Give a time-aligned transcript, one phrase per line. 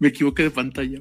[0.00, 1.00] Me equivoqué de pantalla.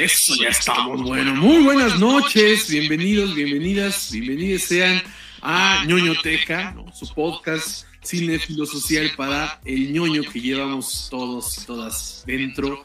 [0.00, 1.02] Eso, ya estamos.
[1.02, 2.70] Bueno, muy buenas noches.
[2.70, 5.02] Bienvenidos, bienvenidas, bienvenidas sean
[5.42, 6.90] a ñoñoteca, ¿no?
[6.94, 12.82] su podcast cinéfilo social para el ñoño que llevamos todos, todas dentro.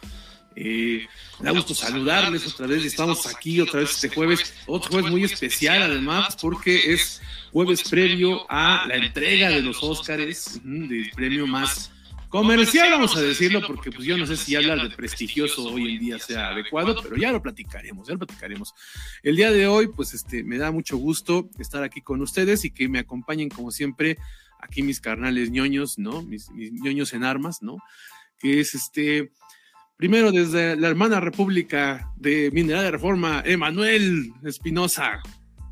[0.58, 1.08] Eh,
[1.40, 2.84] me da gusto saludarles otra vez.
[2.84, 7.22] Estamos aquí otra vez este jueves, otro jueves muy especial además, porque es
[7.54, 11.92] jueves previo a la entrega de los Óscares, del premio más
[12.42, 16.00] comercial, vamos a decirlo, porque pues yo no sé si hablar de prestigioso hoy en
[16.00, 18.74] día sea adecuado, pero ya lo platicaremos, ya lo platicaremos.
[19.24, 22.72] El día de hoy, pues este, me da mucho gusto estar aquí con ustedes y
[22.72, 24.18] que me acompañen como siempre
[24.60, 26.24] aquí mis carnales ñoños, ¿no?
[26.24, 27.78] Mis, mis ñoños en armas, ¿no?
[28.38, 29.32] Que es este,
[29.96, 35.22] primero desde la hermana República de Mineral de Reforma, Emanuel Espinosa,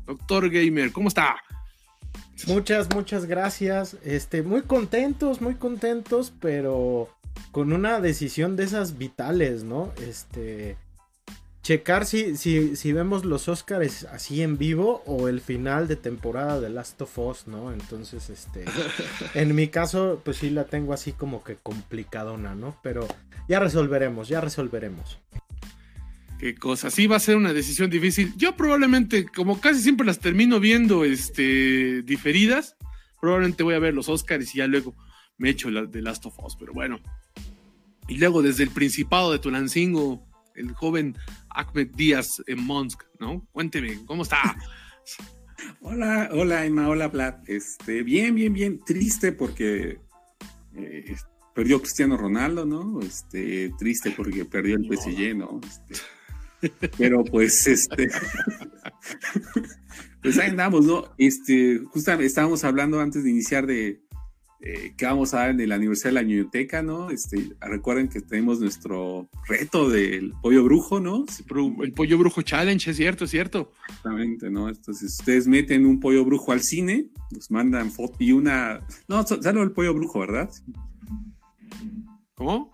[0.06, 1.36] doctor gamer, ¿cómo está?
[2.46, 3.96] Muchas, muchas gracias.
[4.04, 7.08] Este, muy contentos, muy contentos, pero
[7.52, 9.92] con una decisión de esas vitales, ¿no?
[10.06, 10.76] Este,
[11.62, 16.60] checar si, si, si vemos los Oscars así en vivo o el final de temporada
[16.60, 17.72] de Last of Us, ¿no?
[17.72, 18.64] Entonces, este,
[19.34, 22.76] en mi caso, pues sí la tengo así como que complicadona, ¿no?
[22.82, 23.08] Pero
[23.48, 25.18] ya resolveremos, ya resolveremos.
[26.38, 28.34] Qué cosa, sí va a ser una decisión difícil.
[28.36, 32.76] Yo probablemente, como casi siempre las termino viendo este, diferidas,
[33.20, 34.94] probablemente voy a ver los Oscars y ya luego
[35.38, 37.00] me echo la de Last of Us, pero bueno.
[38.08, 41.16] Y luego desde el Principado de Tulancingo, el joven
[41.50, 43.46] Ahmed Díaz en Monsk, ¿no?
[43.52, 44.56] Cuénteme, ¿cómo está?
[45.80, 47.36] Hola, hola Emma, hola Vlad.
[47.46, 48.80] Este, bien, bien, bien.
[48.84, 49.98] Triste porque
[50.74, 51.16] eh,
[51.54, 53.00] perdió Cristiano Ronaldo, ¿no?
[53.00, 55.60] Este, triste porque perdió el PSG, ¿no?
[55.64, 55.94] Este,
[56.96, 58.08] pero pues, este,
[60.22, 61.14] pues ahí andamos, ¿no?
[61.18, 64.04] Este, justamente estábamos hablando antes de iniciar de
[64.66, 67.10] eh, que vamos a dar en el aniversario de la biblioteca, ¿no?
[67.10, 71.26] Este, recuerden que tenemos nuestro reto del pollo brujo, ¿no?
[71.82, 73.72] El pollo brujo challenge, es cierto, es cierto.
[73.86, 74.70] Exactamente, ¿no?
[74.70, 78.80] Entonces, ustedes meten un pollo brujo al cine, nos mandan foto y una.
[79.06, 80.50] No, solo el pollo brujo, ¿verdad?
[82.34, 82.73] ¿Cómo?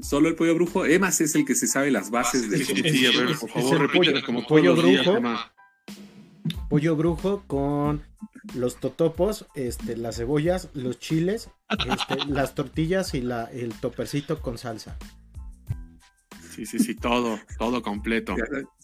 [0.00, 0.86] Solo el pollo brujo.
[0.86, 2.64] Emas es el que se sabe las bases del.
[2.64, 5.18] Sí, sí, a ver, por favor, repítelo como pollo todos los días, brujo.
[5.18, 5.52] Emma.
[6.68, 8.02] Pollo brujo con
[8.54, 14.58] los totopos, este, las cebollas, los chiles, este, las tortillas y la, el topercito con
[14.58, 14.96] salsa.
[16.54, 18.34] Sí, sí, sí, todo, todo completo.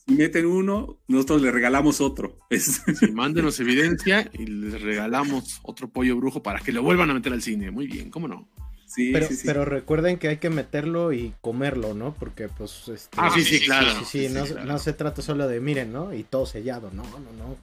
[0.06, 2.38] Si meten uno, nosotros le regalamos otro.
[2.50, 7.32] Sí, mándenos evidencia y les regalamos otro pollo brujo para que lo vuelvan a meter
[7.32, 7.70] al cine.
[7.70, 8.48] Muy bien, ¿cómo no?
[8.94, 9.42] Sí, Pero, sí, sí.
[9.46, 12.14] pero recuerden que hay que meterlo y comerlo, ¿no?
[12.14, 13.88] Porque pues este, Ah, sí, sí, claro.
[13.90, 14.66] sí, sí, Sí, no, sí, claro.
[14.72, 16.14] no se trata solo de miren, ¿no?
[16.14, 17.56] Y todo sellado, no, no, no.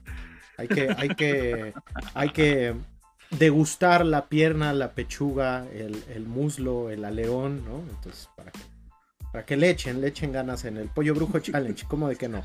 [0.58, 1.74] Hay que, hay que,
[2.14, 2.74] hay que
[3.32, 7.80] degustar la pierna, la pechuga, el, el muslo, el aleón, ¿no?
[7.96, 8.60] Entonces, para que,
[9.32, 12.28] para que le echen, le echen ganas en el Pollo Brujo Challenge, ¿cómo de que
[12.28, 12.44] no?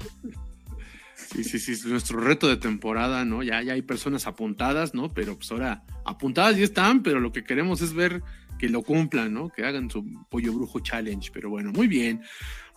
[1.15, 3.43] Sí, sí, sí, es nuestro reto de temporada, ¿no?
[3.43, 5.13] Ya, ya hay personas apuntadas, ¿no?
[5.13, 8.23] Pero pues ahora, apuntadas ya están, pero lo que queremos es ver
[8.59, 9.49] que lo cumplan, ¿no?
[9.49, 11.31] Que hagan su pollo brujo challenge.
[11.33, 12.23] Pero bueno, muy bien.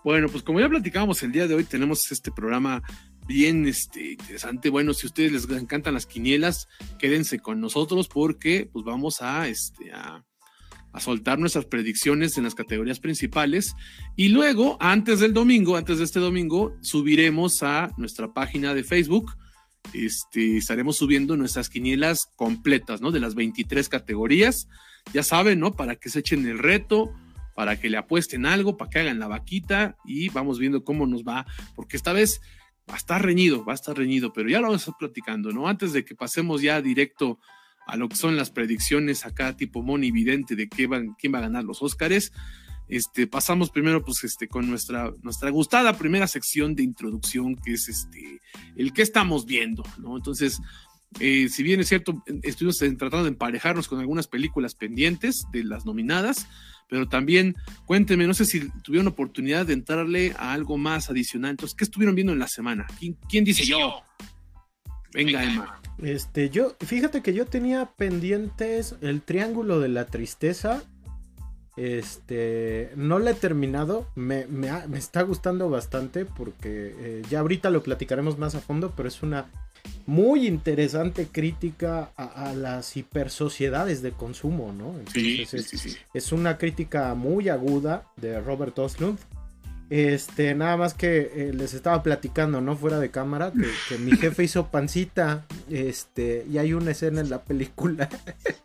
[0.03, 2.81] Bueno, pues como ya platicábamos el día de hoy, tenemos este programa
[3.28, 4.69] bien este, interesante.
[4.69, 6.67] Bueno, si ustedes les encantan las quinielas,
[6.97, 10.26] quédense con nosotros porque pues vamos a, este, a,
[10.91, 13.76] a soltar nuestras predicciones en las categorías principales.
[14.16, 19.35] Y luego, antes del domingo, antes de este domingo, subiremos a nuestra página de Facebook.
[19.93, 23.11] Este, estaremos subiendo nuestras quinielas completas, ¿no?
[23.11, 24.67] De las 23 categorías.
[25.13, 25.73] Ya saben, ¿no?
[25.73, 27.13] Para que se echen el reto,
[27.55, 31.23] para que le apuesten algo, para que hagan la vaquita y vamos viendo cómo nos
[31.23, 32.41] va, porque esta vez
[32.90, 35.51] va a estar reñido, va a estar reñido, pero ya lo vamos a estar platicando,
[35.51, 35.67] ¿no?
[35.67, 37.40] Antes de que pasemos ya directo
[37.85, 41.40] a lo que son las predicciones acá tipo Moni Vidente de qué van, quién va
[41.40, 42.31] a ganar los Óscares.
[42.87, 47.87] Este, pasamos primero pues este con nuestra nuestra gustada primera sección de introducción que es
[47.87, 48.41] este
[48.75, 50.17] el que estamos viendo, ¿no?
[50.17, 50.59] Entonces,
[51.20, 55.85] eh, si bien es cierto, estuvimos tratando de emparejarnos con algunas películas pendientes de las
[55.85, 56.47] nominadas,
[56.88, 61.52] pero también cuéntenme, no sé si tuvieron oportunidad de entrarle a algo más adicional.
[61.52, 62.85] Entonces, ¿qué estuvieron viendo en la semana?
[63.00, 64.03] ¿Quién, quién dice yo?
[65.14, 65.82] Venga, Emma.
[66.02, 70.84] Este, yo, fíjate que yo tenía pendientes el Triángulo de la Tristeza,
[71.76, 74.46] Este, no la he terminado, me,
[74.96, 79.47] está gustando bastante porque eh, ya ahorita lo platicaremos más a fondo, pero es una
[80.05, 84.96] muy interesante crítica a, las hipersociedades de consumo, ¿no?
[85.14, 89.20] sí, sí, sí, es, una crítica muy aguda de Robert Oslund.
[89.90, 92.78] Este, nada más que eh, les estaba platicando, ¿no?
[92.78, 95.47] Fuera de cámara, que, que, mi jefe hizo pancita.
[95.67, 98.08] Este, y hay una escena en la película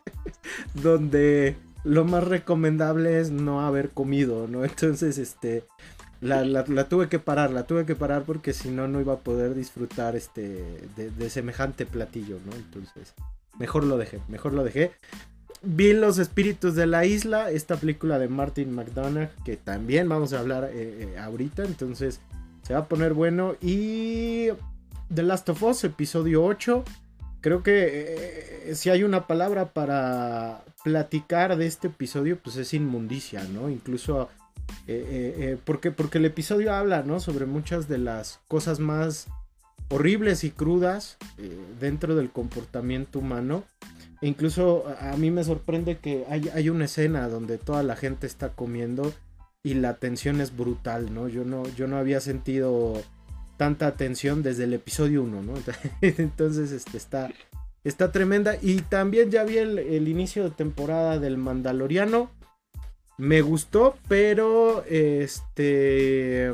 [0.75, 4.65] donde lo más recomendable es no haber comido, ¿no?
[4.65, 5.63] Entonces, este,
[6.25, 9.53] la, tuve que parar, la tuve que parar porque si no, no iba a poder
[9.53, 12.55] disfrutar este, de, semejante platillo, ¿no?
[12.55, 13.13] Entonces,
[13.59, 14.91] mejor lo dejé, mejor lo dejé.
[15.61, 20.39] Vi Los Espíritus de la Isla, esta película de Martin McDonagh, que también vamos a
[20.39, 22.19] hablar eh, eh, ahorita, entonces
[22.63, 23.55] se va a poner bueno.
[23.61, 24.49] Y
[25.13, 26.83] The Last of Us, episodio 8.
[27.41, 33.43] Creo que eh, si hay una palabra para platicar de este episodio, pues es inmundicia,
[33.43, 33.69] ¿no?
[33.69, 34.29] Incluso
[34.87, 37.19] eh, eh, porque, porque el episodio habla, ¿no?
[37.19, 39.27] Sobre muchas de las cosas más
[39.89, 41.17] horribles y crudas
[41.79, 43.63] dentro del comportamiento humano.
[44.21, 48.25] E incluso a mí me sorprende que hay, hay, una escena donde toda la gente
[48.25, 49.13] está comiendo
[49.61, 51.27] y la tensión es brutal, ¿no?
[51.27, 53.03] Yo no, yo no había sentido
[53.57, 55.53] tanta atención desde el episodio 1, ¿no?
[56.01, 57.31] Entonces, este está,
[57.83, 58.57] está tremenda.
[58.61, 62.29] Y también ya vi el, inicio de temporada del Mandaloriano.
[63.17, 66.53] Me gustó, pero este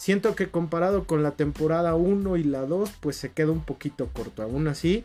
[0.00, 4.08] siento que comparado con la temporada 1 y la 2, pues se queda un poquito
[4.12, 4.42] corto.
[4.42, 5.04] Aún así,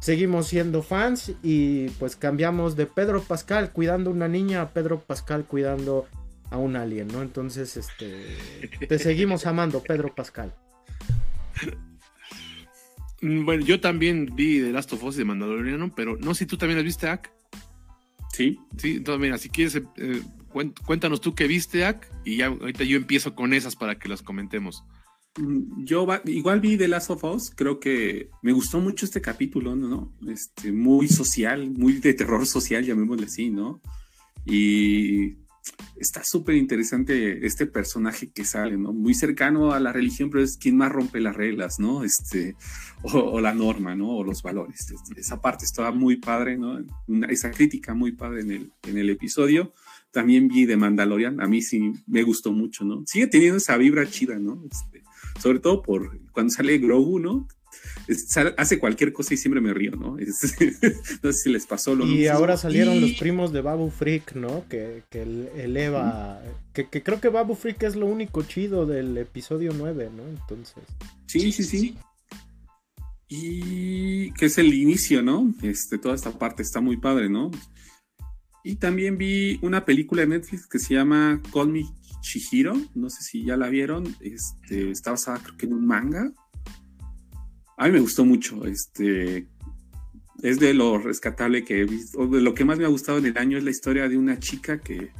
[0.00, 5.44] seguimos siendo fans y pues cambiamos de Pedro Pascal cuidando una niña a Pedro Pascal
[5.44, 6.06] cuidando
[6.50, 7.22] a un alien, ¿no?
[7.22, 8.36] Entonces, este,
[8.86, 10.54] te seguimos amando, Pedro Pascal.
[13.22, 16.56] Bueno, yo también vi The Last of Us de Mandaloriano, pero no sé si tú
[16.56, 17.30] también las viste, Ak.
[18.32, 18.58] Sí.
[18.76, 20.22] Sí, entonces mira, si quieres, eh, eh,
[20.84, 24.22] cuéntanos tú qué viste, Ak, y ya ahorita yo empiezo con esas para que las
[24.22, 24.84] comentemos.
[25.38, 29.76] Mm, yo igual vi The Last of Us, creo que me gustó mucho este capítulo,
[29.76, 30.12] ¿no?
[30.28, 33.80] Este, muy social, muy de terror social, llamémosle así, ¿no?
[34.44, 35.36] Y
[35.96, 38.92] está súper interesante este personaje que sale, ¿no?
[38.92, 42.04] Muy cercano a la religión, pero es quien más rompe las reglas, ¿no?
[42.04, 42.56] Este,
[43.02, 44.16] o, la norma, ¿no?
[44.16, 44.90] O los valores.
[44.90, 46.78] Este, esa parte estaba muy padre, ¿no?
[47.28, 49.72] esa crítica muy padre en el, en el episodio.
[50.10, 53.04] También vi de Mandalorian, a mí sí me gustó mucho, ¿no?
[53.06, 54.64] Sigue teniendo esa vibra chida, ¿no?
[54.70, 55.04] Este,
[55.40, 57.46] sobre todo por cuando sale Grogu, ¿no?
[58.56, 60.16] Hace cualquier cosa y siempre me río, ¿no?
[61.22, 64.64] no sé si les pasó lo Y ahora salieron los primos de Babu Freak, ¿no?
[64.68, 66.42] Que, que eleva.
[66.72, 70.22] que, creo que Babu Freak es lo único chido del episodio 9, ¿no?
[70.24, 70.82] Entonces.
[71.26, 71.96] Sí, sí, sí.
[73.28, 75.54] Y que es el inicio, ¿no?
[75.62, 77.50] Este, toda esta parte está muy padre, ¿no?
[78.64, 81.84] Y también vi una película de Netflix que se llama Call Me
[82.20, 86.32] Chihiro, no sé si ya la vieron, este, está basada creo que en un manga,
[87.80, 88.66] a mí me gustó mucho.
[88.66, 89.48] Este,
[90.42, 93.38] es de lo rescatable que he visto, lo que más me ha gustado en el
[93.38, 95.10] año es la historia de una chica que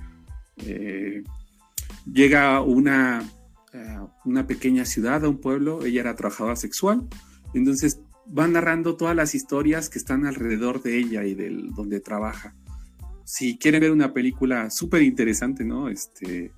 [0.58, 1.24] eh,
[2.04, 3.26] llega a una,
[4.26, 7.08] una pequeña ciudad, a un pueblo, ella era trabajadora sexual,
[7.54, 8.00] entonces
[8.38, 12.54] va narrando todas las historias que están alrededor de ella y del donde trabaja.
[13.24, 15.88] Si quieren ver una película súper interesante, ¿no?
[15.88, 16.52] Este,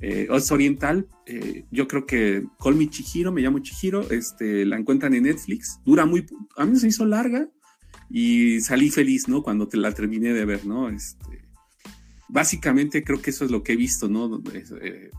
[0.00, 1.08] eh, es oriental.
[1.26, 5.80] Eh, yo creo que Call Me Chihiro, me llamo Chihiro, este, la encuentran en Netflix.
[5.84, 6.26] Dura muy,
[6.56, 7.48] a mí se hizo larga
[8.10, 9.42] y salí feliz, ¿no?
[9.42, 10.88] Cuando te la terminé de ver, ¿no?
[10.88, 11.44] Este,
[12.28, 14.42] básicamente creo que eso es lo que he visto, ¿no?
[14.82, 15.10] Eh,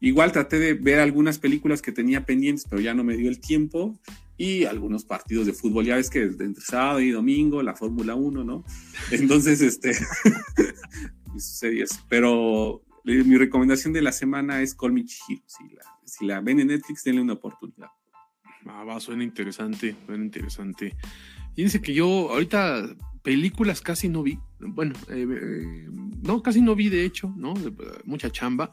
[0.00, 3.40] igual traté de ver algunas películas que tenía pendientes, pero ya no me dio el
[3.40, 3.98] tiempo.
[4.38, 8.44] Y algunos partidos de fútbol, ya ves que entre sábado y domingo, la Fórmula 1,
[8.44, 8.64] ¿no?
[9.10, 9.94] Entonces, este,
[11.38, 12.00] series.
[12.10, 15.42] Pero mi recomendación de la semana es Call Me Chihiro.
[16.04, 17.88] Si la, ven en Netflix, denle una oportunidad.
[18.66, 20.96] Ah, va, suena interesante, suena interesante.
[21.54, 24.38] Fíjense que yo ahorita películas casi no vi.
[24.58, 25.88] Bueno, eh, eh,
[26.22, 27.54] no, casi no vi de hecho, ¿no?
[28.04, 28.70] Mucha chamba.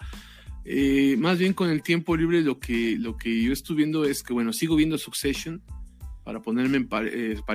[0.65, 4.23] Eh, más bien con el tiempo libre lo que, lo que yo estuve viendo es
[4.23, 5.61] que, bueno, sigo viendo Succession
[6.23, 7.09] para ponerme para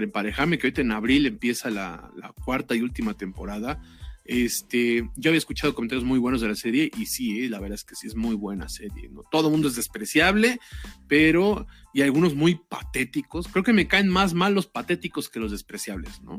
[0.04, 3.82] emparejarme, que ahorita en abril empieza la, la cuarta y última temporada.
[4.30, 7.84] Este, yo había escuchado comentarios muy buenos de la serie y sí, la verdad es
[7.84, 9.10] que sí es muy buena serie.
[9.30, 10.60] Todo mundo es despreciable,
[11.08, 13.48] pero y algunos muy patéticos.
[13.48, 16.38] Creo que me caen más mal los patéticos que los despreciables, ¿no?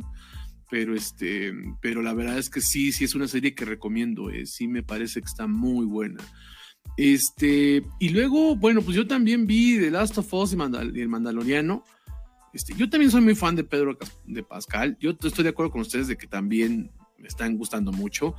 [0.69, 4.29] Pero este, pero la verdad es que sí, sí es una serie que recomiendo.
[4.29, 6.23] Eh, sí me parece que está muy buena.
[6.95, 11.83] Este, y luego, bueno, pues yo también vi The Last of Us y, el Mandaloriano.
[12.53, 14.95] Este, yo también soy muy fan de Pedro de Pascal.
[14.99, 18.35] Yo estoy de acuerdo con ustedes de que también me están gustando mucho.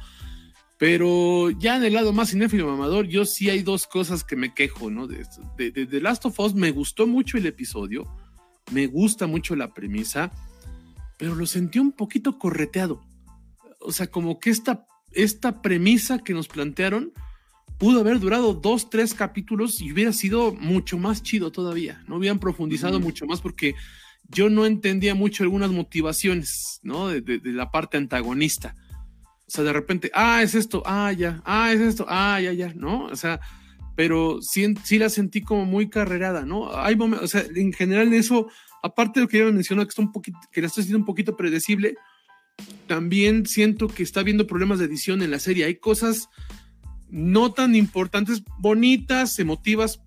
[0.79, 4.55] Pero ya en el lado más cinéfilo mamador, yo sí hay dos cosas que me
[4.55, 5.07] quejo, ¿no?
[5.07, 5.27] De,
[5.59, 8.07] de, de, The Last of Us me gustó mucho el episodio,
[8.73, 10.33] me gusta mucho la premisa,
[11.19, 13.05] pero lo sentí un poquito correteado.
[13.81, 17.13] O sea, como que esta, esta premisa que nos plantearon
[17.79, 22.03] pudo haber durado dos, tres capítulos y hubiera sido mucho más chido todavía.
[22.07, 23.75] No hubieran profundizado mucho más porque
[24.31, 27.09] yo no entendía mucho algunas motivaciones, ¿no?
[27.09, 28.75] De, la parte antagonista.
[29.47, 32.73] O sea, de repente, ah, es esto, ah, ya, ah, es esto, ah, ya, ya,
[32.75, 33.07] ¿no?
[33.07, 33.41] O sea,
[33.97, 36.75] pero sí, sí la sentí como muy carrerada, ¿no?
[36.77, 38.49] Hay momentos, o sea, en general eso,
[38.83, 41.01] aparte de lo que ya me mencionó, que, está un poquito, que la estoy haciendo
[41.01, 41.97] un poquito predecible,
[42.87, 45.65] también siento que está habiendo problemas de edición en la serie.
[45.65, 46.29] Hay cosas
[47.09, 50.01] no tan importantes, bonitas, emotivas,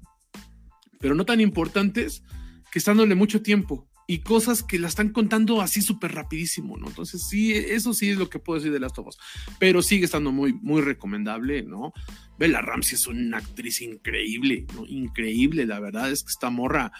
[1.00, 2.24] pero no tan importantes,
[2.72, 6.88] que están dándole mucho tiempo y cosas que la están contando así súper rapidísimo, ¿no?
[6.88, 9.16] Entonces, sí, eso sí es lo que puedo decir de las of
[9.60, 11.94] pero sigue estando muy, muy recomendable, ¿no?
[12.38, 14.86] Bella Ramsey es una actriz increíble, ¿no?
[14.86, 16.92] Increíble, la verdad es que esta morra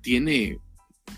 [0.00, 0.58] tiene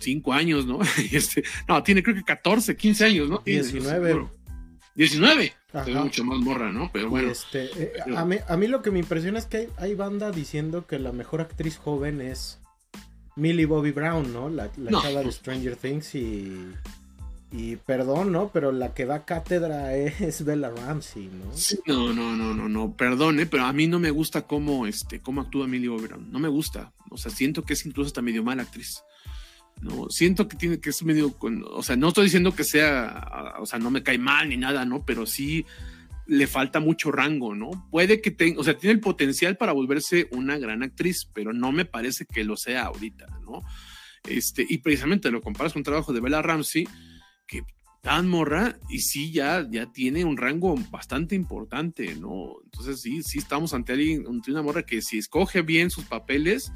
[0.01, 0.81] cinco años, ¿no?
[1.13, 3.43] Este, no, tiene creo que 14, 15 años, ¿no?
[3.45, 4.29] 19.
[4.95, 5.53] 19.
[5.95, 6.91] mucho más morra, ¿no?
[6.93, 7.31] Pero bueno.
[7.31, 10.31] Este, eh, a, mí, a, mí, lo que me impresiona es que hay, hay banda
[10.31, 12.62] diciendo que la mejor actriz joven es
[13.37, 14.49] Millie Bobby Brown, ¿no?
[14.49, 16.73] La, la chava de Stranger Things y.
[17.55, 18.49] Y perdón, ¿no?
[18.51, 21.53] Pero la que da cátedra es Bella Ramsey, ¿no?
[21.87, 25.43] no, no, no, no, no, perdone, pero a mí no me gusta cómo, este, cómo
[25.43, 26.33] actúa Millie Bobby Brown.
[26.33, 26.95] No me gusta.
[27.11, 29.03] O sea, siento que es incluso hasta medio mala actriz.
[29.83, 33.57] No, siento que tiene que es medio con, o sea, no estoy diciendo que sea,
[33.59, 35.05] o sea, no me cae mal ni nada, ¿no?
[35.05, 35.67] Pero sí
[36.33, 37.71] le falta mucho rango, ¿no?
[37.91, 41.73] Puede que tenga, o sea, tiene el potencial para volverse una gran actriz, pero no
[41.73, 43.61] me parece que lo sea ahorita, ¿no?
[44.25, 46.89] Este, y precisamente lo comparas con un trabajo de Bella Ramsey,
[47.47, 47.65] que
[48.01, 52.55] tan morra y sí ya, ya tiene un rango bastante importante, ¿no?
[52.65, 56.73] Entonces sí, sí estamos ante alguien, ante una morra que si escoge bien sus papeles,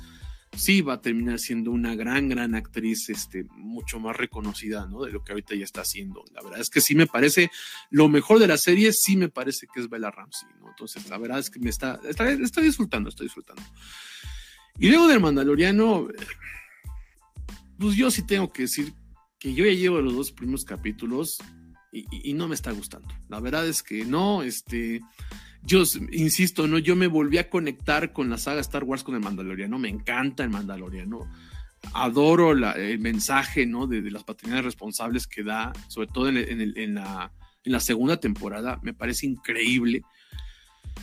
[0.57, 5.05] sí va a terminar siendo una gran, gran actriz, este, mucho más reconocida, ¿no?
[5.05, 6.25] De lo que ahorita ya está haciendo.
[6.33, 7.51] La verdad es que sí me parece,
[7.91, 10.71] lo mejor de la serie sí me parece que es Bella Ramsey, ¿no?
[10.71, 13.63] Entonces, la verdad es que me está, estoy disfrutando, estoy disfrutando.
[14.79, 16.09] Y luego del Mandaloriano,
[17.79, 18.93] pues yo sí tengo que decir
[19.39, 21.39] que yo ya llevo los dos primeros capítulos
[21.93, 23.09] y, y no me está gustando.
[23.29, 25.01] La verdad es que no, este,
[25.67, 25.83] yo
[26.13, 26.79] insisto, ¿no?
[26.79, 29.79] Yo me volví a conectar con la saga Star Wars con el Mandaloriano.
[29.79, 31.29] Me encanta el Mandaloriano.
[31.93, 33.89] Adoro el mensaje, ¿no?
[33.89, 38.79] De, las paternidades responsables que da, sobre todo en, la, segunda temporada.
[38.83, 40.03] Me parece increíble.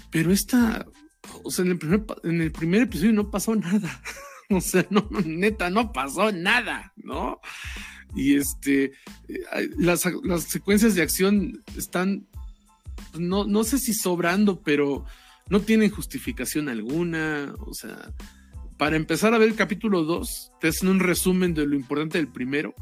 [0.10, 0.86] Pero esta,
[1.43, 4.01] o sea, en el primer, en el primer episodio no pasó nada.
[4.50, 7.41] o sea, no, neta, no pasó nada, ¿no?
[8.15, 8.93] Y este,
[9.27, 12.27] eh, las, las secuencias de acción están
[13.17, 15.05] no, no sé si sobrando, pero
[15.50, 17.53] no tienen justificación alguna.
[17.59, 18.13] O sea,
[18.77, 22.27] para empezar a ver el capítulo 2, te hacen un resumen de lo importante del
[22.27, 22.73] primero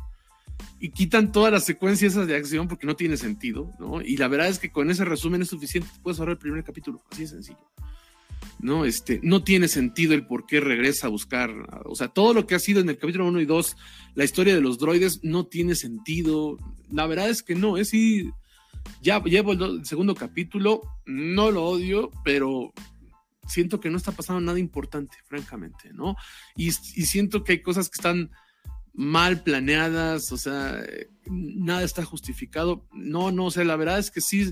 [0.80, 4.02] y quitan todas las secuencias de acción porque no tiene sentido, ¿no?
[4.02, 7.04] Y la verdad es que con ese resumen es suficiente, puedes ahorrar el primer capítulo,
[7.12, 7.72] así de sencillo.
[8.60, 8.86] ¿no?
[8.86, 11.52] Este, no tiene sentido el por qué regresa a buscar,
[11.86, 13.76] o sea, todo lo que ha sido en el capítulo 1 y 2,
[14.16, 16.58] la historia de los droides, no tiene sentido.
[16.92, 18.30] La verdad es que no, es sí,
[19.02, 22.72] ya llevo el, segundo capítulo, no lo odio, pero
[23.48, 26.16] siento que no está pasando nada importante, francamente, ¿no?
[26.56, 28.32] Y, siento que hay cosas que están
[28.94, 30.84] mal planeadas, o sea,
[31.26, 32.88] nada está justificado.
[32.94, 34.50] No, no, o sea, la verdad es que sí,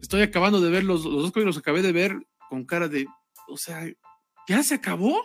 [0.00, 2.18] estoy acabando de ver los, los dos que los acabé de ver
[2.48, 3.06] con cara de,
[3.48, 3.86] o sea,
[4.48, 5.18] ya se acabó.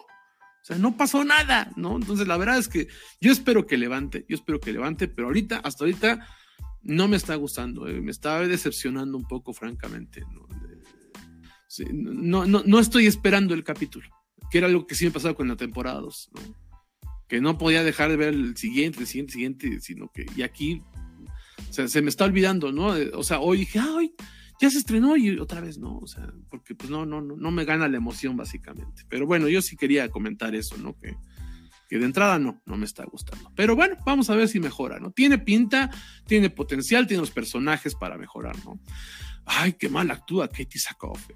[0.61, 1.95] O sea, no pasó nada, ¿no?
[1.95, 2.89] Entonces, la verdad es que
[3.21, 6.27] yo espero que levante, yo espero que levante, pero ahorita, hasta ahorita,
[6.83, 10.23] no me está gustando, eh, me está decepcionando un poco, francamente.
[11.91, 12.45] ¿no?
[12.45, 14.09] no, estoy esperando el capítulo,
[14.49, 16.31] que era algo que sí me pasaba con la temporada 2,
[17.27, 20.81] que no podía dejar de ver el siguiente, el siguiente, siguiente, sino que, y aquí,
[21.69, 22.95] se me está olvidando, ¿no?
[23.13, 24.13] O sea, hoy dije, ay,
[24.59, 27.51] ya se estrenó y otra vez no, o sea, porque pues no, no, no, no
[27.51, 29.03] me gana la emoción básicamente.
[29.07, 30.97] Pero bueno, yo sí quería comentar eso, ¿no?
[30.97, 31.15] Que,
[31.89, 33.51] que de entrada no, no me está gustando.
[33.55, 35.11] Pero bueno, vamos a ver si mejora, ¿no?
[35.11, 35.89] Tiene pinta,
[36.27, 38.79] tiene potencial, tiene los personajes para mejorar, ¿no?
[39.43, 41.29] Ay, qué mal actúa Katie Sackhoff.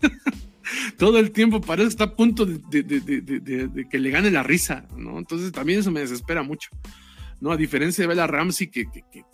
[0.98, 5.18] Todo el tiempo parece que está a punto de, que le gane la risa, ¿no?
[5.18, 6.70] Entonces también eso me desespera mucho,
[7.40, 7.52] ¿no?
[7.52, 8.86] A diferencia de Bella Ramsey que,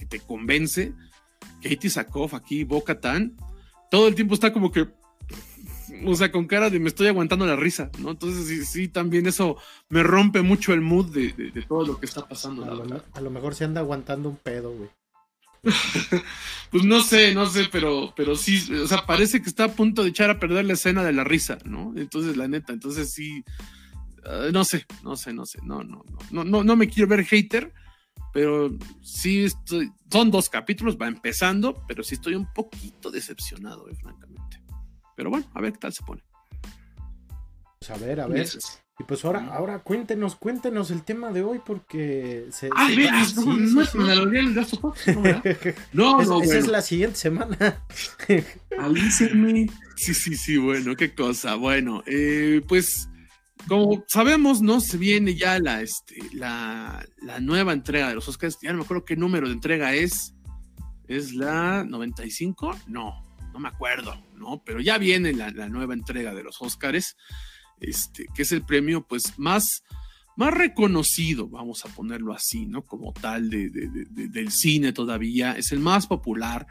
[0.08, 0.92] te convence,
[1.62, 3.36] Katie Sackhoff aquí, Boca Tan,
[3.92, 4.88] todo el tiempo está como que
[6.06, 8.10] o sea, con cara de me estoy aguantando la risa, ¿no?
[8.10, 9.56] Entonces sí, sí también eso
[9.88, 12.64] me rompe mucho el mood de, todo lo que está pasando.
[12.64, 14.90] A lo, mejor se anda aguantando un pedo, güey.
[16.70, 20.02] pues no sé, no sé, pero, pero sí, o sea, parece que está a punto
[20.02, 21.92] de echar a perder la escena de la risa, ¿no?
[21.96, 23.44] Entonces, la neta, entonces sí,
[24.24, 27.24] ah, no sé, no sé, no sé, no, no, no, no, no me quiero ver
[27.24, 27.72] hater,
[28.32, 28.70] pero
[29.02, 34.61] sí estoy, son dos capítulos, va empezando, pero sí estoy un poquito decepcionado, eh, francamente.
[35.16, 36.22] Pero bueno, a ver qué tal se pone.
[37.78, 38.48] Pues a ver, a ver.
[38.98, 42.68] Y pues ahora, ahora cuéntenos, cuéntenos el tema de hoy porque se.
[42.76, 43.94] Ah, no, no, es
[45.92, 47.82] No, no, Esa es la siguiente semana.
[48.78, 49.66] Avísenme.
[49.96, 51.54] Sí, sí, sí, bueno, qué cosa.
[51.56, 53.08] Bueno, eh, pues
[53.66, 54.80] como sabemos, ¿no?
[54.80, 58.58] Se viene ya la, este, la, la, nueva entrega de los Oscars.
[58.62, 60.34] Ya no me acuerdo qué número de entrega es.
[61.08, 62.78] ¿Es la 95?
[62.86, 64.62] No, no me acuerdo, ¿no?
[64.64, 67.16] Pero ya viene la, la nueva entrega de los Oscars.
[67.82, 69.82] Este, que es el premio pues más,
[70.36, 72.86] más reconocido, vamos a ponerlo así, ¿no?
[72.86, 76.68] Como tal de, del cine todavía, es el más popular.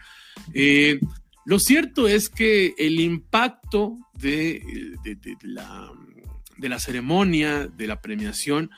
[0.53, 1.01] Eh,
[1.45, 4.63] lo cierto es que el impacto de,
[5.41, 5.91] la,
[6.57, 8.71] de la ceremonia, de la premiación,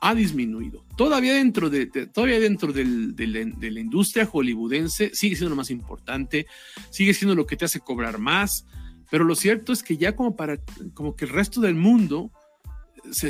[0.00, 0.84] ha disminuido.
[0.96, 6.46] Todavía dentro de, todavía dentro de, la, industria hollywoodense sigue siendo lo más importante,
[6.90, 8.66] sigue siendo lo que te hace cobrar más,
[9.10, 10.58] pero lo cierto es que ya como para,
[10.94, 12.30] como que el resto del mundo,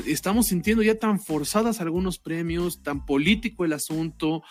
[0.06, 4.42] estamos sintiendo ya tan forzadas algunos premios, tan político el asunto.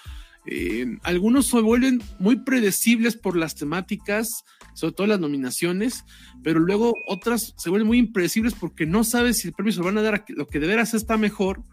[0.46, 4.46] Eh, algunos se vuelven muy predecibles por las temáticas,
[4.76, 6.06] sobre todo las nominaciones,
[6.44, 9.86] pero luego otras se vuelven muy impredecibles porque no sabes si el premio se lo
[9.86, 11.64] van a dar a lo que de veras está mejor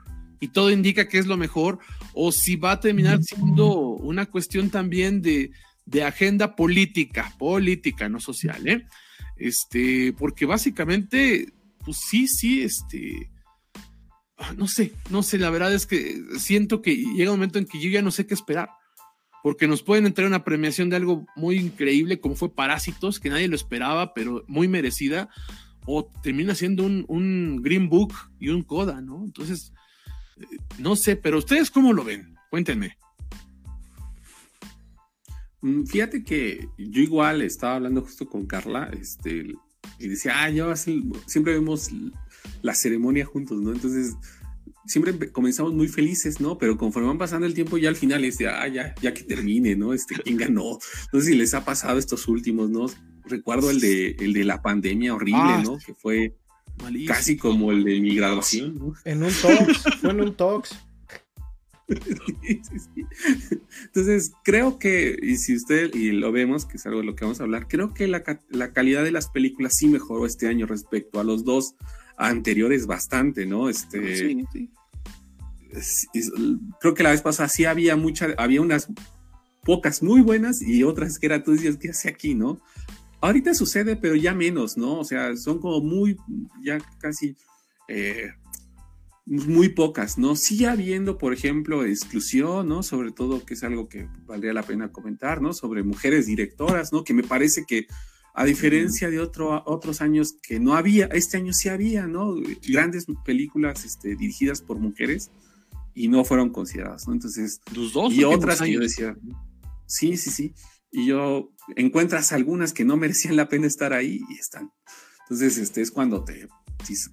[0.43, 1.79] y todo indica que es lo mejor,
[2.15, 5.53] o si va a terminar siendo una cuestión también de,
[5.87, 8.85] de agenda política, política, no social, ¿eh?
[9.37, 11.53] Este, porque básicamente,
[11.85, 13.31] pues sí, sí, este,
[14.37, 17.67] ah, no sé, no sé, la verdad es que siento que llega un momento en
[17.67, 18.69] que yo ya no sé qué esperar,
[19.45, 23.47] porque nos pueden entrar una premiación de algo muy increíble como fue Parásitos, que nadie
[23.47, 25.29] lo esperaba, pero muy merecida,
[25.87, 29.23] o termina siendo un, un Green Book y un Coda, ¿no?
[29.25, 29.73] Entonces,
[30.79, 32.97] no sé, pero ustedes cómo lo ven, cuéntenme.
[35.63, 39.55] Mm, fíjate que yo igual estaba hablando justo con Carla, este,
[39.99, 41.91] y decía, ah, yo siempre vemos
[42.63, 43.73] la ceremonia juntos, ¿no?
[43.73, 44.17] Entonces,
[44.87, 46.59] siempre comenzamos muy felices, ¿no?
[46.59, 49.23] Pero conforme van pasando el tiempo, ya al final es de, ah, ya, ya que
[49.23, 49.95] termine, ¿no?
[49.95, 50.79] Este, ¿quién ganó?
[51.13, 52.87] No sé si les ha pasado estos últimos, ¿no?
[53.25, 55.79] Recuerdo el de, el de la pandemia horrible, ah, ¿no?
[55.79, 56.37] Que fue
[57.07, 58.95] casi como el de mi graduación, ¿no?
[59.05, 60.77] En un talks, fue en un talks.
[63.85, 67.25] Entonces, creo que, y si usted, y lo vemos, que es algo de lo que
[67.25, 68.23] vamos a hablar, creo que la,
[68.73, 71.75] calidad de las películas sí mejoró este año respecto a los dos
[72.17, 73.69] anteriores bastante, ¿no?
[73.69, 74.47] Este,
[76.81, 78.89] creo que la vez pasada sí había mucha, había unas
[79.63, 82.61] pocas muy buenas y otras que era, tú decías, ¿qué hace aquí, no?
[83.23, 84.99] Ahorita sucede, pero ya menos, ¿no?
[84.99, 86.17] O sea, son como muy,
[86.61, 87.37] ya casi
[87.87, 88.33] eh,
[89.27, 90.35] muy pocas, ¿no?
[90.35, 92.83] Sigue habiendo, por ejemplo, exclusión, ¿no?
[92.83, 95.53] Sobre todo, que es algo que valdría la pena comentar, ¿no?
[95.53, 97.05] Sobre mujeres directoras, ¿no?
[97.05, 97.87] Que me parece que,
[98.35, 102.35] a diferencia de otro, otros años que no había, este año sí había, ¿no?
[102.69, 105.31] Grandes películas este, dirigidas por mujeres
[105.95, 107.15] y no fueron consideradas, ¿no?
[107.15, 109.17] Entonces, Los dos y otras que yo decía,
[109.87, 110.55] sí, sí, sí.
[110.93, 114.71] Y yo encuentras algunas que no merecían la pena estar ahí y están.
[115.23, 116.49] Entonces, este es cuando te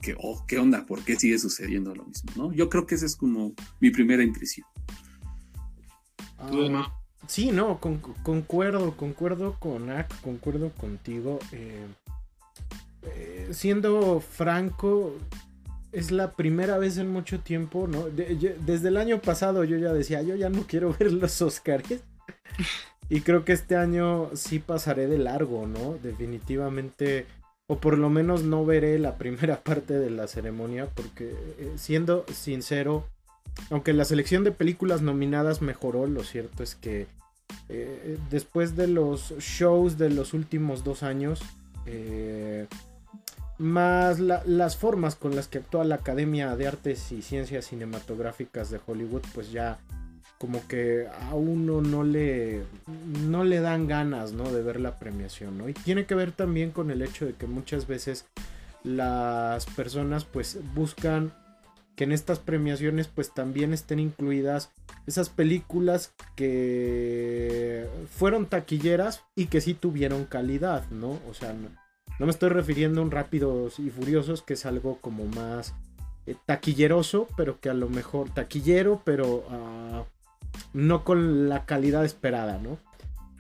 [0.02, 0.86] que, oh, ¿qué onda?
[0.86, 2.32] ¿Por qué sigue sucediendo lo mismo?
[2.36, 2.54] ¿no?
[2.54, 4.68] Yo creo que esa es como mi primera impresión.
[6.38, 6.92] Ah,
[7.28, 11.40] sí, no, concuerdo, concuerdo con Ak, concuerdo contigo.
[11.52, 11.86] Eh,
[13.04, 15.16] eh, siendo franco,
[15.92, 18.06] es la primera vez en mucho tiempo, ¿no?
[18.10, 22.04] desde el año pasado yo ya decía, yo ya no quiero ver los Oscars.
[23.10, 25.98] Y creo que este año sí pasaré de largo, ¿no?
[26.02, 27.26] Definitivamente
[27.68, 32.26] o por lo menos no veré la primera parte de la ceremonia porque eh, siendo
[32.34, 33.06] sincero,
[33.70, 37.08] aunque la selección de películas nominadas mejoró, lo cierto es que
[37.70, 41.42] eh, después de los shows de los últimos dos años,
[41.86, 42.68] eh,
[43.58, 48.80] más las formas con las que actúa la Academia de Artes y Ciencias Cinematográficas de
[48.86, 49.80] Hollywood, pues ya
[50.40, 52.64] como que a uno no le,
[53.28, 54.50] no le dan ganas, ¿no?
[54.52, 55.68] De ver la premiación, ¿no?
[55.68, 58.26] Y tiene que ver también con el hecho de que muchas veces
[58.84, 61.34] las personas pues buscan
[61.98, 64.72] que en estas premiaciones pues también estén incluidas
[65.06, 71.20] esas películas que fueron taquilleras y que sí tuvieron calidad, ¿no?
[71.30, 75.26] O sea, no, me estoy refiriendo a un Rápidos y Furiosos que es algo como
[75.26, 75.74] más
[76.26, 79.44] eh, taquilleroso, pero que a lo mejor taquillero, pero...
[79.50, 80.19] Uh,
[80.74, 82.78] no con la calidad esperada, ¿no?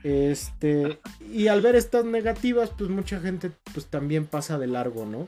[0.04, 1.00] Este,
[1.32, 5.28] y al ver estas negativas, pues mucha gente pues también pasa de largo, ¿no?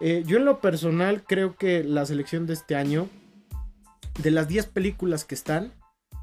[0.00, 3.08] Eh, yo en lo personal creo que la selección de este año,
[4.22, 5.72] de las 10 películas que están,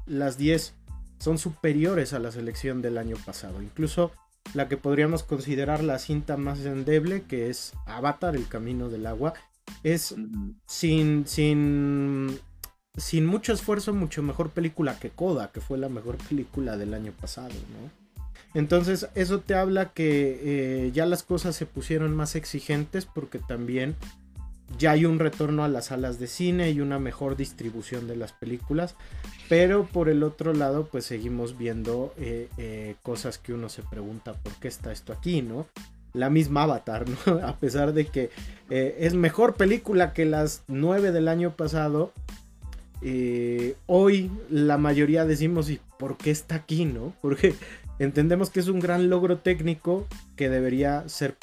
[0.06, 0.74] las 10
[1.18, 3.62] son superiores a la selección del año pasado.
[3.62, 4.12] Incluso
[4.52, 9.34] la que podríamos considerar la cinta más endeble, que es Avatar, el camino del agua,
[9.82, 10.14] es
[10.66, 12.38] sin, sin,
[12.96, 17.12] sin mucho esfuerzo, mucho mejor película que Coda, que fue la mejor película del año
[17.12, 18.04] pasado, ¿no?
[18.54, 20.40] Entonces eso te habla que
[20.86, 23.96] eh, ya las cosas se pusieron más exigentes porque también
[24.78, 28.32] ya hay un retorno a las salas de cine y una mejor distribución de las
[28.32, 28.94] películas.
[29.48, 34.34] Pero por el otro lado pues seguimos viendo eh, eh, cosas que uno se pregunta
[34.34, 35.66] por qué está esto aquí, ¿no?
[36.12, 37.38] La misma Avatar, ¿no?
[37.44, 38.30] A pesar de que
[38.70, 42.12] es mejor película que las nueve del año pasado.
[43.86, 47.12] Hoy la mayoría decimos, ¿y por qué está aquí, no?
[47.22, 47.54] Porque
[47.98, 51.36] Entendemos que es un gran logro técnico que debería ser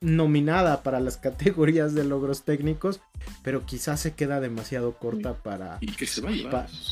[0.00, 3.00] nominada para las categorías de logros técnicos,
[3.42, 5.80] pero quizás se queda demasiado corta para,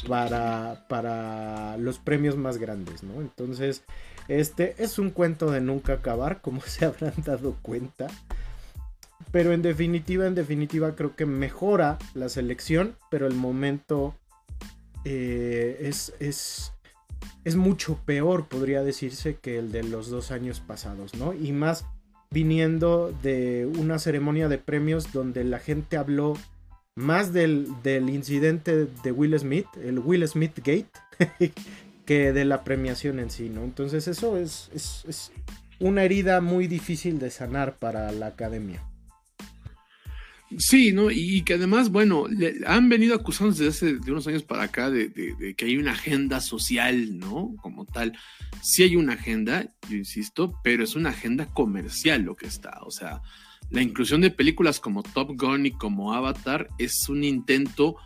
[0.08, 3.20] para, para los premios más grandes, ¿no?
[3.20, 3.82] Entonces,
[4.28, 8.06] este es un cuento de nunca acabar, como se habrán dado cuenta.
[9.32, 14.14] Pero en definitiva, en definitiva, creo que mejora la selección, pero el momento
[15.04, 16.72] eh, es, es
[17.46, 21.32] es mucho peor, podría decirse, que el de los dos años pasados, ¿no?
[21.32, 21.86] Y más
[22.30, 26.36] viniendo de una ceremonia de premios donde la gente habló
[26.96, 30.90] más del, incidente de Will Smith, el Will Smith Gate,
[32.04, 33.62] que de la premiación en sí, ¿no?
[33.62, 35.30] Entonces eso es, es
[35.78, 38.82] una herida muy difícil de sanar para la academia.
[40.58, 41.10] Sí, ¿no?
[41.10, 42.26] Y que además, bueno,
[42.66, 46.40] han venido acusando desde hace de unos años para acá de, que hay una agenda
[46.40, 47.54] social, ¿no?
[47.60, 48.16] Como tal.
[48.62, 52.80] Sí hay una agenda, yo insisto, pero es una agenda comercial lo que está.
[52.82, 53.20] O sea,
[53.70, 57.96] la inclusión de películas como Top Gun y como Avatar es un intento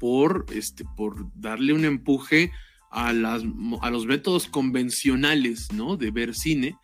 [0.00, 2.52] por, este, por darle un empuje
[2.90, 3.42] a, las,
[3.82, 5.98] a los métodos convencionales, ¿no?
[5.98, 6.76] De ver cine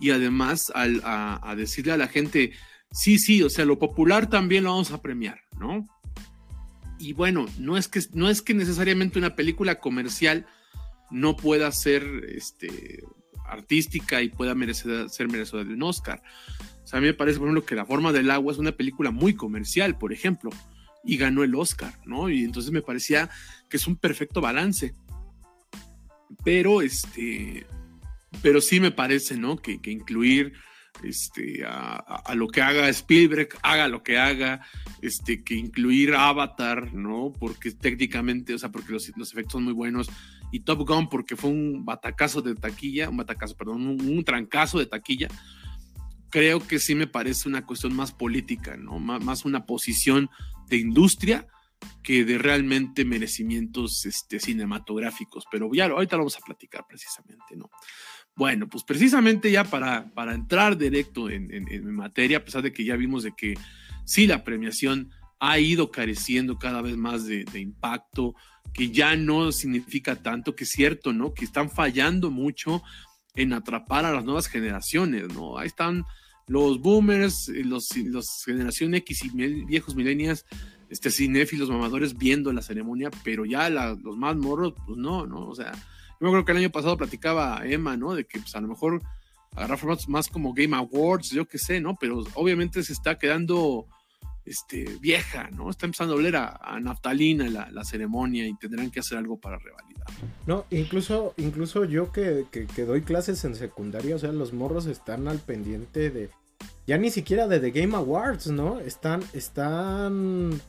[0.00, 2.52] y además a decirle a la gente
[2.92, 5.86] sí, sí, o sea, lo popular también lo vamos a premiar, ¿no?
[6.98, 10.46] Y bueno, no es que, no es que necesariamente una película comercial
[11.10, 13.02] no pueda ser este,
[13.44, 16.22] artística y pueda merecer, ser merecedora de un Oscar.
[16.82, 18.72] O sea, a mí me parece, por ejemplo, que La forma del agua es una
[18.72, 20.50] película muy comercial, por ejemplo,
[21.04, 22.30] y ganó el Oscar, ¿no?
[22.30, 23.30] Y entonces me parecía
[23.68, 24.94] que es un perfecto balance.
[26.44, 27.66] Pero, este,
[28.40, 29.56] pero sí me parece, ¿no?
[29.56, 30.54] Que, que incluir
[31.04, 34.66] este, a, lo que haga Spielberg, haga lo que haga,
[35.00, 37.32] este, que incluir Avatar, ¿no?
[37.38, 40.08] Porque técnicamente, o sea, porque los, efectos son muy buenos,
[40.50, 44.86] y Top Gun porque fue un batacazo de taquilla, un batacazo, perdón, un, trancazo de
[44.86, 45.28] taquilla,
[46.30, 48.98] creo que sí me parece una cuestión más política, ¿no?
[48.98, 50.28] más una posición
[50.68, 51.46] de industria
[52.02, 57.70] que de realmente merecimientos este, cinematográficos, pero ya ahorita lo vamos a platicar precisamente, ¿no?
[58.34, 62.96] Bueno, pues precisamente ya para, para entrar directo en, materia, a pesar de que ya
[62.96, 63.54] vimos de que
[64.04, 68.34] sí la premiación ha ido careciendo cada vez más de, impacto,
[68.72, 71.34] que ya no significa tanto, que es cierto, ¿no?
[71.34, 72.82] Que están fallando mucho
[73.34, 75.58] en atrapar a las nuevas generaciones, ¿no?
[75.58, 76.04] Ahí están
[76.46, 79.30] los boomers, eh, los, los generación X y
[79.64, 80.46] viejos millennials,
[80.88, 85.48] este cinéfilos mamadores viendo la ceremonia, pero ya los más morros, pues no, ¿no?
[85.48, 85.72] O sea,
[86.22, 88.14] yo creo que el año pasado platicaba Emma, ¿no?
[88.14, 89.02] De que pues, a lo mejor
[89.56, 91.96] agarrar formatos más como Game Awards, yo qué sé, ¿no?
[92.00, 93.86] Pero obviamente se está quedando
[94.44, 95.68] este, vieja, ¿no?
[95.68, 100.06] Está empezando a oler a, naftalina la, ceremonia y tendrán que hacer algo para revalidar.
[100.46, 105.26] No, incluso, incluso yo que, que, doy clases en secundaria, o sea, los morros están
[105.28, 106.30] al pendiente de.
[106.86, 108.78] Ya ni siquiera de Game Awards, ¿no?
[108.78, 109.22] Están.
[109.32, 110.60] Están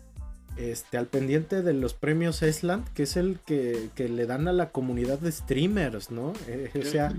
[0.58, 4.70] este, al pendiente de los premios Esland, que es el que, le dan a la
[4.72, 6.34] comunidad de streamers, ¿no?
[6.48, 7.13] Eh, o sea,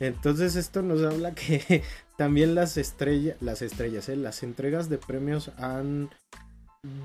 [0.00, 1.82] entonces esto nos habla que
[2.16, 4.16] también las estrellas, las estrellas, ¿eh?
[4.16, 6.10] las entregas de premios han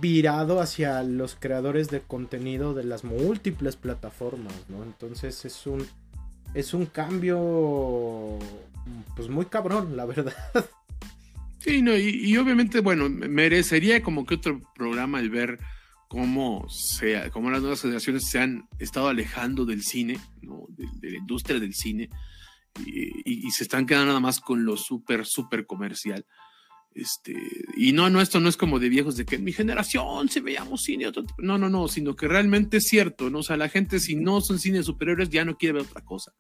[0.02, 4.84] virado hacia los creadores de contenido de las múltiples plataformas, ¿no?
[4.84, 5.86] Entonces es un
[6.54, 8.38] es un cambio
[9.16, 10.34] pues muy cabrón, la verdad.
[11.64, 15.60] Sí, no, y, obviamente, bueno, merecería como que otro programa el ver
[16.10, 20.66] cómo, sea, cómo las nuevas generaciones se han estado alejando del cine, ¿no?
[20.68, 22.10] de, la industria del cine,
[22.86, 26.26] y, se están quedando nada más con lo súper, súper comercial.
[26.96, 27.34] Este,
[27.78, 30.42] y no, no, esto no es como de viejos de que en mi generación se
[30.42, 33.40] veíamos cine, otro, no, no, no, sino que realmente es cierto, ¿no?
[33.40, 36.34] O sea, la gente si no son cine superiores ya no quiere ver otra cosa.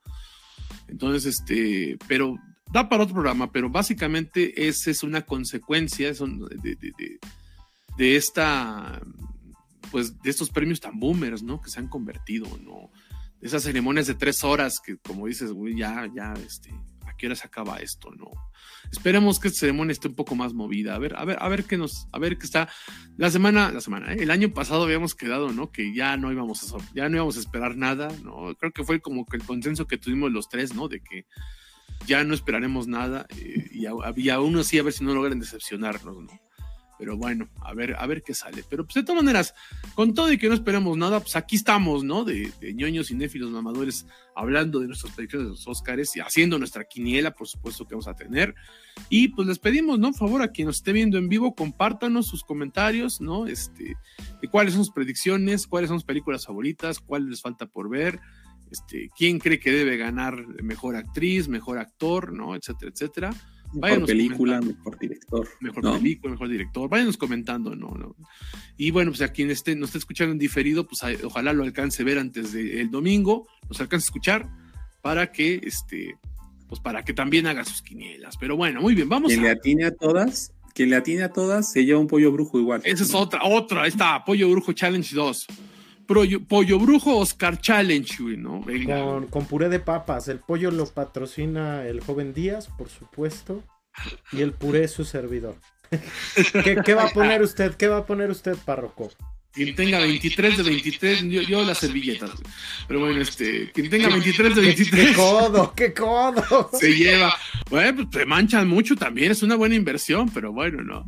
[0.90, 2.38] Entonces, este, pero
[2.72, 7.20] da para otro programa, pero básicamente esa es una consecuencia de, de,
[7.98, 9.02] de, esta,
[9.92, 11.62] pues, de estos premios tan boomers, ¿no?
[11.62, 12.92] Que se han convertido, ¿no?
[13.42, 16.74] Esas ceremonias de tres horas que, como dices, güey, ya, ya, este,
[17.06, 18.32] ¿a qué hora se acaba esto, no?
[18.92, 20.96] Esperemos que esta ceremonia esté un poco más movida.
[20.96, 22.70] A ver, a ver, a ver qué nos, a ver qué está.
[23.18, 24.18] La semana, la semana, ¿eh?
[24.22, 25.72] el año pasado habíamos quedado, ¿no?
[25.72, 28.56] Que ya no íbamos a, ya no íbamos a esperar nada, ¿no?
[28.56, 30.88] Creo que fue como que el consenso que tuvimos los tres, ¿no?
[30.88, 31.26] De que
[32.08, 33.88] ya no esperaremos nada eh, y,
[34.22, 36.44] y aún así a ver si no logran decepcionarnos, ¿no?
[37.04, 38.64] Pero bueno, a ver, a ver qué sale.
[38.70, 39.54] Pero pues de todas maneras,
[39.96, 42.24] con todo y que no esperemos nada, pues aquí estamos, ¿no?
[42.24, 46.86] De, de ñoños cinéfilos mamadores hablando de nuestras predicciones de los Oscars y haciendo nuestra
[46.86, 48.56] quiniela, por supuesto que vamos a tener.
[49.10, 50.12] Y pues les pedimos, ¿no?
[50.12, 53.48] Por favor, a quien nos esté viendo en vivo, compártanos sus comentarios, ¿no?
[53.48, 53.96] Este,
[54.42, 58.20] de cuáles son sus predicciones, cuáles son sus películas favoritas, cuáles les falta por ver.
[58.74, 62.56] Este, quién cree que debe ganar mejor actriz, mejor actor, ¿no?
[62.56, 63.30] Etcétera, etcétera.
[63.72, 65.48] Mejor película, mejor director.
[65.62, 66.90] Mejor película, mejor director.
[66.90, 67.92] Váyanos comentando, ¿no?
[67.92, 68.16] ¿no?
[68.76, 72.02] Y bueno, pues a quien esté, nos esté escuchando en diferido, pues ojalá lo alcance
[72.02, 74.50] a ver antes del domingo, nos alcance a escuchar
[75.04, 76.18] para que, este,
[76.68, 78.38] pues para que también haga sus quinielas.
[78.38, 81.72] Pero bueno, muy bien, vamos quien le atine a todas, quien le atine a todas,
[81.72, 82.82] se lleva un pollo brujo igual.
[82.84, 85.48] Esa es otra, otra, está, Pollo Brujo Challenge 2.
[86.06, 88.64] Pollo, Brujo Oscar Challenge, ¿no?
[88.86, 90.28] Con, con, puré de papas.
[90.28, 93.64] El pollo lo patrocina el joven Díaz, por supuesto.
[94.32, 95.56] Y el puré es su servidor.
[96.86, 97.76] ¿Qué, va a poner usted?
[97.76, 99.10] ¿Qué va a poner usted, párroco?
[99.54, 102.32] Quien tenga 23 de 23, yo, yo las servilletas.
[102.88, 105.08] Pero bueno, este, quien tenga 23 de 23.
[105.10, 105.74] ¡Qué codo!
[105.76, 106.72] ¡Qué codo!
[106.80, 107.36] Se lleva.
[107.70, 111.06] Bueno, pues te manchan mucho también, es una buena inversión, pero bueno, no.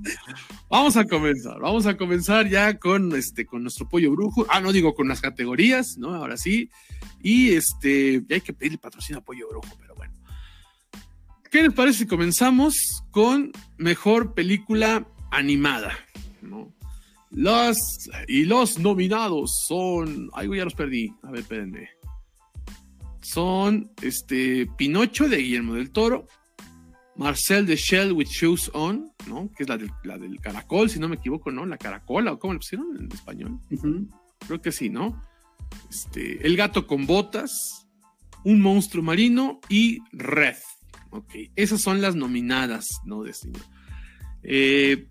[0.69, 4.45] Vamos a comenzar, vamos a comenzar ya con este, con nuestro pollo brujo.
[4.47, 6.13] Ah, no digo con las categorías, ¿no?
[6.13, 6.69] Ahora sí.
[7.23, 10.13] Y este, ya hay que pedirle patrocinio a pollo brujo, pero bueno.
[11.49, 15.97] ¿Qué les parece si comenzamos con mejor película animada?
[16.45, 16.74] ¿no?
[17.35, 20.29] Las y los nominados son.
[20.33, 21.13] Ay, ya los perdí.
[21.21, 21.89] A ver, espérenme.
[23.21, 26.27] Son este Pinocho de Guillermo del Toro,
[27.17, 29.51] Marcel de Shell with Shoes On, ¿no?
[29.53, 31.65] Que es la del, la del caracol, si no me equivoco, ¿no?
[31.65, 33.59] La caracola, o cómo le pusieron en español.
[34.47, 35.21] Creo que sí, ¿no?
[35.89, 37.85] Este, El gato con botas,
[38.45, 40.55] Un monstruo marino y Red.
[41.09, 43.23] Ok, esas son las nominadas, ¿no?
[43.23, 43.51] De este
[44.43, 45.09] eh,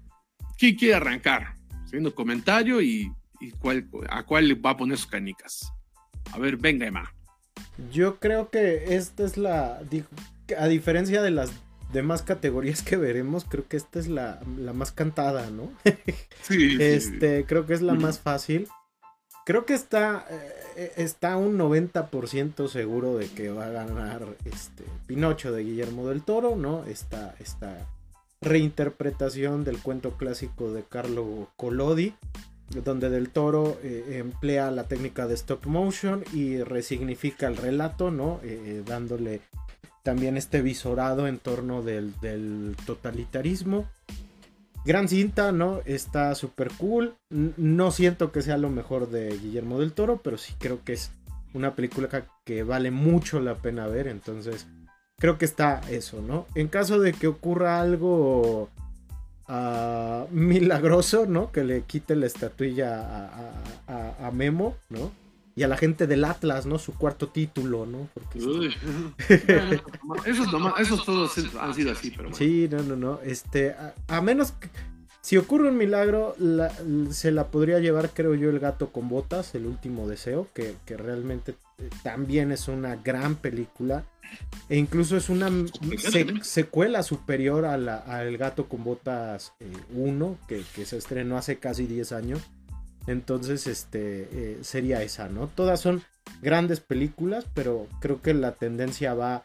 [0.56, 1.54] ¿Quién quiere arrancar?
[1.94, 3.12] Haciendo comentario y,
[3.61, 5.72] cuál, a cuál va a poner sus canicas.
[6.33, 7.14] A ver, venga, Emma.
[7.92, 9.80] Yo creo que esta es la.
[10.59, 11.52] A diferencia de las
[11.92, 14.40] demás categorías que veremos, creo que esta es la,
[14.74, 15.70] más cantada, ¿no?
[16.42, 16.76] Sí.
[16.80, 18.68] este, creo que es la más fácil.
[19.46, 20.26] Creo que está,
[20.76, 26.22] eh, está un 90% seguro de que va a ganar este, Pinocho de Guillermo del
[26.22, 26.85] Toro, ¿no?
[26.87, 27.87] Esta, esta
[28.44, 32.14] reinterpretación del cuento clásico de Carlo Collodi,
[32.85, 38.40] donde Del Toro eh, emplea la técnica de stop motion y resignifica el relato, ¿no?
[38.42, 39.40] Eh, eh, dándole
[40.02, 43.87] también este visorado en torno del, del totalitarismo.
[44.85, 45.80] Gran cinta, ¿no?
[45.87, 47.16] Está súper cool.
[47.30, 51.11] No siento que sea lo mejor de Guillermo del Toro, pero sí creo que es
[51.54, 52.09] una película
[52.44, 54.09] que vale mucho la pena ver.
[54.09, 54.66] Entonces,
[55.18, 56.46] creo que está eso, ¿no?
[56.55, 58.68] En caso de que ocurra algo
[59.48, 61.53] uh, milagroso, ¿no?
[61.53, 63.31] Que le quite la estatuilla
[63.87, 65.12] a, a, Memo, ¿no?
[65.57, 66.79] Y a la gente del Atlas, ¿no?
[66.79, 68.09] Su cuarto título, ¿no?
[68.12, 68.77] Porque esos,
[70.79, 72.37] esos, todos han sido así, pero bueno.
[72.37, 73.20] Sí, no, no, no.
[73.22, 73.74] Este,
[74.09, 74.68] a, menos que
[75.20, 76.35] si ocurre un milagro,
[77.11, 80.96] se la podría llevar, creo yo, el gato con botas, el último deseo, que, que
[80.96, 81.55] realmente
[82.02, 84.04] también es una gran película.
[84.68, 85.50] E incluso es una
[86.42, 89.52] secuela superior a, la, El gato con botas
[89.94, 92.40] 1, eh, que, se estrenó hace casi 10 años.
[93.06, 95.48] Entonces, este eh, sería esa, ¿no?
[95.48, 96.02] Todas son
[96.42, 99.44] grandes películas, pero creo que la tendencia va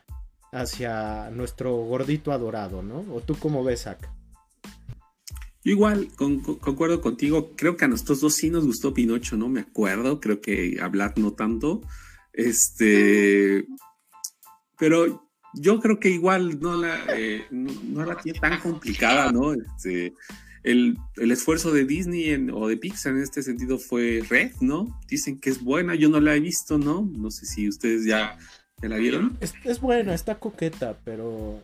[0.51, 3.05] hacia nuestro gordito adorado, ¿no?
[3.13, 3.99] ¿O tú cómo ves, Zach?
[5.63, 7.51] Igual, concuerdo contigo.
[7.55, 9.49] Creo que a nosotros dos sí nos gustó Pinocho, ¿no?
[9.49, 10.19] Me acuerdo.
[10.21, 11.81] Creo que hablar no tanto.
[12.39, 13.65] Este.
[14.77, 19.53] Pero yo creo que igual no la, eh, no, la tiene tan complicada, ¿no?
[19.53, 20.13] Este,
[20.63, 24.99] el, esfuerzo de Disney o de Pixar en este sentido fue Red, ¿no?
[25.07, 27.09] Dicen que es buena, yo no la he visto, ¿no?
[27.11, 28.37] No sé si ustedes ya,
[28.81, 29.37] la vieron.
[29.65, 31.61] Es, buena, está coqueta, pero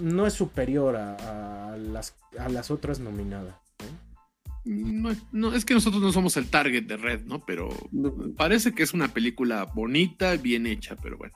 [0.00, 3.56] no es superior a, las, a las otras nominadas.
[4.64, 7.44] No, no, es que nosotros no somos el target de Red, ¿no?
[7.44, 7.68] Pero
[8.36, 11.34] parece que es una película bonita, bien hecha, pero bueno.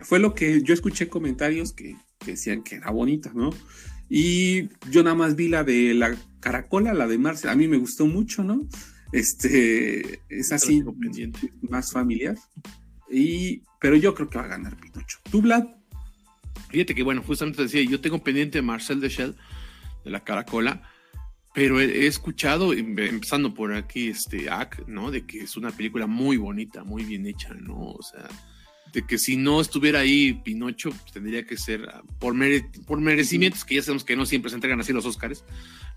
[0.00, 3.50] Fue lo que yo escuché comentarios que, decían que era bonita, ¿no?
[4.08, 7.78] Y yo nada más vi la de la caracola, la de Marcel, a mí me
[7.78, 8.66] gustó mucho, ¿no?
[9.12, 10.82] Este, es así,
[11.68, 12.36] más familiar.
[13.10, 15.18] Y, pero yo creo que va a ganar Pinocho.
[15.30, 15.66] ¿Tú, Vlad?
[16.70, 19.34] Fíjate que, bueno, justamente decía, yo tengo pendiente Marcel de Shell,
[20.04, 20.82] de la caracola,
[21.54, 25.10] pero he, escuchado, em, empezando por aquí, este Ack, ¿no?
[25.10, 27.90] De que es una película muy bonita, muy bien hecha, ¿no?
[27.90, 28.28] O sea,
[28.92, 32.34] de que si no estuviera ahí Pinocho, pues, tendría que ser ah, por,
[32.86, 35.44] por merecimientos, que ya sabemos que no siempre se entregan así los Oscars,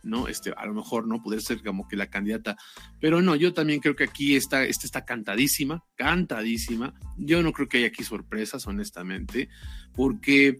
[0.03, 0.27] ¿no?
[0.27, 1.21] Este, a lo mejor, ¿no?
[1.21, 2.57] Poder ser como que la candidata.
[2.99, 6.93] Pero no, yo también creo que aquí está, esta está cantadísima, cantadísima.
[7.17, 9.49] Yo no creo que haya aquí sorpresas, honestamente,
[9.93, 10.55] porque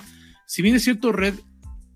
[0.46, 1.36] si bien es cierto, Red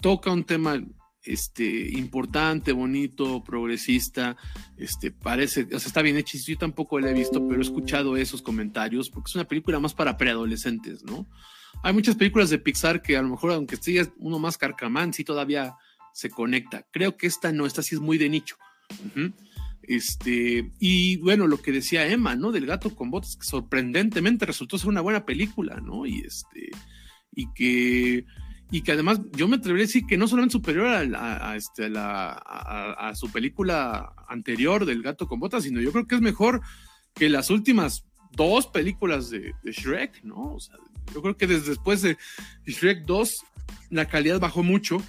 [0.01, 0.81] toca un tema
[1.23, 4.37] este, importante, bonito, progresista,
[4.77, 8.17] este, parece, o sea, está bien hecho, yo tampoco la he visto, pero he escuchado
[8.17, 11.27] esos comentarios, porque es una película más para preadolescentes, ¿no?
[11.83, 15.23] Hay muchas películas de Pixar que a lo mejor, aunque esté uno más carcamán, sí
[15.23, 15.75] todavía
[16.13, 16.85] se conecta.
[16.91, 18.57] Creo que esta no, esta sí es muy de nicho.
[19.83, 22.51] Este, y bueno, lo que decía Emma, ¿no?
[22.51, 26.05] Del gato con botas, que sorprendentemente resultó ser una buena película, ¿no?
[26.05, 26.69] Y este,
[27.33, 28.25] y que
[28.71, 33.11] y que además yo me atrevería a decir que no solamente superior a, este, a,
[33.15, 36.61] su película anterior del gato con botas, sino yo creo que es mejor
[37.15, 40.53] que las últimas dos películas de, Shrek, ¿no?
[40.53, 40.75] O sea,
[41.13, 42.17] yo creo que desde después de
[42.65, 43.43] Shrek 2
[43.89, 45.01] la calidad bajó mucho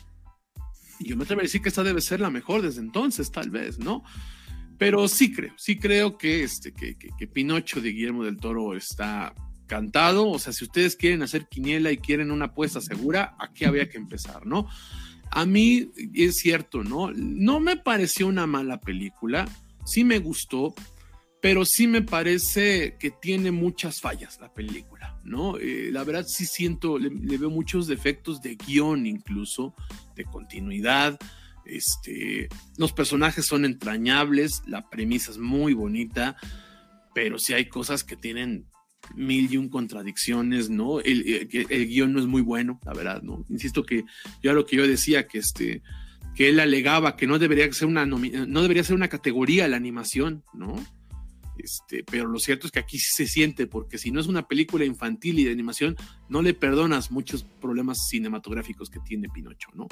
[0.98, 3.50] y yo me atrevería a decir que esta debe ser la mejor desde entonces, tal
[3.50, 4.02] vez, ¿no?
[4.78, 9.34] Pero sí creo, sí creo que, este, que, que Pinocho de Guillermo del Toro está
[9.70, 10.28] cantado.
[10.28, 13.98] O sea, si ustedes quieren hacer quiniela y quieren una apuesta segura, aquí había que
[13.98, 14.66] empezar, ¿no?
[15.30, 17.12] A mí es cierto, ¿no?
[17.12, 19.48] No me pareció una mala película,
[19.84, 20.74] sí me gustó,
[21.40, 25.56] pero sí me parece que tiene muchas fallas la película, ¿no?
[25.56, 29.76] Eh, la verdad sí siento, le, veo muchos defectos de guion incluso,
[30.16, 31.16] de continuidad.
[31.64, 36.36] Este, los personajes son entrañables, la premisa es muy bonita,
[37.14, 38.66] pero sí hay cosas que tienen
[39.16, 41.00] mil y un contradicciones, ¿no?
[41.00, 43.44] El, el, guion no es muy bueno, la verdad, ¿no?
[43.48, 44.04] Insisto que
[44.42, 45.82] yo lo que yo decía, que este,
[46.34, 50.44] que él alegaba que no debería ser una, no debería ser una categoría la animación,
[50.54, 50.76] ¿no?
[51.62, 54.48] Este, pero lo cierto es que aquí sí se siente, porque si no es una
[54.48, 55.96] película infantil y de animación,
[56.28, 59.86] no le perdonas muchos problemas cinematográficos que tiene Pinocho, ¿no?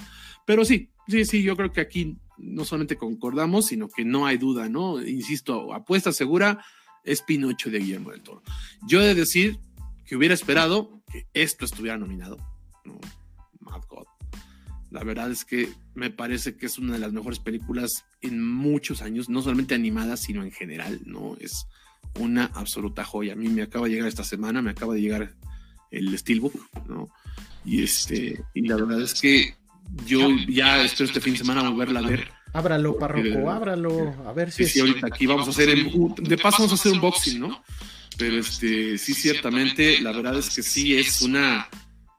[0.46, 4.38] Pero sí, sí, sí, yo creo que aquí no solamente concordamos, sino que no hay
[4.38, 5.02] duda, ¿no?
[5.02, 6.64] Insisto, apuesta segura,
[7.08, 8.42] es Pinocho de Guillermo del Toro.
[8.86, 9.58] Yo he de decir
[10.06, 12.36] que hubiera esperado que esto estuviera nominado.
[12.84, 12.98] ¿no?
[13.60, 14.06] Mad God.
[14.90, 19.02] La verdad es que me parece que es una de las mejores películas en muchos
[19.02, 21.36] años, no solamente animadas, sino en general, ¿no?
[21.40, 21.66] Es
[22.18, 23.34] una absoluta joya.
[23.34, 25.34] A mí me acaba de llegar esta semana, me acaba de llegar
[25.90, 26.54] el Steelbook,
[26.88, 27.10] ¿no?
[27.64, 29.54] Y este, y la verdad es que
[30.06, 34.14] yo ya espero este fin de semana volverla a ver Ábralo, párroco, ábralo.
[34.26, 34.64] A ver si.
[34.64, 35.68] Sí, sí, ahorita aquí vamos a hacer.
[35.74, 37.62] de paso, vamos a hacer un boxing, ¿no?
[38.16, 41.68] Pero este, sí, ciertamente, la verdad es que sí es una,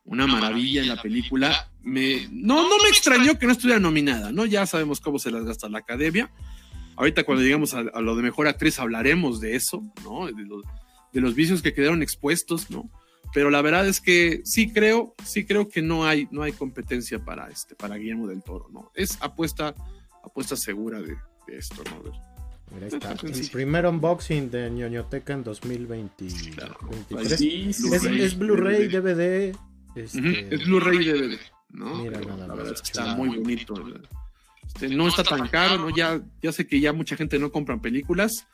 [0.06, 1.70] una maravilla en la película.
[1.82, 4.46] Me, no, no me extrañó que no estuviera nominada, ¿no?
[4.46, 6.32] Ya sabemos cómo se las gasta la academia.
[6.96, 10.28] Ahorita, cuando llegamos a, lo de mejor actriz, hablaremos de eso, ¿no?
[10.28, 10.63] De los,
[11.12, 12.89] de los vicios que quedaron expuestos, ¿no?
[13.34, 17.24] pero la verdad es que sí creo, sí creo que no hay, no hay competencia
[17.24, 18.92] para este, para Guillermo del Toro, ¿no?
[18.96, 19.76] Es apuesta
[20.30, 22.12] apuesta segura de, esto, ¿no?
[22.74, 23.12] Mira, está.
[23.24, 26.58] El primer unboxing de ñoñoteca en 2023.
[27.10, 29.56] es, Blu-ray, DVD.
[29.96, 31.39] Este, es Blu-ray DVD,
[31.72, 31.96] ¿no?
[31.96, 33.74] Mira, nada la verdad es que está muy bonito.
[34.68, 35.89] Este, no está tan caro, ¿no?
[35.96, 38.46] Ya, ya sé que ya mucha gente no compra películas,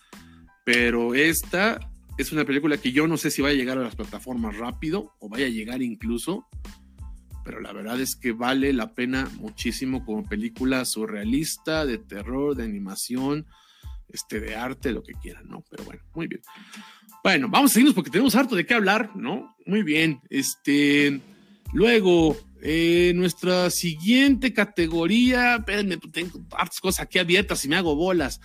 [0.63, 1.79] pero esta
[2.17, 5.13] es una película que yo no sé si va a llegar a las plataformas rápido
[5.19, 6.47] o vaya a llegar incluso
[7.45, 12.63] pero la verdad es que vale la pena muchísimo como película surrealista, de terror, de
[12.63, 13.45] animación,
[14.09, 15.63] este, de arte, lo que quieran, ¿no?
[15.69, 16.41] Pero bueno, muy bien.
[17.23, 19.55] Bueno, vamos a seguirnos porque tenemos harto de qué hablar, ¿no?
[19.67, 20.21] Muy bien.
[20.31, 21.21] Este,
[21.71, 27.95] luego, eh, nuestra siguiente categoría, espérenme, pues, tengo hartas cosas aquí abiertas y me hago
[27.95, 28.41] bolas.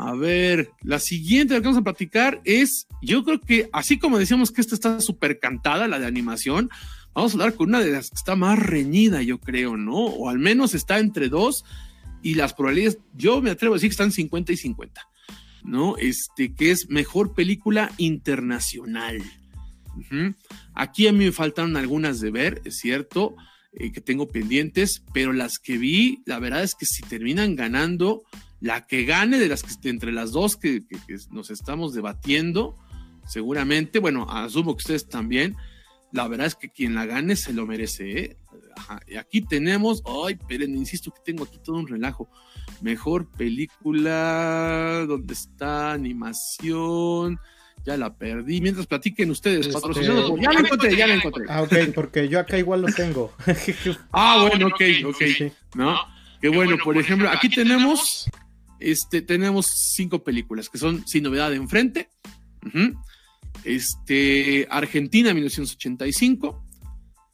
[0.00, 4.50] A ver, la siguiente que vamos a platicar es, yo creo que así como decíamos
[4.50, 6.70] que esta está súper cantada, la de animación,
[7.16, 9.96] vamos a hablar con una de las que está más reñida, yo creo, ¿no?
[9.96, 11.64] O al menos está entre dos
[12.22, 15.08] y las probabilidades, yo me atrevo a decir que están 50 y 50,
[15.64, 15.96] ¿no?
[15.96, 19.22] Este, que es mejor película internacional.
[20.74, 23.34] Aquí a mí me faltaron algunas de ver, es cierto,
[23.72, 28.24] eh, que tengo pendientes, pero las que vi, la verdad es que si terminan ganando,
[28.60, 32.76] la que gane de las que entre las dos que, que nos estamos debatiendo,
[33.26, 35.56] seguramente, bueno, asumo que ustedes también,
[36.12, 38.18] la verdad es que quien la gane se lo merece.
[38.18, 38.36] ¿eh?
[39.08, 42.28] Y aquí tenemos, ay, pero insisto que tengo aquí todo un relajo.
[42.80, 45.92] Mejor película, ¿dónde está?
[45.92, 47.38] Animación,
[47.84, 48.60] ya la perdí.
[48.60, 51.44] Mientras platiquen ustedes, este, Ya la encontré, ya la encontré.
[51.48, 53.32] Ah, ok, porque yo acá igual lo tengo.
[54.12, 55.52] ah, bueno, ok, ok.
[55.74, 55.96] ¿No?
[56.40, 58.28] Qué bueno, por ejemplo, aquí tenemos,
[58.78, 62.10] este, tenemos cinco películas que son Sin Novedad Enfrente,
[63.66, 66.64] este, Argentina 1985,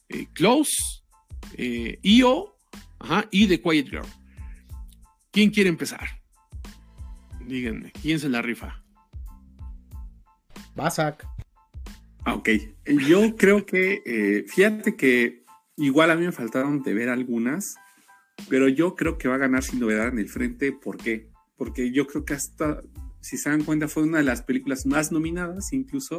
[0.09, 1.03] eh, Close,
[1.57, 2.57] eh, IO
[3.31, 4.07] y The Quiet Girl.
[5.31, 6.23] ¿Quién quiere empezar?
[7.47, 8.83] Díganme, ¿quién se la rifa?
[10.75, 11.27] Basak.
[12.25, 12.49] Ah, ok.
[13.09, 15.45] Yo creo que, eh, fíjate que
[15.77, 17.77] igual a mí me faltaron de ver algunas,
[18.49, 20.73] pero yo creo que va a ganar sin novedad en el frente.
[20.73, 21.29] ¿Por qué?
[21.57, 22.81] Porque yo creo que hasta,
[23.23, 26.19] si se dan cuenta, fue una de las películas más nominadas incluso.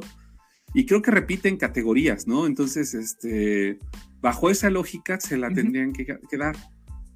[0.74, 2.48] Y creo que repiten categorías, ¿no?
[2.48, 3.78] Entonces, este,
[4.22, 6.56] bajo esa lógica se la tendrían que, que, dar.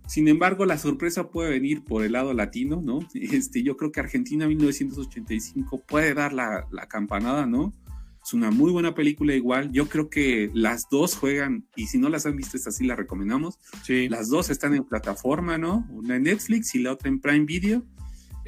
[0.08, 3.00] Sin embargo, la sorpresa puede venir por el lado latino, ¿no?
[3.16, 7.74] Este, yo creo que Argentina 1985 puede dar la, la campanada, ¿no?
[8.24, 9.72] Es una muy buena película igual.
[9.72, 12.98] Yo creo que las dos juegan, y si no las han visto, esta sí la
[12.98, 13.58] recomendamos.
[13.84, 14.10] Sí.
[14.10, 15.88] Las dos están en plataforma, ¿no?
[15.90, 17.86] Una en Netflix y la otra en Prime Video.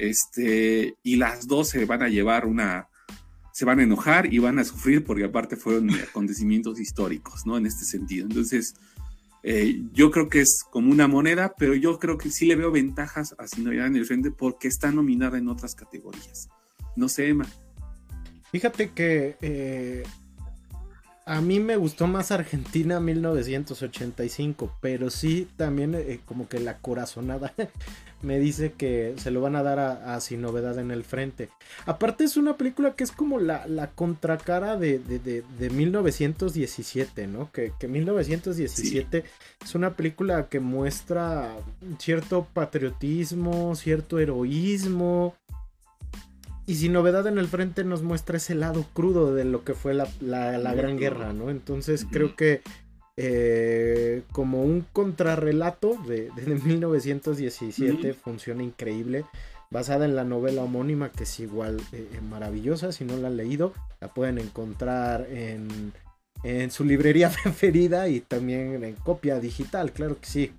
[0.00, 2.88] Este, y las dos se van a llevar una,
[3.52, 7.58] se van a enojar y van a sufrir porque aparte fueron acontecimientos históricos, ¿no?
[7.58, 8.26] En este sentido.
[8.26, 8.74] Entonces,
[9.42, 12.70] eh, yo creo que es como una moneda, pero yo creo que sí le veo
[12.70, 16.48] ventajas a Sinoya en el frente porque está nominada en otras categorías.
[16.96, 17.46] No sé, Emma.
[18.50, 20.02] Fíjate que eh,
[21.30, 27.54] a mí me gustó más Argentina 1985, pero sí también eh, como que la corazonada
[28.22, 31.48] me dice que se lo van a dar a, Sin Novedad en el Frente.
[31.86, 37.52] Aparte es una película que es como la, contracara de, de, 1917, ¿no?
[37.52, 39.22] Que, que 1917
[39.64, 41.54] es una película que muestra
[42.00, 45.36] cierto patriotismo, cierto heroísmo
[46.70, 49.92] y sin novedad en el frente nos muestra ese lado crudo de lo que fue
[49.92, 51.50] la, Gran Guerra, ¿no?
[51.50, 52.62] Entonces creo que
[53.16, 59.24] eh, como un contrarrelato de, 1917 funciona increíble,
[59.68, 63.36] basada en la novela homónima que es igual eh, eh, maravillosa, si no la han
[63.36, 65.92] leído, la pueden encontrar en,
[66.44, 70.52] en su librería preferida y también en copia digital, claro que sí.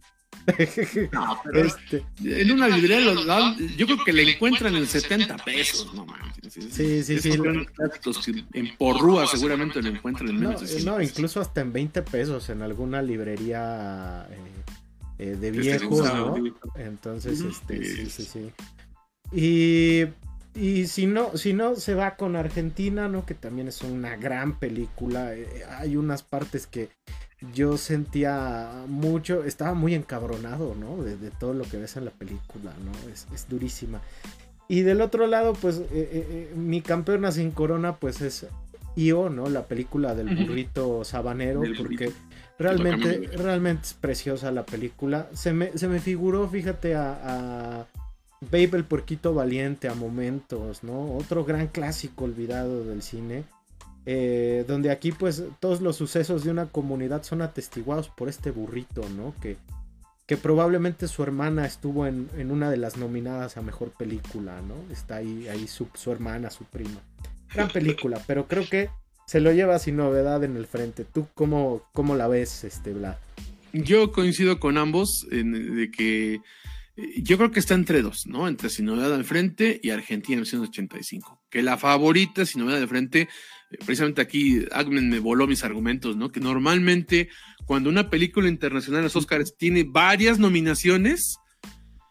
[1.12, 3.00] No, pero este, en una librería
[3.78, 6.06] yo creo que le encuentran en 70 pesos, no
[6.50, 7.32] Sí, sí, sí.
[8.54, 12.62] en porrúa seguramente le encuentran en menos no, No, incluso hasta en 20 pesos en
[12.62, 14.38] alguna librería eh,
[15.20, 16.36] eh, de viejos, ¿no?
[16.76, 18.52] Entonces, este, sí, sí, sí.
[19.32, 20.08] Y
[20.54, 23.26] y si no, si no se va con Argentina, ¿no?
[23.26, 25.34] Que también es una gran película.
[25.34, 26.90] Eh, hay unas partes que
[27.54, 31.04] yo sentía mucho, estaba muy encabronado, ¿no?
[31.04, 32.92] De, todo lo que ves en la película, ¿no?
[33.12, 34.02] Es, durísima.
[34.68, 38.46] Y del otro lado, pues, eh, eh, mi campeona sin corona, pues es
[38.96, 39.50] Io, ¿no?
[39.50, 42.12] La película del burrito sabanero, porque
[42.58, 45.28] realmente, realmente es preciosa la película.
[45.34, 47.86] Se me, se me figuró, fíjate, a
[48.42, 51.16] Babe el puerquito valiente a momentos, ¿no?
[51.16, 53.44] Otro gran clásico olvidado del cine.
[54.06, 59.08] Eh, donde aquí pues todos los sucesos de una comunidad son atestiguados por este burrito,
[59.16, 59.36] ¿no?
[59.42, 59.58] Que,
[60.26, 64.76] que probablemente su hermana estuvo en, una de las nominadas a mejor película, ¿no?
[64.92, 67.00] Está ahí, ahí su, su hermana, su prima.
[67.54, 68.90] Gran película, pero creo que
[69.28, 71.06] se lo lleva sin novedad en el frente.
[71.06, 73.18] ¿Tú cómo, cómo la ves, este Vlad?
[73.72, 76.42] Yo coincido con ambos en, de que
[77.18, 78.48] yo creo que está entre dos, ¿no?
[78.48, 81.42] Entre Sin Novedad al Frente y Argentina 1985.
[81.50, 83.28] Que la favorita, Sin Novedad al Frente, eh,
[83.78, 86.32] precisamente aquí Agmen me voló mis argumentos, ¿no?
[86.32, 87.30] Que normalmente
[87.66, 91.38] cuando una película internacional en los Oscars tiene varias nominaciones,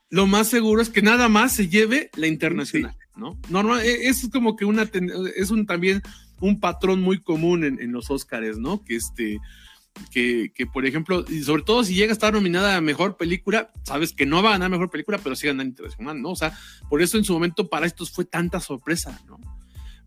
[0.09, 3.39] lo más seguro es que nada más se lleve la internacional, ¿no?
[3.49, 4.89] Normal, eso es como que una,
[5.37, 6.03] es un también
[6.41, 8.83] un patrón muy común en, en los Oscars, ¿no?
[8.83, 9.39] Que este,
[10.11, 14.13] que, por ejemplo, y sobre todo si llega a estar nominada a mejor película, sabes
[14.13, 16.31] que no va a ganar mejor película, pero sí ganar internacional, ¿no?
[16.31, 16.57] O sea,
[16.89, 19.39] por eso en su momento para estos fue tanta sorpresa, ¿no?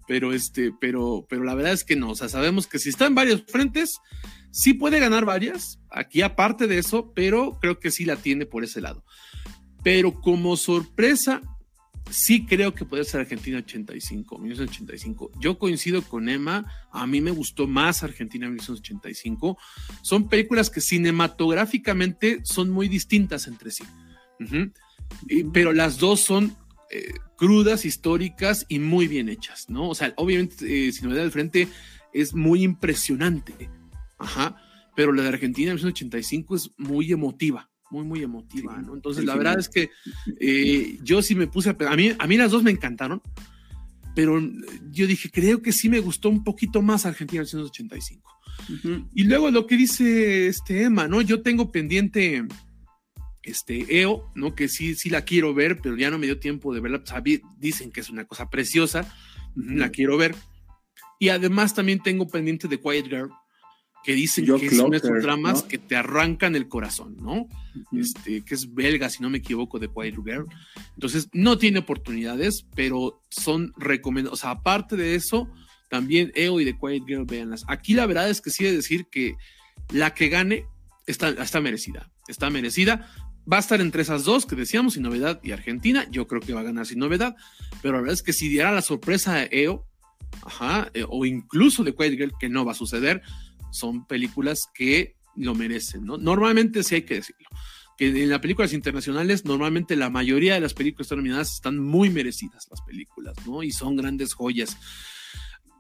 [0.07, 3.05] Pero este, pero, pero la verdad es que no, o sea, sabemos que si está
[3.05, 3.99] en varios frentes,
[4.51, 8.63] sí puede ganar varias, aquí aparte de eso, pero creo que sí la tiene por
[8.63, 9.03] ese lado.
[9.83, 11.41] Pero como sorpresa,
[12.09, 15.31] sí creo que puede ser Argentina 85, 1985.
[15.39, 19.57] Yo coincido con Emma, a mí me gustó más Argentina 1985.
[20.01, 23.83] Son películas que cinematográficamente son muy distintas entre sí,
[25.51, 26.55] pero las dos son
[26.91, 27.13] eh,
[27.43, 29.89] crudas, históricas y muy bien hechas, ¿no?
[29.89, 31.67] O sea, obviamente, eh, Sin Novedad del Frente
[32.13, 33.69] es muy impresionante,
[34.17, 34.55] Ajá,
[34.95, 38.95] pero la de Argentina en 1985 es muy emotiva, muy, muy emotiva, ¿no?
[38.95, 39.89] Entonces, la verdad es que
[40.39, 43.21] eh, yo sí me puse a, a mí, a mí las dos me encantaron,
[44.15, 44.39] pero
[44.89, 48.29] yo dije, creo que sí me gustó un poquito más Argentina en 1985.
[49.13, 51.19] Y luego lo que dice este Emma, ¿no?
[51.19, 52.45] Yo tengo pendiente
[53.43, 54.55] este EO, ¿no?
[54.55, 57.03] Que sí, sí la quiero ver, pero ya no me dio tiempo de verla.
[57.59, 59.13] dicen que es una cosa preciosa,
[59.55, 60.35] la quiero ver.
[61.19, 63.29] Y además también tengo pendiente de Quiet Girl,
[64.03, 67.47] que dicen que es una de dramas que te arrancan el corazón, ¿no?
[67.91, 70.45] este, que es belga, si no me equivoco, de Quiet Girl.
[70.95, 74.39] Entonces, no tiene oportunidades, pero son recomendados.
[74.39, 75.49] O sea, aparte de eso,
[75.89, 77.63] también EO y The Quiet Girl, véanlas.
[77.67, 79.35] Aquí la verdad es que sí de decir que
[79.91, 80.65] la que gane
[81.05, 82.11] está, está merecida.
[82.27, 83.09] Está merecida.
[83.51, 86.07] Va a estar entre esas dos que decíamos, Sin Novedad y Argentina.
[86.09, 87.35] Yo creo que va a ganar Sin Novedad.
[87.81, 89.85] Pero la verdad es que si diera la sorpresa a EO,
[90.45, 93.21] ajá, eh, o incluso The Quiet Girl, que no va a suceder,
[93.71, 96.17] son películas que lo merecen, ¿no?
[96.17, 97.49] Normalmente sí hay que decirlo.
[97.97, 102.67] Que en las películas internacionales, normalmente la mayoría de las películas nominadas están muy merecidas,
[102.69, 103.61] las películas, ¿no?
[103.61, 104.77] Y son grandes joyas.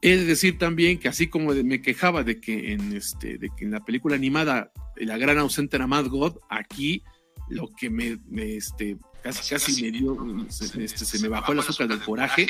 [0.01, 3.71] Es decir también que así como me quejaba de que en este, de que en
[3.71, 7.03] la película animada la gran ausente era Mad God, aquí
[7.49, 8.19] lo que me,
[8.55, 10.17] este, casi, casi me dio,
[10.49, 12.47] se, este, se me bajó el azúcar del coraje,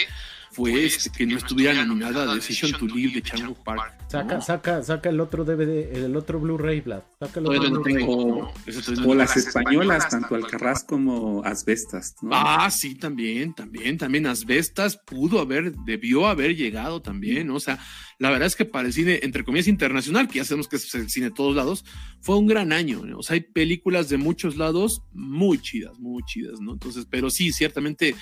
[0.54, 3.92] fue este, que no estuviera nominada Decision to Live de Chango Park.
[4.08, 7.02] Saca, saca, saca el otro DVD, el otro Blu-ray, Vlad.
[7.20, 8.06] Saca el otro Blu-ray.
[8.08, 12.16] O, las españolas, tanto Alcarraz como Asbestas.
[12.32, 17.56] Ah, sí, también, también, también Asbestas pudo haber, debió haber llegado también, ¿no?
[17.56, 17.80] O sea,
[18.20, 20.94] la verdad es que para el cine, entre comillas, internacional, que ya sabemos que es
[20.94, 21.84] el cine de todos lados,
[22.22, 26.60] fue un gran año, O sea, hay películas de muchos lados muy chidas, muy chidas,
[26.62, 26.74] ¿no?
[26.74, 28.16] Entonces, pero sí, ciertamente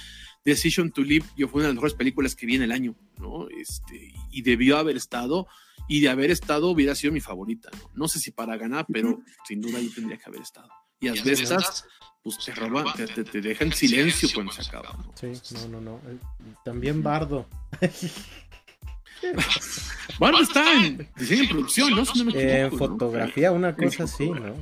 [0.44, 2.96] Decision to Live yo fue una de las mejores películas que vi en el año,
[3.18, 3.48] ¿no?
[3.50, 5.48] Este, y debió haber estado,
[5.88, 7.92] y de haber estado hubiera sido mi favorita, ¿no?
[7.94, 10.70] No sé si para ganar, pero sin duda ahí tendría que haber estado.
[11.00, 11.52] Y a veces,
[12.24, 14.94] pues te roban, te, te, dejan silencio cuando se acaba.
[14.94, 15.12] ¿no?
[15.20, 16.00] Sí, no, no, no.
[16.64, 17.48] También Bardo.
[20.20, 22.06] Bardo está en diseño y producción, ¿no?
[22.06, 24.56] Si eh, fotografía, una cosa así, ¿no?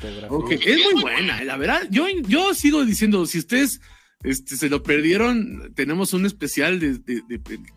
[0.00, 0.74] Fotografía.
[0.74, 1.82] Es muy buena, la verdad.
[1.90, 3.80] Yo, yo sigo diciendo, si ustedes
[4.22, 5.72] este, se lo perdieron.
[5.74, 6.80] Tenemos un especial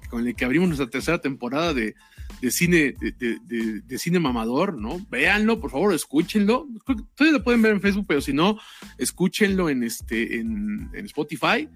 [0.10, 1.96] con el que abrimos nuestra tercera temporada de,
[2.50, 5.00] cine, de, cine mamador, ¿no?
[5.10, 6.68] Véanlo, por favor, escúchenlo.
[7.16, 8.58] Todavía lo pueden ver en Facebook, pero si no,
[8.98, 11.70] escúchenlo en este, en, Spotify.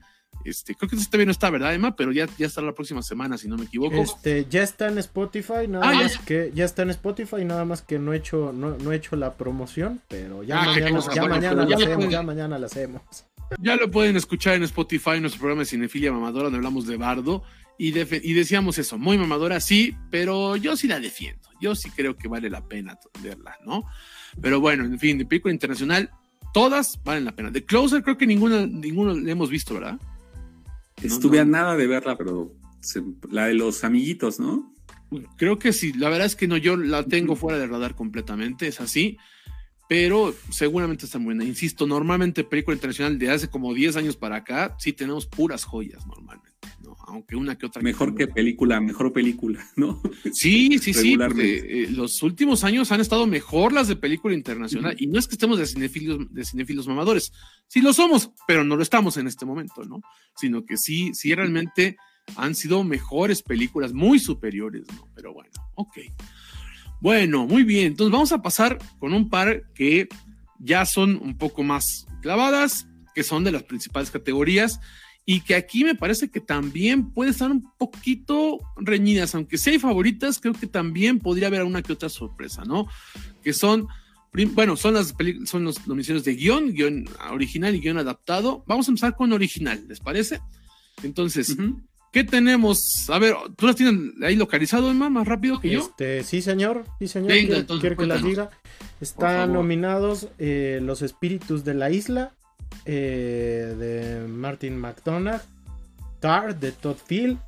[0.45, 1.95] Este, creo que este todavía no está, ¿verdad, Emma?
[1.95, 3.95] Pero ya, ya está la próxima semana, si no me equivoco.
[3.97, 7.83] Este, ya está en Spotify, nada ah, más que ya está en Spotify, nada más
[7.83, 11.65] que no he hecho, no, he hecho la promoción, pero ya ah, mañana, ya mañana
[11.65, 13.25] la hacemos, ya mañana la hacemos.
[13.59, 17.43] Ya lo pueden escuchar en Spotify, nuestro programa de Cinefilia Mamadora, donde hablamos de Bardo.
[17.77, 21.49] Y, y, decíamos eso, muy mamadora, sí, pero yo sí la defiendo.
[21.59, 23.83] Yo sí creo que vale la pena verla, ¿no?
[24.41, 26.11] Pero bueno, en fin, de película internacional,
[26.53, 27.49] todas valen la pena.
[27.49, 29.99] De Closer creo que ninguna, ninguno le hemos visto, ¿verdad?
[31.01, 32.53] Estuve a nada de verla, pero
[33.31, 34.71] la de los amiguitos, ¿no?
[35.37, 38.67] Creo que sí, la verdad es que no, yo la tengo fuera de radar completamente,
[38.67, 39.17] es así
[39.87, 41.43] pero seguramente está buena.
[41.43, 46.05] Insisto, normalmente película internacional de hace como 10 años para acá, sí tenemos puras joyas
[46.07, 46.95] normalmente, ¿no?
[47.07, 47.81] Aunque una que otra.
[47.81, 50.01] Mejor que, película, mejor película, ¿no?
[50.31, 51.17] Sí, sí, sí.
[51.37, 54.95] Eh, los últimos años han estado mejor las de película internacional.
[54.97, 57.33] Y no es que estemos de cinefilos, de cinefilos mamadores.
[57.67, 60.01] Sí lo somos, pero no lo estamos en este momento, ¿no?
[60.35, 61.97] Sino que sí, sí realmente
[62.35, 65.09] han sido mejores películas, muy superiores, ¿no?
[65.13, 65.97] Pero bueno, ok.
[67.03, 67.87] Bueno, muy bien.
[67.87, 70.07] Entonces vamos a pasar con un par que
[70.57, 74.79] ya son un poco más clavadas, que son de las principales categorías
[75.25, 79.79] y que aquí me parece que también puede estar un poquito reñidas, aunque sí hay
[79.79, 82.87] favoritas, creo que también podría haber una que otra sorpresa, ¿no?
[83.43, 83.89] Que son,
[84.53, 88.63] bueno, son las son los nominaciones de guion, guion original y guion adaptado.
[88.65, 90.39] Vamos a empezar con original, ¿les parece?
[91.03, 91.57] Entonces,
[92.13, 93.09] ¿Qué tenemos?
[93.09, 95.79] A ver, ¿tú las tienes ahí localizado, Emma, más rápido que yo?
[95.79, 96.83] Este, sí, señor.
[96.99, 97.31] Sí, señor.
[97.81, 98.51] quiero, que las diga.
[99.01, 102.35] Están nominados eh, Los Espíritus de la Isla,
[102.85, 105.41] eh, de Martin McDonagh,
[106.19, 107.39] Tar, de Todd Field,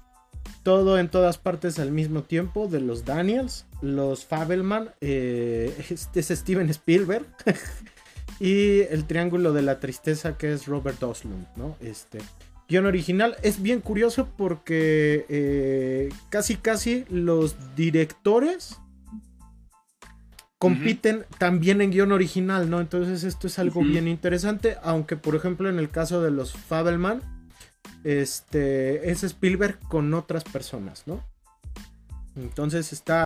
[0.64, 6.30] Todo en todas partes al mismo tiempo, de los Daniels, Los Fabelman, eh, este es
[6.30, 7.28] Steven Spielberg,
[8.40, 11.78] y El Triángulo de la Tristeza, que es Robert Oslund, ¿no?
[11.82, 12.18] Este
[12.68, 13.36] guion original.
[13.44, 18.78] Es bien curioso porque eh, casi casi los directores
[20.58, 22.82] compiten también en guion original, ¿no?
[22.82, 27.22] Entonces esto es algo bien interesante, aunque por ejemplo en el caso de los Fabelman,
[28.04, 31.24] este es Spielberg con otras personas, ¿no?
[32.36, 33.26] Entonces está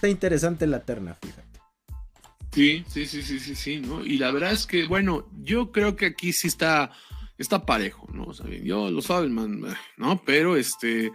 [0.00, 1.60] está interesante la terna, fíjate.
[2.52, 4.04] Sí, sí, sí, sí, sí, sí, ¿no?
[4.04, 6.90] Y la verdad es que, bueno, yo creo que aquí sí está,
[7.40, 8.24] está parejo, ¿no?
[8.24, 9.62] O sea, yo lo sabe, man,
[9.96, 10.22] ¿no?
[10.24, 11.10] Pero este,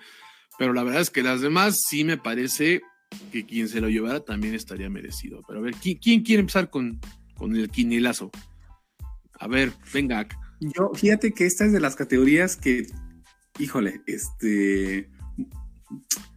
[0.57, 2.81] pero la verdad es que las demás sí me parece
[3.31, 5.41] que quien se lo llevara también estaría merecido.
[5.47, 6.99] Pero a ver, ¿quién, quiere empezar con,
[7.35, 8.31] con el quinielazo?
[9.39, 10.27] A ver, venga.
[10.59, 12.87] Yo, fíjate que esta es de las categorías que,
[13.59, 15.09] híjole, este,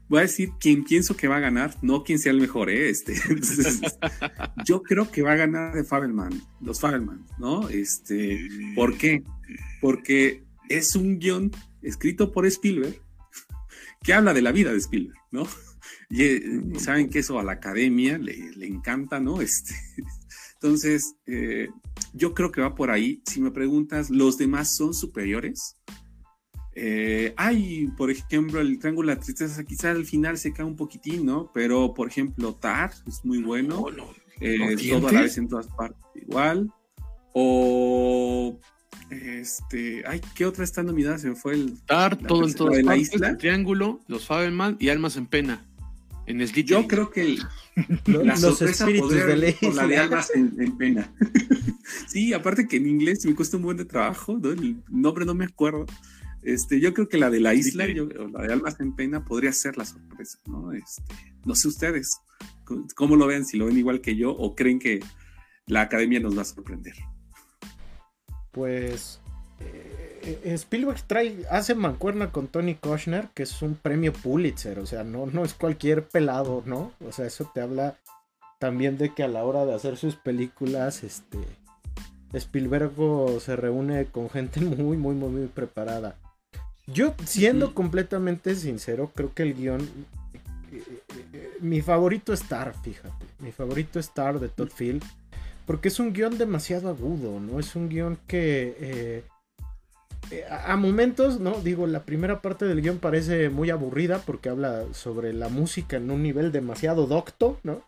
[0.08, 2.90] voy a decir quién pienso que va a ganar, no quién sea el mejor, ¿eh?
[2.90, 3.14] Este,
[4.66, 7.68] yo creo que va a ganar de Fabelman, los Fabelman, ¿no?
[7.68, 9.22] Este, ¿por qué?
[9.80, 11.50] Porque es un guion
[11.82, 13.00] escrito por Spielberg
[14.02, 15.46] que habla de la vida de Spielberg, ¿no?
[16.10, 19.40] Y, eh, saben que eso a la academia le, le encanta, ¿no?
[19.42, 19.74] Este,
[20.60, 21.68] entonces, eh,
[22.12, 23.22] yo creo que va por ahí.
[23.26, 25.76] Si me preguntas, ¿los demás son superiores?
[26.74, 30.74] Eh, hay, por ejemplo, el Triángulo de la Tristeza, quizá al final se cae un
[30.74, 31.50] poquitín, ¿no?
[31.54, 33.86] Pero, por ejemplo, Tar es muy bueno.
[34.40, 36.72] Eh, todo a la vez en todas partes igual.
[37.34, 38.58] O.
[39.10, 40.02] Este.
[40.06, 41.18] Ay, ¿qué otra está nominada?
[41.18, 41.80] Se me fue el.
[41.82, 43.12] Tar, todo en todas partes.
[43.20, 45.64] El Triángulo, Los Fabelman y Almas en Pena.
[46.26, 47.38] En el Yo creo que
[48.06, 49.56] la los espíritus de ley.
[49.74, 51.10] la de Almas en, Pena.
[52.08, 54.50] sí, aparte que en inglés me cuesta un buen de trabajo, ¿no?
[54.50, 55.86] El nombre no me acuerdo.
[56.42, 59.52] Este, yo creo que la de la isla, o la de Almas en Pena, podría
[59.52, 60.72] ser la sorpresa, ¿no?
[60.72, 61.02] Este,
[61.46, 62.20] no sé ustedes,
[62.94, 63.46] ¿cómo lo ven?
[63.46, 65.00] Si lo ven igual que yo o creen que
[65.66, 66.94] la academia nos va a sorprender.
[68.58, 69.20] Pues
[69.60, 75.04] eh, Spielberg trae, hace mancuerna con Tony Kushner, que es un premio Pulitzer, o sea,
[75.04, 76.90] no, no es cualquier pelado, ¿no?
[77.06, 77.96] O sea, eso te habla
[78.58, 81.38] también de que a la hora de hacer sus películas, este,
[82.32, 82.90] Spielberg
[83.40, 86.16] se reúne con gente muy, muy, muy, muy preparada.
[86.88, 89.82] Yo, siendo completamente sincero, creo que el guion.
[90.72, 93.24] Eh, eh, eh, mi favorito es Star, fíjate.
[93.38, 95.04] Mi favorito es Star de Todd Field.
[95.68, 97.60] Porque es un guion demasiado agudo, ¿no?
[97.60, 99.22] Es un guion que.
[100.50, 101.60] a momentos, ¿no?
[101.60, 106.10] Digo, la primera parte del guion parece muy aburrida porque habla sobre la música en
[106.10, 107.82] un nivel demasiado docto, ¿no?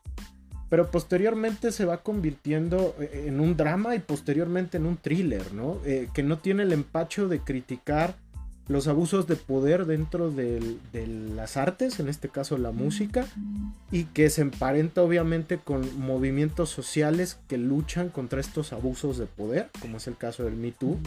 [0.68, 5.78] Pero posteriormente se va convirtiendo en un drama y posteriormente en un thriller, ¿no?
[6.12, 8.14] que no tiene el empacho de criticar
[8.70, 10.78] los abusos de poder dentro de
[11.34, 13.26] las artes, en este caso la música,
[13.90, 19.70] y que se emparenta obviamente con movimientos sociales que luchan contra estos abusos de poder,
[19.80, 21.00] como es el caso del Me Too,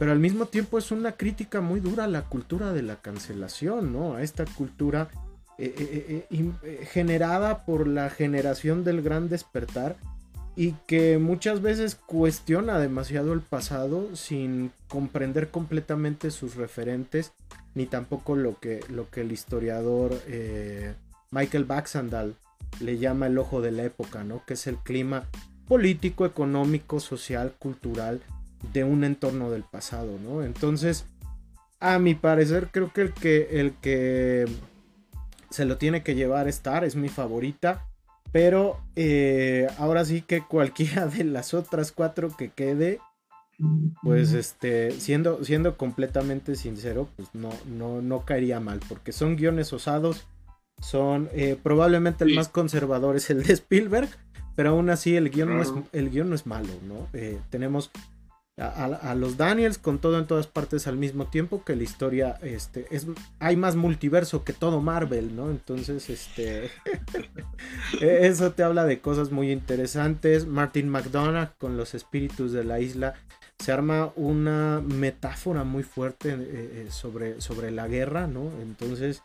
[0.00, 3.92] pero al mismo tiempo es una crítica muy dura a la cultura de la cancelación,
[3.92, 4.16] ¿no?
[4.16, 5.10] A esta cultura
[5.58, 9.94] eh, eh, eh, generada por la generación del gran despertar
[10.60, 17.32] y que muchas veces cuestiona demasiado el pasado sin comprender completamente sus referentes
[17.74, 20.92] ni tampoco lo que, lo que el historiador eh,
[21.30, 22.34] Michael Baxandal
[22.78, 24.44] le llama el ojo de la época, ¿no?
[24.44, 25.24] que es el clima
[25.66, 28.20] político, económico, social, cultural
[28.74, 30.18] de un entorno del pasado.
[30.22, 30.44] ¿no?
[30.44, 31.06] Entonces,
[31.78, 34.44] a mi parecer, creo que el que, el que
[35.48, 37.86] se lo tiene que llevar a Star es mi favorita.
[38.32, 43.00] Pero eh, ahora sí que cualquiera de las otras cuatro que quede,
[44.02, 49.72] pues este, siendo, siendo completamente sincero, pues no, no, no caería mal, porque son guiones
[49.72, 50.26] osados,
[50.80, 54.08] son eh, probablemente el más conservador es el de Spielberg,
[54.56, 57.08] pero aún así el guion, no, es, el guion no es malo, ¿no?
[57.12, 57.90] Eh, tenemos
[58.60, 62.86] a, los Daniels con todo en todas partes al mismo tiempo que la historia este
[62.90, 63.06] es
[63.38, 66.64] hay más multiverso que todo Marvel no entonces este
[68.00, 70.46] e, eso te habla de cosas muy interesantes.
[70.46, 73.14] Martin McDonagh con los espíritus de la isla.
[73.58, 79.22] Se arma una metáfora muy fuerte eh, eh, sobre, sobre la guerra no entonces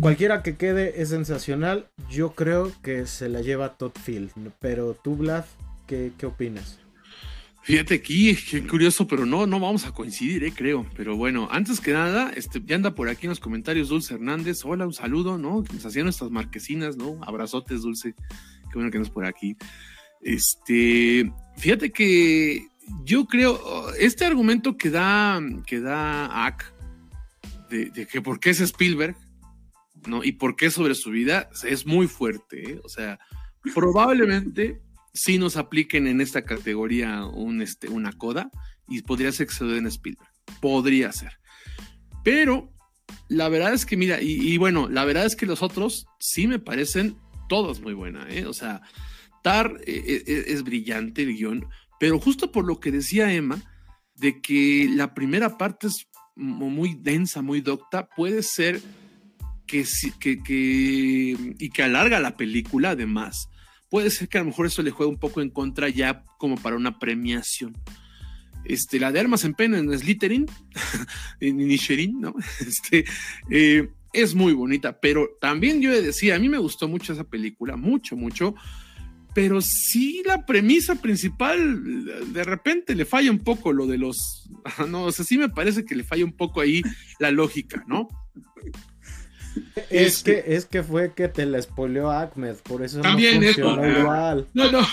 [0.00, 1.88] cualquiera que quede es sensacional.
[2.10, 5.44] Yo creo que se la lleva Todd Field pero tú Vlad
[5.86, 6.81] qué, qué opinas
[7.64, 10.84] Fíjate aquí, qué curioso, pero no, no vamos a coincidir, eh, creo.
[10.96, 14.64] Pero bueno, antes que nada, este, ya anda por aquí en los comentarios Dulce Hernández.
[14.64, 15.62] Hola, un saludo, ¿no?
[15.62, 17.20] Que nos hacían nuestras marquesinas, ¿no?
[17.22, 18.14] Abrazotes, Dulce.
[18.14, 19.56] Qué bueno que nos por aquí.
[20.22, 22.66] Este, fíjate que
[23.04, 26.56] yo creo, este argumento que da, que da
[27.70, 29.16] de, de, que por qué es Spielberg,
[30.08, 30.24] ¿no?
[30.24, 32.80] Y por qué sobre su vida, es muy fuerte, ¿eh?
[32.82, 33.20] O sea,
[33.72, 34.81] probablemente
[35.14, 38.50] si nos apliquen en esta categoría un, este, una coda
[38.88, 40.30] y podría ser que se en Spielberg.
[40.60, 41.38] Podría ser.
[42.24, 42.72] Pero
[43.28, 46.58] la verdad es que, mira, y, bueno, la verdad es que los otros sí me
[46.58, 47.16] parecen
[47.48, 48.46] todos muy buena, ¿eh?
[48.46, 48.82] O sea,
[49.42, 51.66] Tar eh, eh, es, brillante el guion,
[51.98, 53.60] pero justo por lo que decía Emma,
[54.14, 58.80] de que la primera parte es muy densa, muy docta, puede ser
[59.66, 59.84] que,
[60.20, 63.48] que, que, y que alarga la película además.
[63.92, 66.56] Puede ser que a lo mejor eso le juegue un poco en contra ya como
[66.56, 67.76] para una premiación.
[68.64, 70.46] Este, la de Armas en Pena en Slytherin,
[71.40, 72.34] en Nisherin, ¿no?
[72.66, 73.04] Este,
[73.50, 77.76] eh, es muy bonita, pero también yo decía, a mí me gustó mucho esa película,
[77.76, 78.54] mucho, mucho,
[79.34, 84.48] pero sí la premisa principal, de repente le falla un poco lo de los,
[84.88, 86.80] no, o sea, sí me parece que le falla un poco ahí
[87.18, 88.08] la lógica, ¿no?
[89.90, 93.98] Es que, es que fue que te la spoileó Ahmed, por eso También no funcionó
[93.98, 94.46] igual.
[94.54, 94.86] No, no,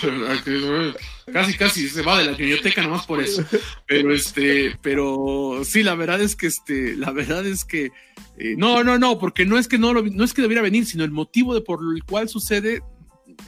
[1.32, 3.44] casi, casi se va de la biblioteca nomás por eso.
[3.86, 7.92] Pero este, pero sí, la verdad es que este, la verdad es que
[8.36, 10.84] eh, no, no, no, porque no es que no lo, no es que debiera venir,
[10.84, 12.82] sino el motivo de por el cual sucede,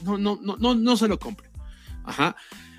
[0.05, 1.51] no, no, no, no, no se lo compre.
[2.05, 2.35] Ajá.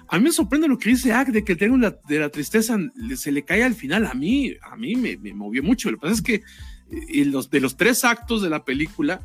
[0.07, 2.77] A mí me sorprende lo que dice Ack de que tengo la, de la tristeza
[3.15, 4.05] se le cae al final.
[4.05, 5.89] A mí, a mí me, me movió mucho.
[5.89, 6.43] Lo que pasa es que
[6.89, 9.21] y los, de los tres actos de la película,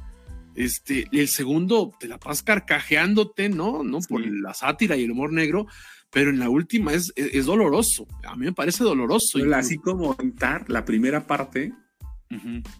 [0.54, 3.84] este, el segundo te la pasas carcajeándote, ¿no?
[3.84, 4.00] ¿no?
[4.00, 5.66] Por la sátira y el humor negro,
[6.10, 8.06] pero en la última es, es, doloroso.
[8.24, 9.38] A mí me parece doloroso.
[9.54, 11.72] así como contar la primera parte,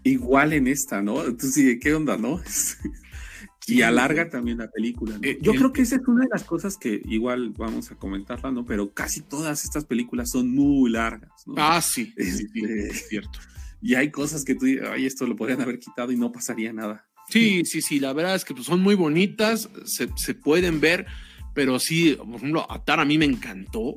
[0.02, 1.24] igual en esta, ¿no?
[1.24, 2.40] Entonces, ¿qué onda, no?
[3.68, 5.18] y alarga también la película.
[5.22, 8.50] Eh, Yo creo que esa es una de las cosas que igual vamos a comentarla,
[8.50, 8.64] ¿no?
[8.64, 11.54] Pero casi todas estas películas son muy largas, ¿no?
[11.58, 13.38] Ah, sí, es este, cierto
[13.80, 17.06] y hay cosas que tú ay, esto lo podrían haber quitado y no pasaría nada.
[17.28, 21.06] Sí, sí, sí, la verdad es que pues, son muy bonitas, se, pueden ver,
[21.54, 23.96] pero sí, por ejemplo, Atar a mí me encantó,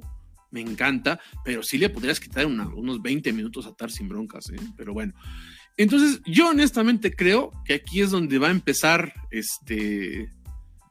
[0.51, 4.59] me encanta, pero sí le podrías quitar unos 20 minutos a Atar sin broncas, ¿eh?
[4.75, 5.13] pero bueno.
[5.77, 10.23] Entonces, yo honestamente creo que aquí es donde va a empezar este,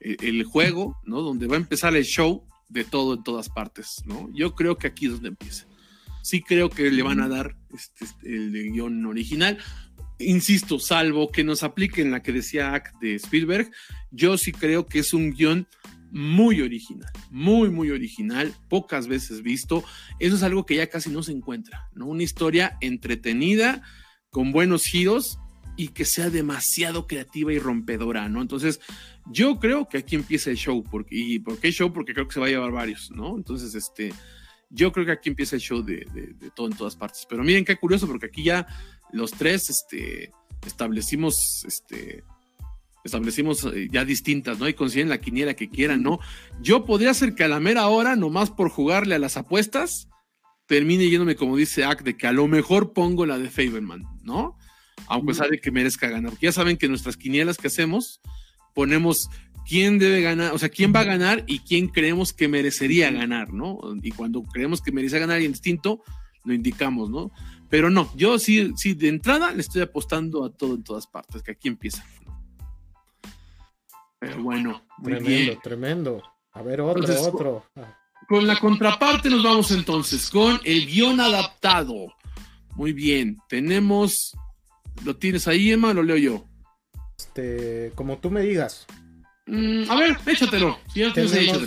[0.00, 1.20] e, el juego, ¿no?
[1.20, 4.30] Donde va a empezar el show de todo en todas partes, ¿no?
[4.32, 5.69] Yo creo que aquí es donde empieza
[6.22, 9.58] sí creo que le van a dar este, este, el guion original.
[10.18, 13.70] Insisto, salvo que nos apliquen la que decía Ack de Spielberg,
[14.10, 15.66] yo sí creo que es un guion
[16.10, 19.84] muy original, muy, muy original, pocas veces visto.
[20.18, 22.06] Eso es algo que ya casi no se encuentra, ¿no?
[22.06, 23.82] Una historia entretenida,
[24.30, 25.38] con buenos giros
[25.76, 28.42] y que sea demasiado creativa y rompedora, ¿no?
[28.42, 28.80] Entonces,
[29.26, 31.92] yo creo que aquí empieza el show, porque, ¿y por qué show?
[31.92, 33.36] Porque creo que se va a llevar varios, ¿no?
[33.36, 34.12] Entonces, este,
[34.70, 36.06] yo creo que aquí empieza el show de,
[36.54, 37.26] todo en todas partes.
[37.28, 38.66] Pero miren qué curioso, porque aquí ya
[39.12, 40.30] los tres este,
[40.64, 42.24] establecimos, este,
[43.04, 44.68] establecimos eh, ya distintas, ¿no?
[44.68, 46.20] Y consiguen la quiniela que quieran, ¿no?
[46.60, 50.08] Yo podría ser que a la mera hora, nomás por jugarle a las apuestas,
[50.66, 54.56] termine yéndome, como dice Ack, de que a lo mejor pongo la de Faberman, ¿no?
[55.08, 56.30] Aunque sabe que merezca ganar.
[56.30, 58.20] Porque ya saben que nuestras quinielas que hacemos,
[58.72, 59.28] ponemos
[59.66, 63.52] quién debe ganar, o sea, quién va a ganar y quién creemos que merecería ganar,
[63.52, 63.78] ¿no?
[64.02, 66.02] Y cuando creemos que merece ganar y instinto,
[66.44, 67.30] lo indicamos, ¿no?
[67.68, 71.42] Pero no, yo sí, sí, de entrada le estoy apostando a todo en todas partes,
[71.42, 72.04] que aquí empieza.
[74.18, 76.22] Pero bueno, muy tremendo, tremendo.
[76.52, 77.64] A ver, otro, otro.
[78.28, 82.12] Con la contraparte nos vamos entonces, con el guion adaptado.
[82.74, 84.36] Muy bien, tenemos,
[85.04, 85.94] ¿lo tienes ahí, Emma?
[85.94, 86.44] Lo leo yo.
[87.18, 88.86] Este, como tú me digas.
[89.50, 90.78] Mm, a ver, échatelo.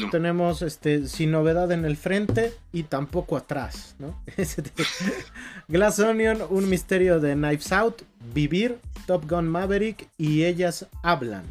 [0.10, 4.24] tenemos, este, sin novedad en el frente y tampoco atrás, ¿no?
[5.68, 8.04] Glass Onion, Un misterio de Knives Out,
[8.34, 11.44] Vivir, Top Gun Maverick y Ellas Hablan.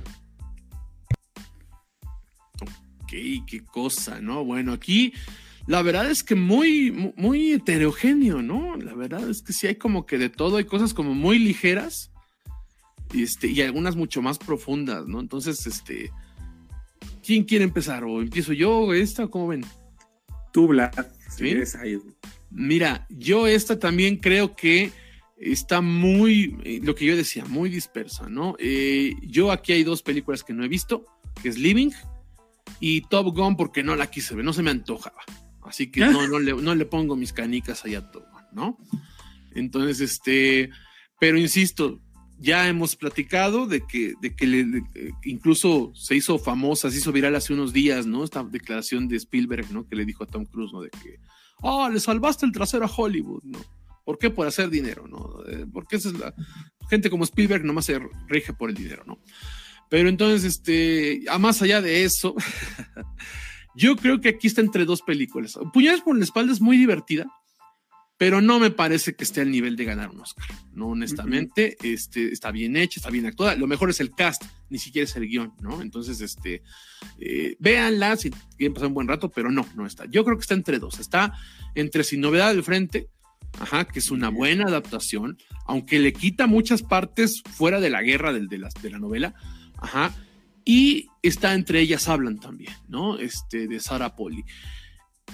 [2.63, 3.11] Ok,
[3.47, 4.43] qué cosa, ¿no?
[4.43, 5.13] Bueno, aquí
[5.67, 8.77] la verdad es que muy, muy heterogéneo, ¿no?
[8.77, 12.12] La verdad es que sí hay como que de todo, hay cosas como muy ligeras
[13.15, 15.21] este, y algunas mucho más profundas, ¿no?
[15.21, 16.11] Entonces, este,
[17.25, 18.05] ¿quién quiere empezar?
[18.05, 19.29] ¿O empiezo yo esta?
[19.29, 19.65] ¿Cómo ven?
[20.53, 20.93] Tú, Vlad.
[22.51, 24.93] Mira, yo esta también creo que
[25.39, 28.55] está muy, eh, lo que yo decía, muy dispersa, ¿no?
[28.59, 31.07] Eh, yo aquí hay dos películas que no he visto,
[31.43, 31.91] que es Living
[32.79, 35.23] y Top Gun porque no la quise ver, no se me antojaba.
[35.63, 38.79] Así que no, no, le, no le pongo mis canicas allá a Top Gun, ¿no?
[39.55, 40.71] Entonces, este,
[41.19, 42.02] pero insisto,
[42.43, 44.83] ya hemos platicado de que, de que le,
[45.23, 48.25] incluso se hizo famosa, se hizo viral hace unos días, ¿no?
[48.25, 49.87] Esta declaración de Spielberg, ¿no?
[49.87, 50.83] Que le dijo a Tom Cruise, ¿no?
[50.83, 51.21] De que,
[51.61, 53.61] oh, le salvaste el trasero a Hollywood, ¿no?
[54.05, 54.29] ¿Por qué?
[54.29, 55.45] Por hacer dinero, ¿no?
[55.47, 56.35] Eh, porque esa es la
[56.91, 59.21] gente como Spielberg nomás se rige por el dinero, ¿no?
[59.89, 62.35] Pero entonces, este, a más allá de eso,
[63.77, 65.57] yo creo que aquí está entre dos películas.
[65.73, 67.27] Puñales por la espalda es muy divertida,
[68.23, 70.47] pero no me parece que esté al nivel de ganar un Oscar.
[70.75, 73.57] No, honestamente, este, está bien hecha, está bien actuada.
[73.57, 75.83] Lo mejor es el cast, ni siquiera es el guion, ¿no?
[75.83, 76.63] Entonces, este,
[77.19, 80.05] eh, véanla si quieren pasar un buen rato, pero no, no está.
[80.05, 81.01] Yo creo que está entre dos.
[81.01, 81.37] Está
[81.75, 83.09] entre Sin Novedad del Frente
[83.59, 88.33] ajá, que es una buena adaptación, aunque le quita muchas partes fuera de la guerra
[88.33, 89.35] de, la, de la novela,
[89.79, 90.15] ajá,
[90.65, 93.19] y está entre ellas hablan también, ¿no?
[93.19, 94.45] Este, de Sara Poli.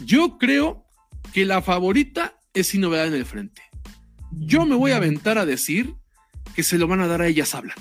[0.06, 0.86] Yo creo
[1.34, 3.62] que la favorita es Sin Novedad en el Frente.
[4.32, 5.94] Yo me voy a aventar a decir
[6.54, 7.76] que se lo van a dar a ellas hablan.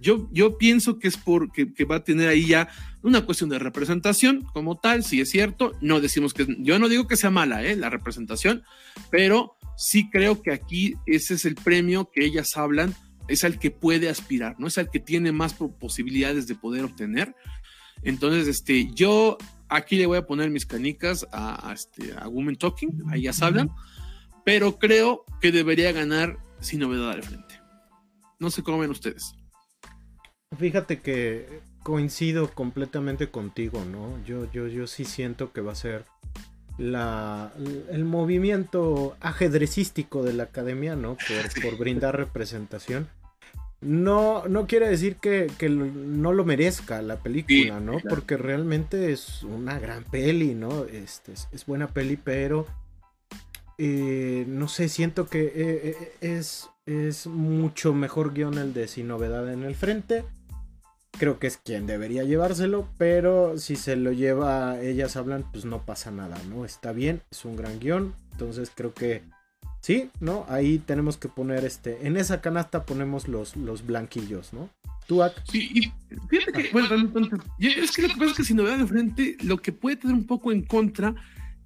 [0.00, 2.68] yo, yo pienso que es porque que va a tener ahí ya
[3.02, 7.06] una cuestión de representación como tal, si es cierto, no decimos que, yo no digo
[7.06, 7.76] que sea mala ¿eh?
[7.76, 8.62] la representación,
[9.10, 12.94] pero sí creo que aquí ese es el premio que ellas hablan,
[13.28, 14.68] es al que puede aspirar, ¿no?
[14.68, 17.34] Es al que tiene más posibilidades de poder obtener.
[18.02, 19.38] Entonces, este, yo
[19.74, 23.70] aquí le voy a poner mis canicas a, este, a Women Talking, ahí ya hablan,
[24.44, 27.60] pero creo que debería ganar sin novedad al frente.
[28.38, 29.34] No sé cómo ven ustedes.
[30.56, 34.22] Fíjate que coincido completamente contigo, ¿no?
[34.24, 36.04] Yo, yo, yo sí siento que va a ser
[36.78, 37.52] la,
[37.90, 41.16] el movimiento ajedrecístico de la academia, ¿no?
[41.16, 43.08] Por, por brindar representación.
[43.80, 47.98] No, no quiere decir que, no lo merezca la película, ¿no?
[48.08, 50.84] Porque realmente es una gran peli, ¿no?
[50.84, 52.66] Este, es, buena peli, pero
[53.76, 59.08] eh, no sé, siento que eh, eh, es, es mucho mejor guion el de Sin
[59.08, 60.24] Novedad en el Frente.
[61.18, 65.84] Creo que es quien debería llevárselo, pero si se lo lleva, ellas hablan, pues no
[65.84, 66.64] pasa nada, ¿no?
[66.64, 69.22] Está bien, es un gran guion, entonces creo que
[69.84, 70.46] Sí, ¿no?
[70.48, 72.06] Ahí tenemos que poner este.
[72.06, 74.70] En esa canasta ponemos los, los blanquillos, ¿no?
[75.06, 75.34] Tuac.
[75.46, 75.92] Sí, y
[76.30, 78.86] fíjate que, bueno, entonces, es que lo que pasa es que si no vean de
[78.86, 81.14] frente, lo que puede tener un poco en contra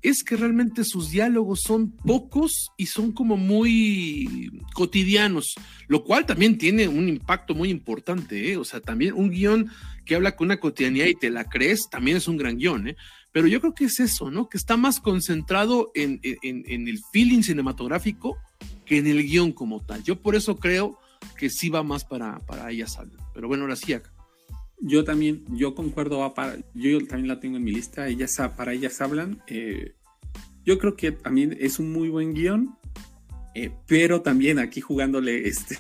[0.03, 5.55] es que realmente sus diálogos son pocos y son como muy cotidianos,
[5.87, 8.57] lo cual también tiene un impacto muy importante, ¿eh?
[8.57, 9.71] O sea, también un guion
[10.05, 12.97] que habla con una cotidianidad y te la crees, también es un gran guion, ¿eh?
[13.39, 14.49] Pero yo creo que es eso, ¿no?
[14.49, 18.37] Que está más concentrado en, el feeling cinematográfico
[18.85, 20.03] que en el guion como tal.
[20.03, 20.99] Yo por eso creo
[21.37, 23.17] que sí va más para, para hablan.
[23.33, 24.13] Pero bueno, ahora sí acá.
[24.81, 29.01] Yo también, yo concuerdo, para, yo también la tengo en mi lista, ellas, para ellas
[29.01, 29.41] hablan.
[29.47, 29.95] Eh,
[30.65, 32.77] yo creo que también es un muy buen guion,
[33.55, 35.79] eh, pero también aquí jugándole, este,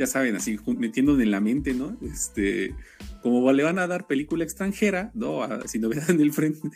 [0.00, 1.94] ya saben, así metiéndole en la mente, ¿no?
[2.00, 2.74] Este,
[3.22, 5.46] como le van a dar película extranjera, ¿no?
[5.66, 6.70] si no en el frente,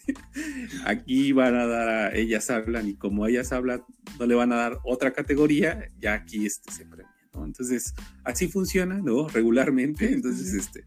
[0.84, 3.82] aquí van a dar a ellas hablan y como ellas hablan,
[4.18, 7.46] no le van a dar otra categoría, ya aquí este se premia, ¿no?
[7.46, 7.94] Entonces,
[8.24, 9.26] así funciona, ¿no?
[9.26, 10.84] Regularmente, entonces, este,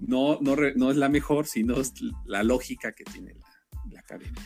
[0.00, 1.94] no, no, no es la mejor, sino es
[2.26, 3.46] la lógica que tiene la,
[3.90, 4.42] la academia.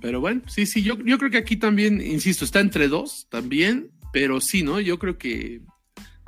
[0.00, 3.90] Pero bueno, sí, sí, yo, yo creo que aquí también, insisto, está entre dos también,
[4.10, 4.80] pero sí, ¿no?
[4.80, 5.60] Yo creo que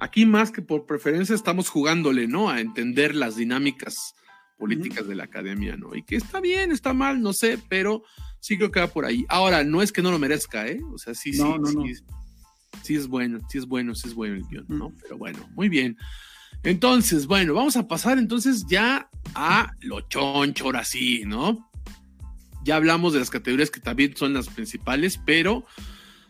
[0.01, 2.49] Aquí más que por preferencia estamos jugándole, ¿no?
[2.49, 4.15] A entender las dinámicas
[4.59, 5.95] políticas de la academia, ¿no?
[5.95, 8.03] Y que está bien, está mal, no sé, pero
[8.41, 9.27] sí creo que va por ahí.
[9.29, 10.81] Ahora, no es que no lo merezca, ¿eh?
[10.93, 11.95] O sea, sí, sí, sí,
[12.83, 14.93] sí es bueno, sí es bueno, sí es bueno el guion, ¿no?
[15.03, 15.97] Pero bueno, muy bien.
[16.63, 21.71] Entonces, bueno, vamos a pasar entonces ya a lo choncho, ahora sí, ¿no?
[22.65, 25.65] Ya hablamos de las categorías que también son las principales, pero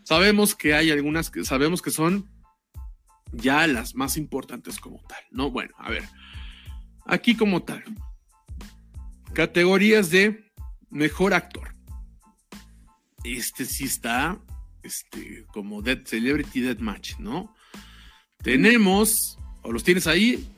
[0.02, 2.28] sabemos que hay algunas que sabemos que son
[3.32, 5.50] ya las más importantes como tal, ¿no?
[5.50, 6.04] Bueno, a ver,
[7.04, 7.84] aquí como tal,
[9.32, 10.50] categorías de
[10.90, 11.74] mejor actor.
[13.24, 14.40] Este sí está,
[14.82, 17.54] este, como Dead Celebrity Dead Match, ¿no?
[18.42, 20.48] Tenemos, o los tienes ahí,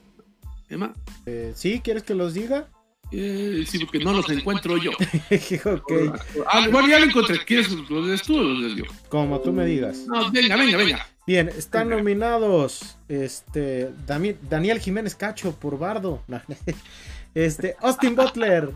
[0.68, 0.94] Emma.
[1.26, 2.68] Eh, sí, ¿quieres que los diga?
[3.10, 4.92] Eh, sí, porque no los encuentro yo.
[6.46, 7.44] Ah, bueno, ya lo encontré.
[7.44, 7.86] ¿Quieres los
[8.22, 8.84] tú o los yo?
[9.08, 10.06] Como tú me digas.
[10.06, 11.06] No, venga, venga, venga.
[11.24, 16.22] Bien, están nominados este Daniel Jiménez Cacho por Bardo.
[17.34, 18.70] Este Austin Butler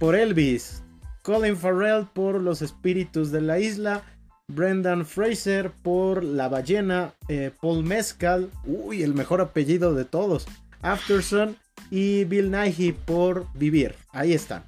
[0.00, 0.82] por Elvis.
[1.22, 4.02] Colin Farrell por Los Espíritus de la Isla.
[4.48, 7.14] Brendan Fraser por La Ballena.
[7.28, 8.50] Eh, Paul Mescal.
[8.64, 10.46] Uy, el mejor apellido de todos.
[10.80, 11.56] Afterson.
[11.90, 13.94] Y Bill Nighy por Vivir.
[14.10, 14.64] Ahí están.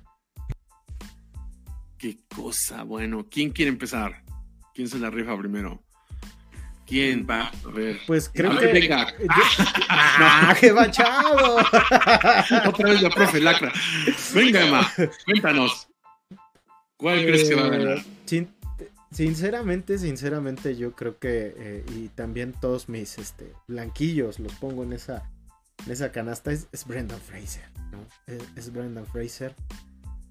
[1.98, 2.84] Qué cosa.
[2.84, 4.22] Bueno, ¿quién quiere empezar?
[4.74, 5.83] ¿Quién se la rifa primero?
[6.86, 7.50] ¿Quién va?
[7.64, 8.00] A ver.
[8.06, 8.66] Pues creo que.
[8.66, 9.14] Venga.
[9.88, 11.56] ¡Ah, qué bachado!
[12.68, 13.72] Otra vez la profe Lacra.
[14.34, 14.92] Venga, Emma,
[15.24, 15.88] cuéntanos.
[16.96, 18.04] ¿Cuál crees que va a ganar?
[18.30, 18.46] Eh,
[19.10, 21.54] sinceramente, sinceramente, yo creo que.
[21.56, 25.30] Eh, y también todos mis este, blanquillos los pongo en esa,
[25.86, 26.52] en esa canasta.
[26.52, 28.06] Es, Brendan Fraser, ¿no?
[28.56, 29.54] es Brendan Fraser.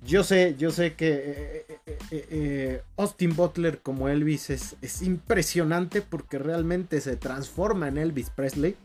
[0.06, 6.02] Yo sé, yo sé que eh, eh, eh, Austin Butler como Elvis es, es, impresionante
[6.02, 8.76] porque realmente se transforma en Elvis Presley.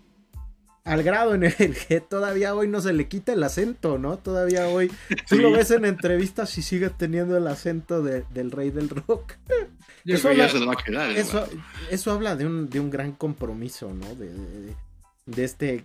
[0.84, 4.18] al grado en el que todavía hoy no se le quita el acento, ¿no?
[4.18, 4.92] Todavía hoy
[5.28, 9.34] tú lo ves en entrevistas y sigue teniendo el acento del rey del rock.
[10.04, 13.92] Eso, habla, se lo va a quedar, eso, habla de un, de un, gran compromiso,
[13.92, 14.14] ¿no?
[14.14, 14.32] De,
[15.26, 15.84] de, este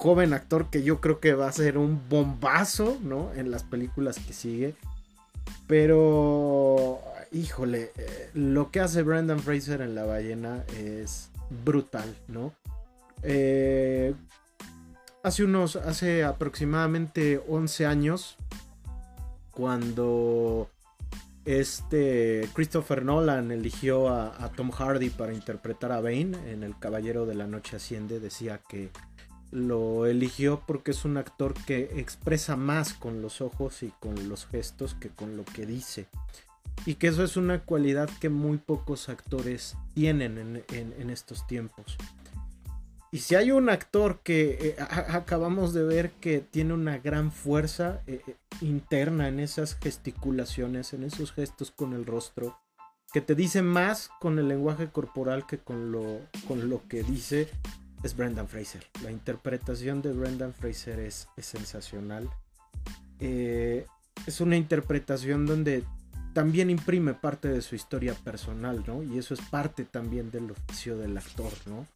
[0.00, 3.30] joven actor que yo creo que va a ser un bombazo, ¿no?
[3.34, 4.74] En las películas que sigue.
[5.66, 7.00] Pero,
[7.32, 11.28] híjole, eh, lo que hace Brendan Fraser en La ballena es
[11.66, 12.54] brutal, ¿no?
[13.22, 14.14] Eh,
[15.22, 18.36] hace unos, hace aproximadamente 11 años,
[19.50, 20.70] cuando
[21.44, 27.34] este Christopher Nolan eligió a, Tom Hardy para interpretar a Bane en El Caballero de
[27.34, 28.88] la Noche Asciende, decía que
[29.50, 34.46] lo eligió porque es un actor que expresa más con los ojos y con los
[34.46, 36.06] gestos que con lo que dice.
[36.86, 41.98] Y que eso es una cualidad que muy pocos actores tienen en estos tiempos.
[43.12, 48.02] Y si hay un actor que eh, acabamos de ver que tiene una gran fuerza
[48.06, 52.56] eh, eh, interna en esas gesticulaciones, en esos gestos con el rostro,
[53.12, 57.48] que te dice más con el lenguaje corporal que con lo, con lo que dice,
[58.02, 58.86] es Brendan Fraser.
[59.02, 62.28] La interpretación de Brendan Fraser es, sensacional.
[63.18, 65.84] es una interpretación donde
[66.32, 69.02] también imprime parte de su historia personal, ¿no?
[69.02, 71.86] Y eso es parte también del oficio del actor, ¿no?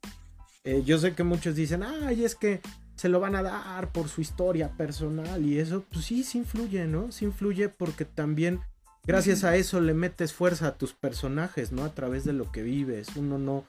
[0.64, 2.60] Eh, yo sé que muchos dicen, ay, es que
[2.96, 6.86] se lo van a dar por su historia personal y eso, pues sí, sí influye,
[6.86, 7.12] ¿no?
[7.12, 8.60] Sí influye porque también
[9.06, 11.84] gracias a eso le metes fuerza a tus personajes, ¿no?
[11.84, 13.08] A través de lo que vives.
[13.16, 13.64] Uno no,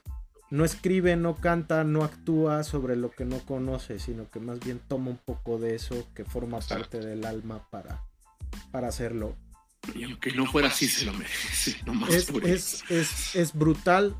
[0.50, 4.80] no escribe, no canta, no actúa sobre lo que no conoce, sino que más bien
[4.86, 8.04] toma un poco de eso que forma parte del alma para,
[8.70, 9.36] para hacerlo.
[9.94, 11.76] Y aunque no fuera así, se lo merece.
[12.10, 14.16] es, es, es, es, brutal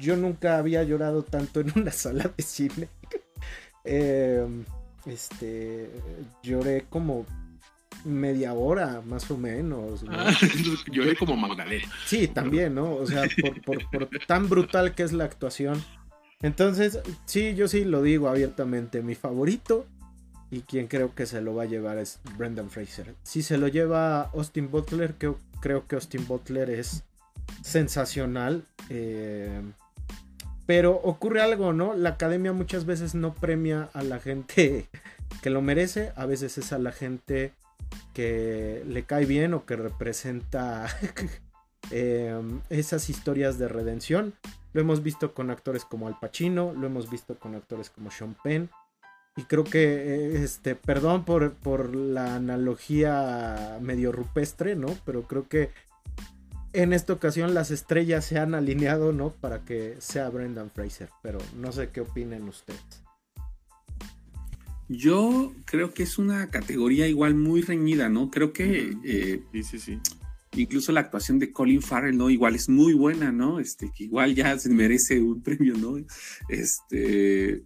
[0.00, 2.88] yo nunca había llorado tanto en una sala de cine.
[3.84, 4.64] Em,
[5.06, 5.90] este,
[6.42, 7.26] lloré como
[8.04, 10.04] media hora, más o menos.
[10.08, 10.32] Ah,
[10.90, 11.90] lloré como Magdalena.
[12.06, 12.94] Sí, también, ¿no?
[12.94, 13.24] O sea,
[13.64, 15.82] por, tan brutal que es la actuación.
[16.42, 19.02] Entonces, sí, yo sí lo digo abiertamente.
[19.02, 19.86] Mi favorito
[20.50, 23.14] y quien creo que se lo va a llevar es Brendan Fraser.
[23.22, 27.04] Si se lo lleva Austin Butler, creo, creo que Austin Butler es
[27.62, 28.64] sensacional.
[28.88, 29.60] Eh,
[30.66, 31.94] pero ocurre algo, ¿no?
[31.94, 34.88] La academia muchas veces no premia a la gente
[35.42, 37.52] que lo merece, a veces es a la gente
[38.14, 40.86] que le cae bien o que representa
[41.90, 44.34] em, esas historias de redención.
[44.72, 48.36] Lo hemos visto con actores como Al Pacino, lo hemos visto con actores como Sean
[48.42, 48.70] Penn.
[49.36, 54.88] Y creo que, eh, este, perdón por, por la analogía medio rupestre, ¿no?
[55.04, 55.70] Pero creo que
[56.72, 59.30] en esta ocasión las estrellas se han alineado, ¿no?
[59.30, 63.02] Para que sea Brendan Fraser, pero no sé qué opinen ustedes.
[64.92, 68.28] Yo creo que es una categoría igual muy reñida, ¿no?
[68.28, 69.98] Creo que eh, sí, sí, sí.
[70.56, 72.28] incluso la actuación de Colin Farrell, ¿no?
[72.28, 73.60] Igual es muy buena, ¿no?
[73.60, 75.96] Este, que igual ya se merece un premio, ¿no?
[76.48, 77.62] Este,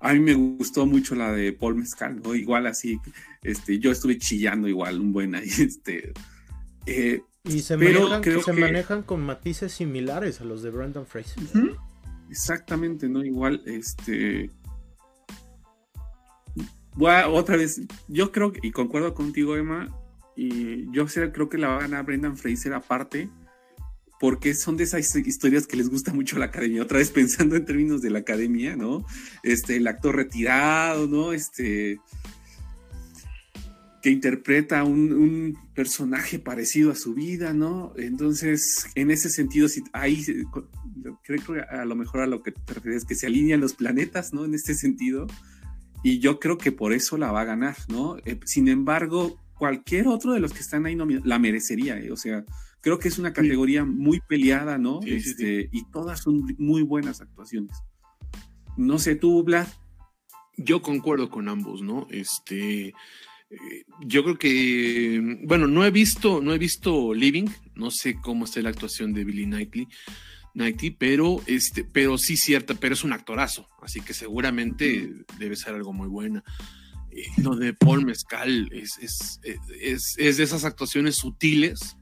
[0.00, 2.34] a mí me gustó mucho la de Paul Mescal, ¿no?
[2.34, 2.98] Igual así,
[3.44, 6.12] este, yo estuve chillando igual un buen ahí, este,
[6.86, 11.44] eh, y se, manejan, se manejan con matices similares a los de Brandon Fraser.
[12.28, 13.24] Exactamente, ¿no?
[13.24, 14.50] Igual, este.
[16.98, 19.88] Otra vez, yo creo, y concuerdo contigo, Emma,
[20.36, 23.28] y yo creo que la va a ganar Brendan Fraser aparte,
[24.20, 26.82] porque son de esas historias que les gusta mucho a la academia.
[26.82, 29.04] Otra vez pensando en términos de la academia, ¿no?
[29.42, 31.32] Este, el actor retirado, ¿no?
[31.32, 32.00] Este,
[34.02, 37.92] que interpreta un, personaje parecido a su vida, ¿no?
[37.96, 40.24] Entonces, en ese sentido, si ahí
[41.22, 44.32] creo que a lo mejor a lo que te refieres que se alinean los planetas,
[44.32, 44.44] ¿no?
[44.44, 45.28] En este sentido,
[46.02, 48.16] y yo creo que por eso la va a ganar, ¿no?
[48.24, 52.12] Eh, sin embargo, cualquier otro de los que están ahí la merecería, ¿eh?
[52.12, 52.44] o sea,
[52.80, 55.00] creo que es una categoría muy peleada, ¿no?
[55.04, 57.76] este, y todas son muy buenas actuaciones.
[58.76, 59.66] No sé, tú, Vlad.
[60.56, 62.06] Yo concuerdo con ambos, ¿no?
[62.10, 62.88] Este,
[63.50, 68.44] eh, yo creo que, bueno, no he visto, no he visto Living, no sé cómo
[68.44, 69.88] está la actuación de Billy Knightley,
[70.58, 75.74] Knightley pero, este, pero sí cierta, pero es un actorazo, así que seguramente debe ser
[75.74, 76.42] algo muy bueno.
[77.10, 79.40] Eh, lo de Paul Mezcal es, es,
[79.80, 81.96] es, es, de esas actuaciones sutiles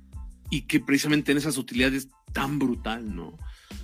[0.50, 3.38] y que precisamente en esa sutilidad es tan brutal, ¿no?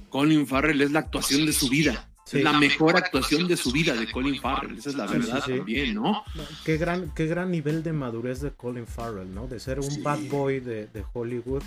[0.08, 2.08] Colin Farrell es la actuación de su vida.
[2.32, 6.22] la, mejor actuación de su vida de Colin Farrell, esa es la verdad también, ¿no?
[6.64, 9.46] Qué gran, qué gran nivel de madurez de Colin Farrell, ¿no?
[9.46, 11.62] De ser un bad boy de, Hollywood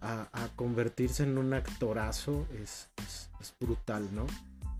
[0.00, 2.88] a, convertirse en un actorazo es,
[3.60, 4.26] brutal, ¿no?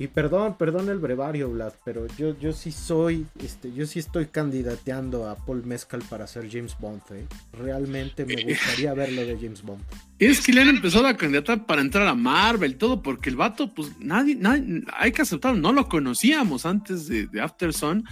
[0.00, 4.26] Y perdón, perdón el brevario, Vlad, pero yo, yo sí soy, este, yo sí estoy
[4.26, 7.26] candidateando a Paul Mescal para ser James Bond, ¿eh?
[7.52, 9.82] Realmente me gustaría verlo de James Bond.
[10.20, 13.74] Es que le han empezado a candidatar para entrar a Marvel, todo, porque el vato,
[13.74, 18.04] pues nadie, nadie hay que aceptarlo, no lo conocíamos antes de, de After Sun,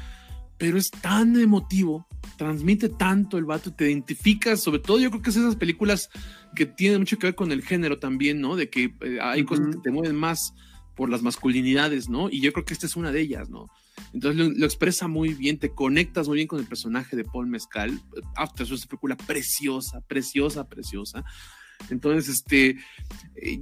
[0.58, 5.30] pero es tan emotivo, transmite tanto el vato, te identificas, sobre todo yo creo que
[5.30, 6.10] es esas películas
[6.54, 8.56] que tienen mucho que ver con el género también, ¿no?
[8.56, 10.54] De que eh, hay cosas que te mueven más
[10.94, 12.30] por las masculinidades, ¿no?
[12.30, 13.66] Y yo creo que esta es una de ellas, ¿no?
[14.12, 18.00] Entonces lo, expresa muy bien, te conectas muy bien con el personaje de Paul Mezcal.
[18.34, 21.24] After es una película preciosa, preciosa, preciosa.
[21.90, 22.78] Entonces, este,
[23.36, 23.60] eh,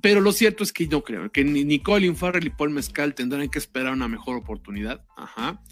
[0.00, 3.48] pero lo cierto es que no creo que ni, Colin Farrell y Paul Mezcal tendrán
[3.50, 5.04] que esperar una mejor oportunidad.
[5.16, 5.62] Ajá.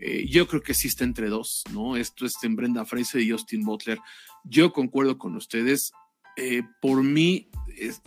[0.00, 1.96] Eh, yo creo que sí está entre dos, ¿no?
[1.96, 3.98] Esto es en Brenda Fraser y Austin Butler.
[4.44, 5.90] Yo concuerdo con ustedes.
[6.36, 7.50] Eh, por mí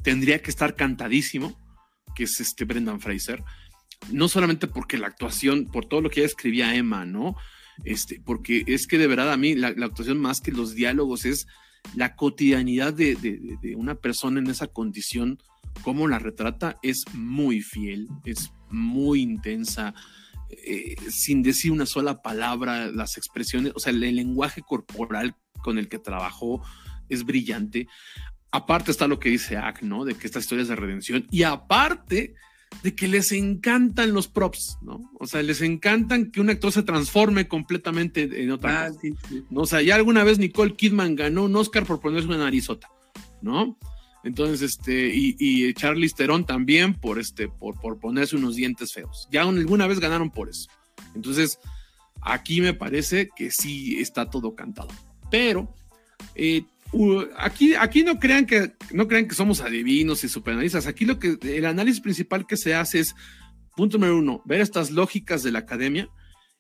[0.03, 1.59] tendría que estar cantadísimo
[2.13, 3.43] que es este Brendan Fraser,
[4.11, 7.35] no solamente porque la actuación, por todo lo que ella escribía Emma, ¿no?
[7.83, 11.47] Este, porque es que de verdad a mí la, actuación más que los diálogos es
[11.95, 15.39] la cotidianidad de, una persona en esa condición,
[15.81, 19.93] cómo la retrata, es muy fiel, es muy intensa,
[20.65, 25.89] eh, sin decir una sola palabra, las expresiones, o sea, el lenguaje corporal con el
[25.89, 26.61] que trabajó
[27.09, 27.87] es brillante
[28.51, 30.05] aparte está lo que dice Ack, ¿no?
[30.05, 31.25] De que esta historia es de redención.
[31.31, 32.35] Y aparte
[32.83, 35.11] de que les encantan los props, ¿no?
[35.19, 38.91] O sea, les encantan que un actor se transforme completamente en otra ah,
[39.49, 39.61] ¿no?
[39.61, 42.89] O sea, ya alguna vez Nicole Kidman ganó un Oscar por ponerse una narizota,
[43.41, 43.77] ¿no?
[44.23, 49.27] Entonces, este, y, y Charlize Theron también por este, por, por ponerse unos dientes feos.
[49.31, 50.67] Ya alguna vez ganaron por eso.
[51.15, 51.59] Entonces,
[52.21, 54.89] aquí me parece que sí está todo cantado.
[55.29, 55.73] Pero
[56.35, 56.63] eh,
[57.37, 60.87] aquí, aquí no crean que no crean que somos adivinos y superanalistas.
[60.87, 63.15] Aquí lo que el análisis principal que se hace es
[63.75, 66.09] punto número uno, ver estas lógicas de la academia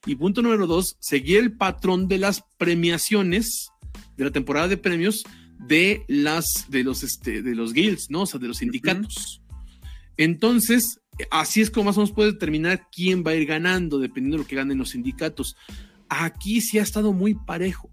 [0.05, 3.69] y punto número dos, seguir el patrón de las premiaciones
[4.17, 5.23] de la temporada de premios
[5.67, 8.23] de las de los este, de los guilds, ¿no?
[8.23, 9.41] O sea, de los sindicatos.
[10.17, 10.99] Entonces,
[11.29, 14.43] así es como más o menos puede determinar quién va a ir ganando dependiendo de
[14.43, 15.55] lo que ganen los sindicatos.
[16.09, 17.89] Aquí sí ha estado muy parejo.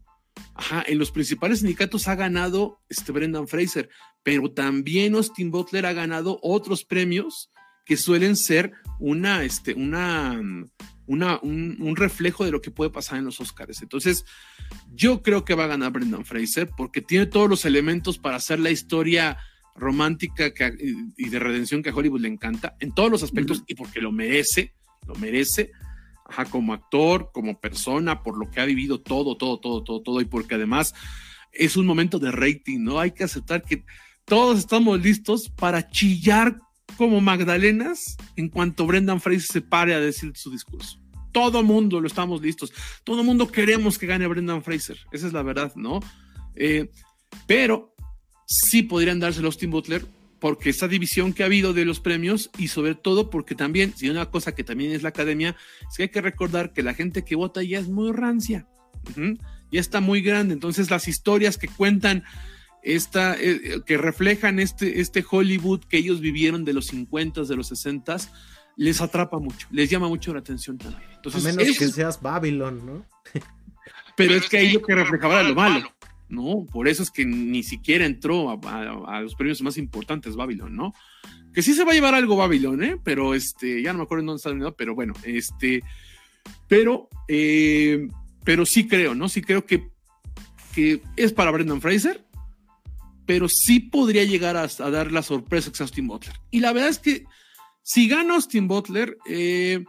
[0.55, 3.89] Ajá, en los principales sindicatos ha ganado este Brendan Fraser,
[4.23, 7.51] pero también Austin Butler ha ganado otros premios
[7.85, 10.41] que suelen ser una, este, una,
[11.09, 13.83] una un, reflejo de lo que puede pasar en los Oscars.
[13.83, 14.25] Entonces,
[14.95, 18.61] yo creo que va a ganar Brendan Fraser porque tiene todos los elementos para hacer
[18.61, 19.39] la historia
[19.75, 20.53] romántica
[21.17, 24.13] y de redención que a Hollywood le encanta en todos los aspectos y porque lo
[24.13, 24.75] merece,
[25.07, 25.73] lo merece
[26.29, 30.21] ajá, como actor, como persona, por lo que ha vivido todo, todo, todo, todo, todo,
[30.21, 30.95] y porque además
[31.53, 33.01] es un momento de rating, ¿no?
[33.01, 33.85] Hay que aceptar que
[34.25, 36.61] todos estamos listos para chillar
[36.97, 40.99] como Magdalenas en cuanto Brendan Fraser se pare a decir su discurso.
[41.32, 42.72] Todo mundo lo estamos listos.
[43.05, 44.99] Todo mundo queremos que gane Brendan Fraser.
[45.12, 46.01] Esa es la verdad, ¿no?
[46.55, 46.91] Eh,
[47.47, 47.95] pero
[48.47, 50.07] sí podrían dárselo a Austin Butler
[50.41, 54.09] porque esa división que ha habido de los premios y sobre todo porque también, si
[54.09, 55.57] una cosa que también es la academia,
[55.89, 58.66] es que hay que recordar que la gente que vota ya es muy rancia,
[59.70, 62.24] ya está muy grande, entonces las historias que cuentan,
[62.83, 67.69] esta, eh, que reflejan este, este Hollywood que ellos vivieron de los 50, de los
[67.69, 68.17] 60,
[68.77, 71.11] les atrapa mucho, les llama mucho la atención también.
[71.17, 73.05] Entonces, A menos que seas Babylon, ¿no?
[74.17, 75.93] pero es que ahí lo que reflejaba era lo malo.
[76.29, 76.67] ¿no?
[76.71, 80.93] Por eso es que ni siquiera entró a, los premios más importantes Babylon, ¿no?
[81.53, 82.97] Que sí se va a llevar algo Babylon, ¿eh?
[83.03, 85.83] Pero este, ya no me acuerdo en dónde está el pero bueno, este,
[86.69, 88.09] pero, eh,
[88.45, 89.29] pero sí creo, ¿no?
[89.29, 89.89] Sí creo que,
[90.75, 92.23] que es para Brendan Fraser,
[93.29, 96.35] pero sí podría llegar a, dar la sorpresa que Austin Butler.
[96.51, 97.27] Y la verdad es que
[97.83, 99.85] si gana Austin Butler, eh,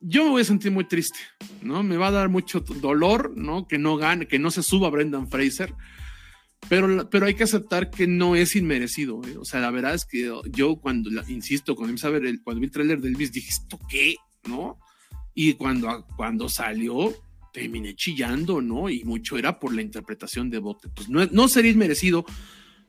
[0.00, 1.20] yo me voy a sentir muy triste,
[1.62, 1.84] ¿no?
[1.84, 3.68] Me va a dar mucho dolor, ¿no?
[3.68, 5.72] Que no gane, que no se suba Brendan Fraser.
[6.68, 9.20] Pero, pero hay que aceptar que no es inmerecido.
[9.24, 9.36] ¿eh?
[9.38, 12.66] O sea, la verdad es que yo cuando, insisto, cuando, a ver el, cuando vi
[12.66, 14.16] el tráiler de Elvis, dije, ¿esto qué?
[14.48, 14.80] ¿No?
[15.32, 17.14] Y cuando, cuando salió,
[17.60, 18.88] terminé chillando, ¿no?
[18.88, 20.88] Y mucho era por la interpretación de Bote.
[20.88, 22.24] Entonces, no, no sería inmerecido,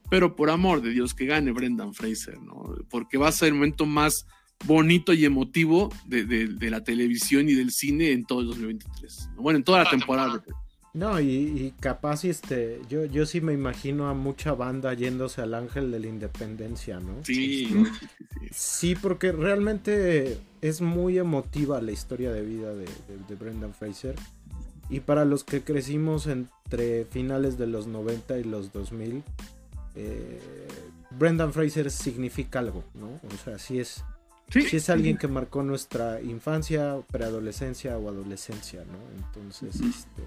[0.09, 2.75] pero por amor de Dios, que gane Brendan Fraser, ¿no?
[2.89, 4.25] Porque va a ser el momento más
[4.65, 9.29] bonito y emotivo de, la televisión y del cine en todo el 2023.
[9.37, 10.43] Bueno, en toda la temporada.
[10.93, 15.91] No, y, capaz este, yo, yo sí me imagino a mucha banda yéndose al ángel
[15.91, 17.23] de la independencia, ¿no?
[17.23, 17.71] Sí,
[18.51, 22.87] sí, porque realmente es muy emotiva la historia de vida de,
[23.35, 24.15] Brendan Fraser.
[24.89, 29.23] Y para los que crecimos entre finales de los 90 y los 2000,
[29.95, 30.39] eh,
[31.11, 33.07] Brendan Fraser significa algo, ¿no?
[33.07, 34.03] O sea, sí es,
[34.49, 39.25] Si es alguien que marcó nuestra infancia, preadolescencia o adolescencia, ¿no?
[39.25, 40.23] Entonces, este.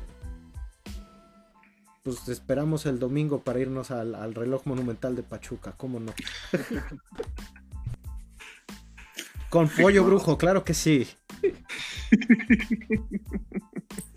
[2.04, 6.12] Pues esperamos el domingo para irnos al, al reloj monumental de Pachuca, ¿cómo no?
[9.50, 11.06] Con pollo brujo, claro que sí.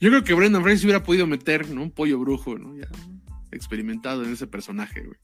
[0.00, 1.82] Yo creo que Brendan Fraser hubiera podido meter ¿no?
[1.82, 2.76] un pollo brujo, ¿no?
[2.76, 2.88] Ya
[3.54, 5.18] experimentado en ese personaje, güey.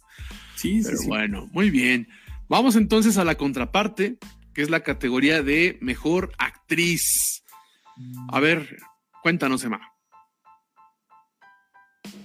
[0.56, 2.08] Sí, Pero bueno, muy bien.
[2.48, 4.18] Vamos entonces a la contraparte,
[4.54, 7.44] que es la categoría de mejor actriz.
[8.28, 8.78] A ver,
[9.22, 9.80] cuéntanos, Emma.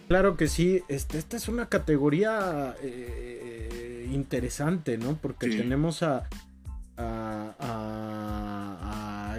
[0.07, 5.17] Claro que sí, este, esta es una categoría eh, interesante, ¿no?
[5.17, 6.29] Porque tenemos a,
[6.97, 7.55] a,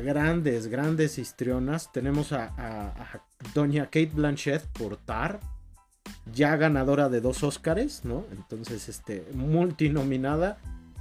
[0.07, 1.93] grandes, grandes histrionas.
[1.93, 3.21] Tenemos a,
[3.55, 5.41] doña Kate Blanchett por Tar,
[6.33, 8.25] ya ganadora de dos Óscares, ¿no?
[8.33, 10.57] Entonces, este, multinominada.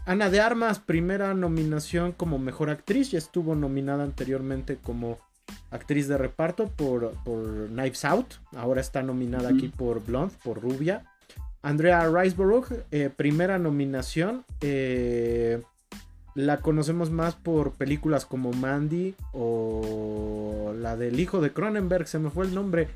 [0.06, 5.18] Ana de Armas, primera nominación como mejor actriz, ya estuvo nominada anteriormente como
[5.72, 11.06] actriz de reparto por, por Knives Out, ahora está nominada aquí por Blonde, por Rubia.
[11.64, 15.64] Andrea Riseborough, eh, primera nominación, eh,
[16.36, 22.30] la conocemos más por películas como Mandy o la del hijo de Cronenberg, se me
[22.30, 22.90] fue el nombre.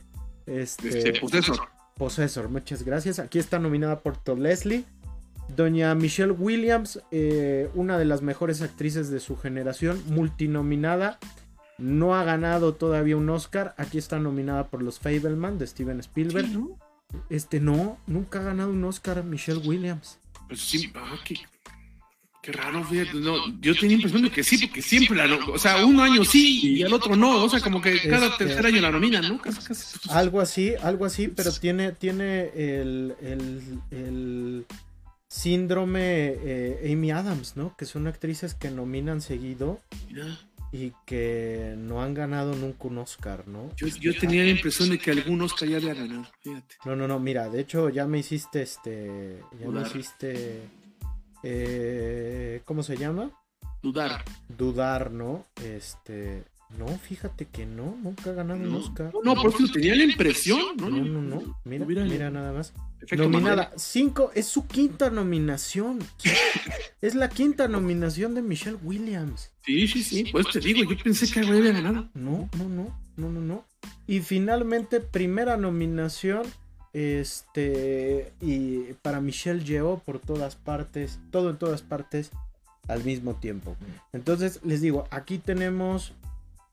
[0.46, 1.60] Este, este Possessor.
[1.98, 3.18] Possessor, muchas gracias.
[3.20, 4.84] Aquí está nominada por Todd Leslie.
[5.56, 11.18] Doña Michelle Williams, eh, una de las mejores actrices de su generación, multinominada.
[11.78, 13.74] No ha ganado todavía un Oscar.
[13.78, 16.50] Aquí está nominada por Los Fableman de Steven Spielberg.
[17.30, 20.20] Este no, nunca ha ganado un Oscar Michelle Williams.
[20.48, 21.18] Pues sí, ah,
[22.42, 25.86] Qué raro, fíjate, no, yo tenía impresión de que sí, porque siempre la, o sea,
[25.86, 28.82] un año sí y el otro no, o sea, como que cada este, tercer año
[28.82, 29.42] la nominan, ¿no?
[30.10, 33.16] Algo así, algo así, pero tiene, tiene el,
[33.92, 34.66] el,
[35.28, 37.76] síndrome eh, Amy Adams, ¿no?
[37.76, 39.82] Que son actrices que nominan seguido
[40.72, 43.76] y que no han ganado nunca un Oscar, ¿no?
[43.76, 46.76] Yo, yo tenía la impresión de que algún Oscar ya había ganado, fíjate.
[46.86, 50.79] No, no, no, mira, de hecho ya me hiciste este, ya me hiciste
[51.44, 53.32] eh, ¿cómo se llama?
[53.82, 54.24] Dudar.
[54.50, 55.46] Dudar, ¿no?
[55.64, 56.44] Este,
[56.78, 59.12] no, fíjate que no, nunca ha ganado un Oscar.
[59.14, 60.60] No, no, por eso tenía la impresión.
[60.78, 62.74] No, no, no, Mira, mira, nada más.
[63.18, 66.00] Nominada, cinco, es su quinta nominación.
[67.02, 69.52] es la quinta nominación de Michelle Williams.
[69.66, 72.10] Sí, sí, sí, pues te digo, yo pensé que algo había ganado.
[72.14, 73.66] No, no, no, no, no, no.
[74.06, 76.44] Y finalmente, primera nominación
[76.94, 82.32] este, y para Michelle Yeoh por todas partes, todo en todas partes
[82.88, 83.76] al mismo tiempo.
[84.14, 86.14] Entonces, les digo, aquí tenemos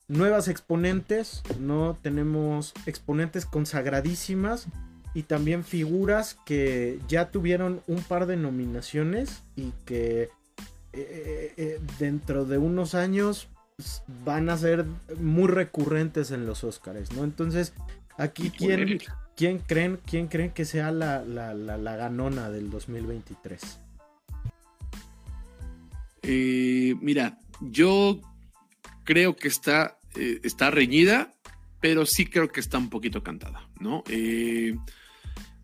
[0.09, 1.97] nuevas exponentes, ¿no?
[2.01, 4.67] Tenemos exponentes consagradísimas
[5.15, 10.31] y también figuras que ya tuvieron un par de nominaciones y que eh,
[10.93, 14.85] eh, eh, dentro de unos años pues, van a ser
[15.19, 17.25] muy recurrentes en los Oscars, ¿no?
[17.25, 17.75] Entonces,
[18.17, 18.99] aquí quién,
[19.37, 21.23] ¿Quién creen, quién creen que sea la,
[21.97, 23.81] ganona del 2023?
[26.23, 28.21] Eh, mira, yo
[29.05, 31.35] creo que está, eh, está reñida,
[31.81, 34.03] pero sí creo que está un poquito cantada, ¿no?
[34.09, 34.75] Eh,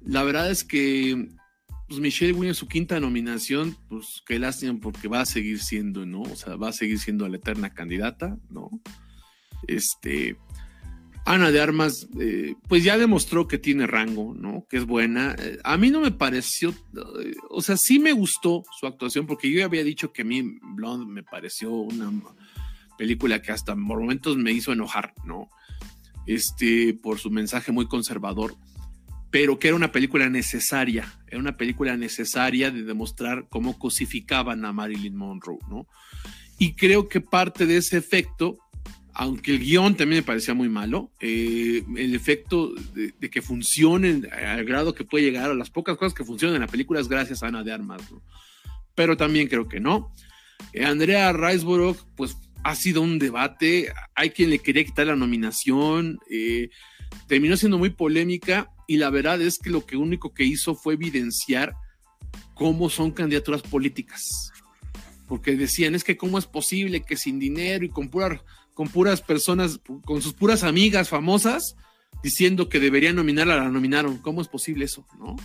[0.05, 1.31] la verdad es que
[1.89, 6.23] pues Michelle Williams, su quinta nominación, pues qué lástima porque va a seguir siendo, ¿no?
[6.23, 8.71] O sea, va a seguir siendo la eterna candidata, ¿no?
[9.67, 10.37] Este,
[11.25, 14.67] Ana de Armas, eh, pues ya demostró que tiene rango, ¿no?
[14.69, 15.37] Que es buena.
[15.39, 19.51] Eh, a mí no me pareció, eh, o sea, sí me gustó su actuación, porque
[19.51, 22.13] yo ya había dicho que a mí Blonde me pareció una
[22.99, 25.49] película que hasta momentos me hizo enojar, ¿no?
[26.27, 28.57] Este, por su mensaje muy conservador,
[29.31, 34.73] pero que era una película necesaria, era una película necesaria de demostrar cómo cosificaban a
[34.73, 35.87] Marilyn Monroe, ¿no?
[36.59, 38.59] Y creo que parte de ese efecto
[39.15, 44.65] aunque el guion también me parecía muy malo, eh, el efecto de, que funcionen al
[44.65, 47.43] grado que puede llegar a las pocas cosas que funcionan en la película es gracias
[47.43, 48.03] a Ana de Armas,
[48.95, 50.13] pero también creo que no.
[50.73, 56.19] Eh, Andrea Riseborough, pues ha sido un debate, hay quien le quería quitar la nominación,
[56.31, 56.71] eh,
[57.27, 60.95] terminó siendo muy polémica y la verdad es que lo que único que hizo fue
[60.95, 61.75] evidenciar
[62.55, 64.53] cómo son candidaturas políticas,
[65.29, 68.43] porque decían, es que cómo es posible que sin dinero y con pura
[68.75, 71.77] con puras personas, con sus puras amigas famosas,
[72.23, 74.19] diciendo que deberían nominarla, la nominaron.
[74.19, 75.07] ¿Cómo es posible eso?
[75.19, 75.37] ¿No?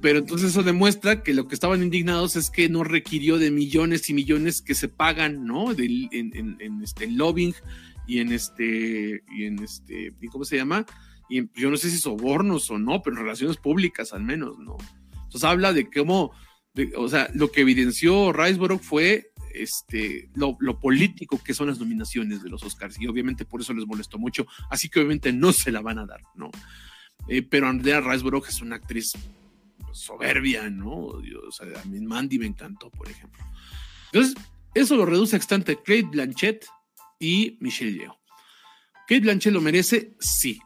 [0.00, 4.08] Pero entonces eso demuestra que lo que estaban indignados es que no requirió de millones
[4.08, 5.72] y millones que se pagan, ¿no?
[5.72, 7.54] en, este lobbying
[8.06, 10.86] y en este, y en este, ¿cómo se llama?
[11.28, 14.76] Y yo no sé si sobornos o no, pero en relaciones públicas al menos, ¿no?
[15.12, 16.32] Entonces habla de cómo,
[16.96, 22.50] o sea, lo que evidenció Riceborough fue este, lo, político que son las nominaciones de
[22.50, 25.80] los Oscars y obviamente por eso les molestó mucho, así que obviamente no se la
[25.80, 26.50] van a dar, ¿no?
[27.28, 29.12] Eh, pero Andrea Riseborough es una actriz
[29.92, 30.96] soberbia, ¿no?
[30.96, 33.44] O sea, a mí Mandy me encantó, por ejemplo.
[34.12, 34.34] Entonces,
[34.74, 36.66] eso lo reduce a extante Kate Blanchett
[37.18, 38.18] y Michelle Yeoh.
[39.08, 40.60] Kate Blanchett lo merece, sí.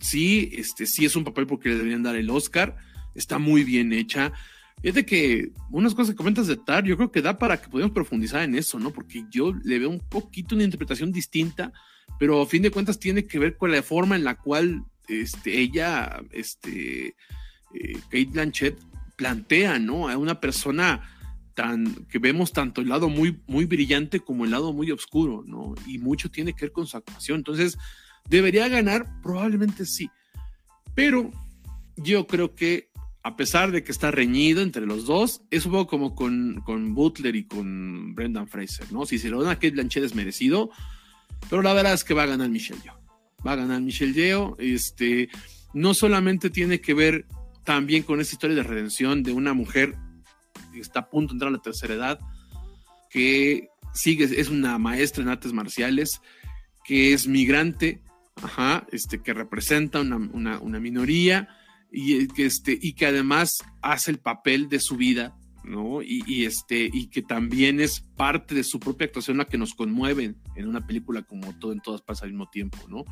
[0.00, 2.76] Sí, este, sí es un papel porque le deberían dar el Oscar.
[3.14, 4.32] Está muy bien hecha.
[4.82, 7.68] Es de que unas cosas que comentas de Tar, yo creo que da para que
[7.68, 8.92] podamos profundizar en eso, ¿no?
[8.92, 11.72] Porque yo le veo un poquito una interpretación distinta,
[12.18, 15.58] pero a fin de cuentas tiene que ver con la forma en la cual este,
[15.58, 17.16] ella, este,
[17.74, 18.78] eh, Kate Blanchett,
[19.16, 20.08] plantea, ¿no?
[20.08, 21.02] A una persona
[21.54, 25.74] tan, que vemos tanto el lado muy, muy brillante como el lado muy oscuro, ¿no?
[25.88, 27.38] Y mucho tiene que ver con su actuación.
[27.38, 27.76] Entonces,
[28.28, 29.20] ¿debería ganar?
[29.22, 30.08] Probablemente sí.
[30.94, 31.32] Pero
[31.96, 32.87] yo creo que
[33.28, 36.94] a pesar de que está reñido entre los dos, es un poco como con, con
[36.94, 39.04] Butler y con Brendan Fraser, ¿no?
[39.04, 40.70] Si se lo dan a Kate Blanchett es merecido,
[41.50, 42.96] pero la verdad es que va a ganar Michelle Yeoh.
[43.46, 45.28] Va a ganar Michelle Yeoh, este,
[45.74, 47.26] no solamente tiene que ver
[47.64, 49.94] también con esa historia de redención de una mujer
[50.72, 52.20] que está a punto de entrar a la tercera edad,
[53.10, 56.22] que sigue, es una maestra en artes marciales,
[56.82, 58.00] que es migrante,
[58.42, 61.57] ajá, este, que representa una, una, una minoría,
[61.90, 66.02] y que, este, y que además hace el papel de su vida, ¿no?
[66.02, 70.34] Y, este, y que también es parte de su propia actuación la que nos conmueve
[70.56, 73.04] en una película como todo en todas partes al mismo tiempo, ¿no?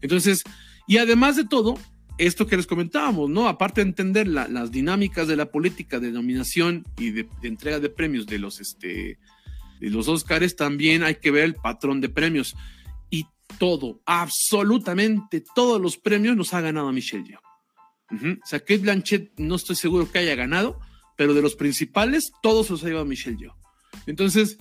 [0.00, 0.42] Entonces,
[0.86, 1.74] y además de todo,
[2.18, 3.48] esto que les comentábamos, ¿no?
[3.48, 8.26] Aparte de entender las dinámicas de la política de nominación y de, entrega de premios
[8.26, 9.18] de los, este,
[9.80, 12.54] de los Oscars, también hay que ver el patrón de premios.
[13.08, 13.26] Y
[13.58, 17.38] todo, absolutamente todos los premios los ha ganado Michelle.
[18.10, 20.80] O sea, Kate Blanchett no estoy seguro que haya ganado,
[21.16, 23.54] pero de los principales, todos los ha llevado Michelle Yeoh.
[24.06, 24.58] Entonces,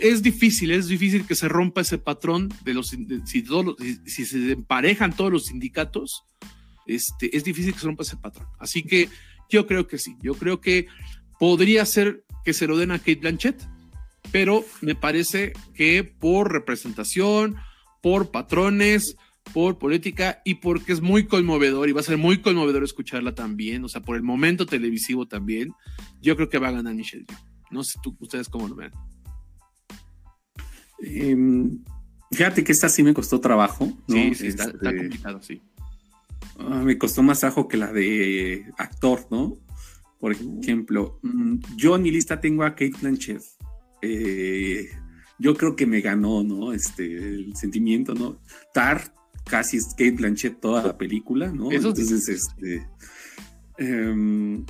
[0.00, 2.88] es difícil, es difícil que se rompa ese patrón de los,
[3.24, 6.24] si, se emparejan todos los sindicatos,
[6.86, 8.48] este, es difícil que se rompa ese patrón.
[8.58, 9.08] Así que
[9.48, 10.86] yo creo que sí, yo creo que
[11.38, 13.62] podría ser que se lo den a Kate Blanchett,
[14.32, 17.56] pero me parece que por representación,
[18.02, 19.16] por patrones,
[19.52, 23.84] por política y porque es muy conmovedor y va a ser muy conmovedor escucharla también,
[23.84, 25.72] o sea, por el momento televisivo también,
[26.20, 27.26] yo creo que va a ganar Michelle
[27.70, 28.92] No sé tú, ustedes cómo lo ven.
[31.00, 31.82] Em,
[32.32, 33.92] fíjate que esta sí me costó trabajo.
[34.08, 35.62] Sí, sí, está, este, complicado, sí.
[36.58, 39.58] Ah, me costó más trabajo que la de actor, ¿no?
[40.18, 43.42] Por ejemplo, mm, yo en mi lista tengo a Kate Blanchett.
[44.00, 44.88] Eh,
[45.38, 46.72] yo creo que me ganó, ¿no?
[46.72, 48.40] Este, el sentimiento, ¿no?
[48.72, 49.15] Tar
[49.48, 51.70] casi es Kate Blanchett toda la película, ¿no?
[51.72, 52.86] Entonces, este.
[53.78, 54.64] Em,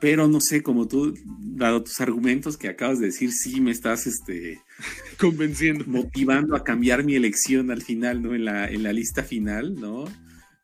[0.00, 4.06] pero no sé, como tú, dado tus argumentos que acabas de decir, sí me estás
[4.06, 4.62] este,
[5.20, 5.84] convenciendo.
[5.86, 8.34] Motivando a cambiar mi elección al final, ¿no?
[8.34, 10.04] En la, en la lista final, ¿no?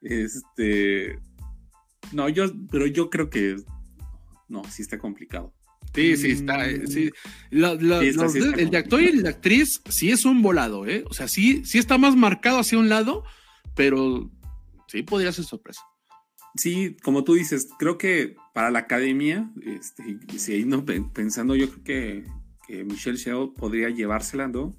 [0.00, 1.18] Este.
[2.12, 3.56] No, yo, pero yo creo que.
[4.48, 5.52] No, sí está complicado.
[5.96, 6.66] Sí, sí, está.
[6.86, 7.10] Sí.
[7.50, 11.04] el de actor y el de actriz sí es un volado, ¿eh?
[11.08, 13.24] O sea, sí, sí está más marcado hacia un lado,
[13.74, 14.30] pero
[14.88, 15.80] sí podría ser sorpresa.
[16.54, 21.84] Sí, como tú dices, creo que para la academia, este, si no, pensando, yo creo
[21.84, 22.24] que,
[22.66, 24.76] que Michelle Sheo podría llevársela, ¿no?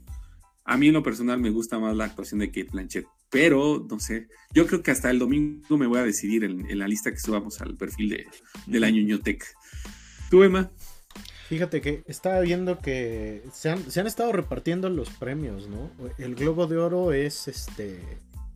[0.65, 3.99] A mí en lo personal me gusta más la actuación de Kate Blanchett, pero no
[3.99, 7.19] sé, yo creo que hasta el domingo me voy a decidir en, la lista que
[7.19, 8.27] subamos al perfil de,
[8.67, 9.43] de la Ñuñotec.
[10.29, 10.71] ¿Tú, Emma?
[11.47, 15.89] Fíjate que estaba viendo que se han, se han, estado repartiendo los premios, ¿no?
[16.17, 18.01] El Globo de Oro es este.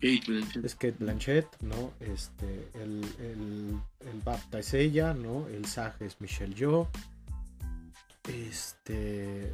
[0.02, 0.66] Kate Blanchett.
[0.66, 1.94] Es Kate Blanchett, ¿no?
[2.02, 5.48] Este, el, el, el BAFTA es ella, ¿no?
[5.48, 6.90] El SAG es Michelle Yeoh.
[8.28, 9.54] Este.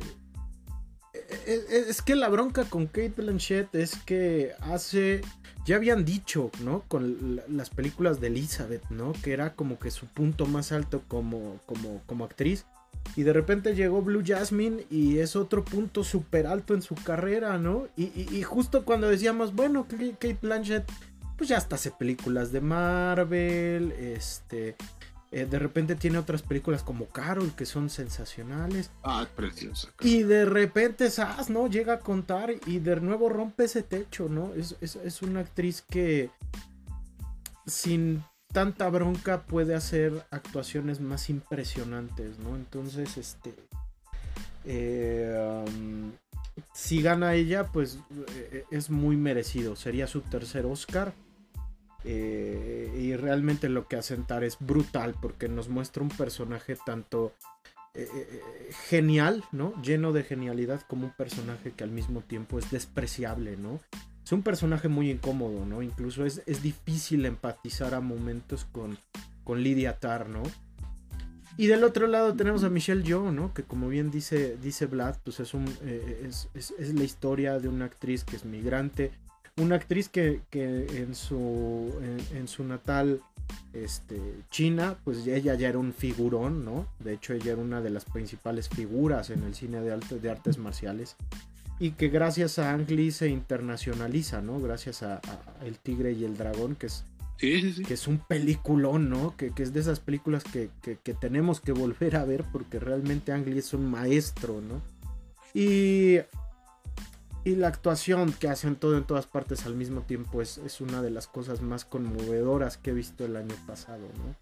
[1.13, 5.21] E, e, es que la bronca con Kate Blanchett es que hace.
[5.63, 6.85] Ya habían dicho, ¿no?
[6.87, 9.13] Con las películas de Elizabeth, ¿no?
[9.21, 12.65] Que era como que su punto más alto como, como, como actriz.
[13.15, 17.57] Y de repente llegó Blue Jasmine y es otro punto súper alto en su carrera,
[17.57, 17.87] ¿no?
[17.95, 20.89] Y, justo cuando decíamos, bueno, Kate Blanchett,
[21.37, 24.75] pues ya hasta hace películas de Marvel, este...
[25.29, 28.91] Eh, de repente tiene otras películas como Carol que son sensacionales.
[29.03, 29.89] Ah, preciosa.
[29.99, 31.67] Y de repente Sass, ¿no?
[31.67, 34.53] Llega a contar y de nuevo rompe ese techo, ¿no?
[34.53, 36.29] Es, es una actriz que
[37.65, 38.23] sin
[38.57, 42.55] tanta bronca puede hacer actuaciones más impresionantes, ¿no?
[42.55, 43.53] Entonces, este...
[44.65, 46.11] Eh, um,
[46.73, 49.75] si gana ella, pues eh, es muy merecido.
[49.75, 51.13] Sería su tercer Oscar.
[52.03, 57.33] Eh, y realmente lo que hace Tar es brutal porque nos muestra un personaje tanto
[58.89, 59.79] genial, ¿no?
[59.83, 63.79] Lleno de genialidad como un personaje que al mismo tiempo es despreciable, ¿no?
[64.27, 65.81] Es un personaje muy incómodo, ¿no?
[65.81, 68.97] Incluso es, es difícil empatizar a momentos con,
[69.45, 70.43] con Lydia Tarr, ¿no?
[71.55, 73.53] Y del otro lado tenemos a Michelle Yeoh, ¿no?
[73.53, 77.85] Que como bien dice, dice Vlad, pues es, un, es, es, la historia de una
[77.85, 79.13] actriz que es migrante,
[79.55, 81.93] una actriz que, en, su,
[82.35, 83.21] en, su natal
[83.71, 84.19] este,
[84.51, 86.85] China, pues ella ya era un figurón, ¿no?
[86.99, 90.57] De hecho, ella era una de las principales figuras en el cine de, de artes
[90.57, 91.15] marciales.
[91.79, 94.59] Y que gracias a Ang Lee se internacionaliza, ¿no?
[94.59, 95.21] Gracias a,
[95.63, 97.03] El Tigre y el Dragón, que es,
[97.37, 99.35] que es un peliculón, ¿no?
[99.37, 103.45] Que, es de esas películas que, que, tenemos que volver a ver porque realmente Ang
[103.45, 104.81] Lee es un maestro, ¿no?
[105.53, 106.19] Y
[107.47, 111.01] y la actuación que hacen todo en todas partes al mismo tiempo es, es, una
[111.01, 114.35] de las cosas más conmovedoras que he visto el año pasado, ¿no?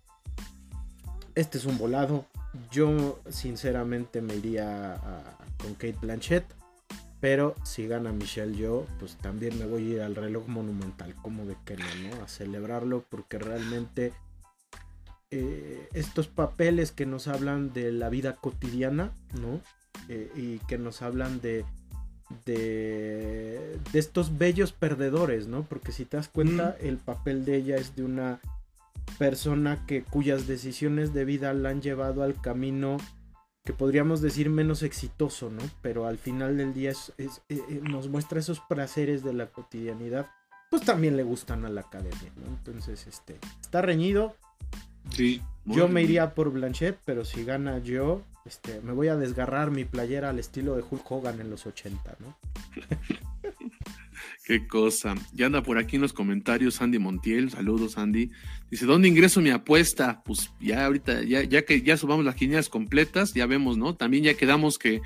[1.36, 2.26] Este es un volado.
[2.72, 5.00] Yo sinceramente me iría
[5.62, 6.46] con Kate Blanchett.
[7.26, 11.44] Pero si gana Michelle yo, pues también me voy a ir al reloj monumental, como
[11.48, 12.24] de que no, ¿no?
[12.24, 14.14] A celebrarlo porque realmente
[15.32, 19.12] eh, estos papeles que nos hablan de la vida cotidiana,
[19.42, 19.60] ¿no?
[20.08, 21.66] Eh, y que nos hablan de
[22.46, 25.64] de, de estos bellos perdedores, ¿no?
[25.64, 28.40] Porque si te das cuenta, el papel de ella es de una
[29.18, 32.98] persona que cuyas decisiones de vida la han llevado al camino
[33.66, 35.64] que podríamos decir menos exitoso, ¿no?
[35.82, 40.28] Pero al final del día es, eh, eh, nos muestra esos placeres de la cotidianidad,
[40.70, 42.46] pues también le gustan a la academia, ¿no?
[42.48, 44.36] Entonces, este, está reñido.
[45.10, 45.42] Sí.
[45.66, 49.84] Yo me iría por Blanchet, pero si gana yo, este, me voy a desgarrar mi
[49.84, 52.38] playera al estilo de Hulk Hogan en los 80, ¿no?
[54.46, 55.16] Qué cosa.
[55.34, 57.50] Ya anda por aquí en los comentarios Andy Montiel.
[57.50, 58.30] Saludos, Andy.
[58.70, 60.22] Dice, ¿dónde ingreso mi apuesta?
[60.24, 63.96] Pues ya ahorita, ya, ya que ya subamos las quinielas completas, ya vemos, ¿no?
[63.96, 65.02] También ya quedamos que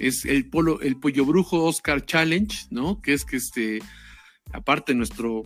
[0.00, 3.00] es el polo, el pollo brujo Oscar Challenge, ¿no?
[3.00, 3.80] Que es que este,
[4.52, 5.44] aparte nuestro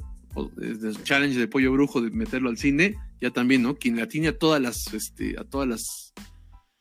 [1.04, 3.76] challenge de pollo brujo de meterlo al cine, ya también, ¿no?
[3.76, 6.14] Quien la tiene a todas las, este, a todas las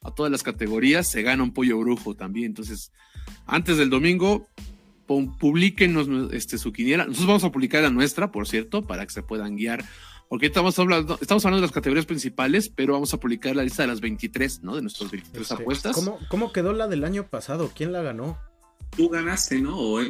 [0.02, 2.46] a todas las categorías, se gana un pollo brujo también.
[2.46, 2.94] Entonces,
[3.46, 4.48] antes del domingo,
[5.08, 7.06] publiquenos este, su quiniela.
[7.06, 9.84] Nosotros vamos a publicar la nuestra, por cierto, para que se puedan guiar.
[10.30, 13.84] Porque estamos hablando, estamos hablando de las categorías principales, pero vamos a publicar la lista
[13.84, 14.76] de las 23, ¿no?
[14.76, 15.96] De nuestras 23 este, apuestas.
[15.96, 17.72] ¿cómo, ¿Cómo quedó la del año pasado?
[17.74, 18.38] ¿Quién la ganó?
[18.96, 19.78] Tú ganaste, ¿no?
[19.78, 20.02] O,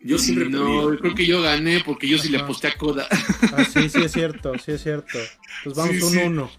[0.00, 3.06] Yo siempre No, creo que yo gané porque yo sí le aposté a Coda.
[3.52, 5.18] Ah, sí, sí es cierto, sí es cierto.
[5.64, 6.50] Pues vamos un uno.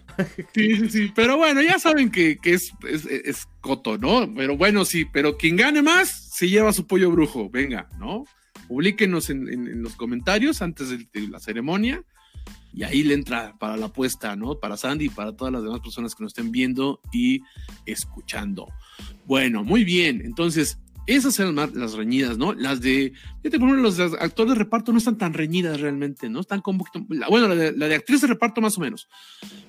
[0.54, 1.12] Sí, sí, sí.
[1.14, 4.32] Pero bueno, ya saben que, es, es, coto, ¿no?
[4.34, 7.48] Pero bueno, sí, pero quien gane más se lleva su pollo brujo.
[7.48, 8.24] Venga, ¿no?
[8.66, 12.02] Publíquenos en, los comentarios antes de, la ceremonia
[12.72, 14.58] y ahí le entra para la apuesta, ¿no?
[14.58, 17.40] Para Sandy y para todas las demás personas que nos estén viendo y
[17.86, 18.66] escuchando.
[19.26, 20.22] Bueno, muy bien.
[20.24, 22.52] Entonces, esas eran las reñidas, ¿no?
[22.52, 26.40] Las de, fíjate, por ejemplo, los actores de reparto no están tan reñidas realmente, ¿no?
[26.40, 26.84] Están como,
[27.30, 29.06] bueno, la de, actriz de reparto más o menos.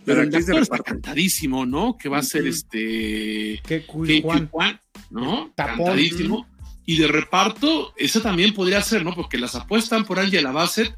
[0.03, 1.95] Pero el actor está cantadísimo, ¿no?
[1.95, 3.61] Que va a ser este...
[3.67, 3.85] Qué
[4.23, 4.49] Juan.
[5.11, 5.53] ¿no?
[5.55, 6.47] Cantadísimo.
[6.85, 9.15] Y de reparto, eso también podría ser, ¿no?
[9.15, 10.95] Porque las apuestan por Angela Bassett,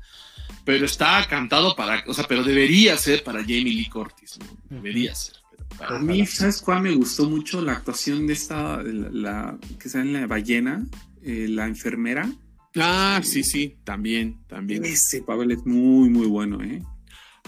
[0.66, 4.46] pero está cantado para, o sea, pero debería ser para Jamie Lee Curtis, ¿no?
[4.70, 5.36] Debería ser.
[5.80, 7.62] A mí, ¿sabes cuál me gustó mucho?
[7.62, 10.86] La actuación de esta, la, que sale en la ballena,
[11.24, 12.30] eh, la enfermera.
[12.76, 14.84] Ah, sí, sí, también, también.
[14.86, 16.82] Ese papel es muy, muy bueno, ¿eh?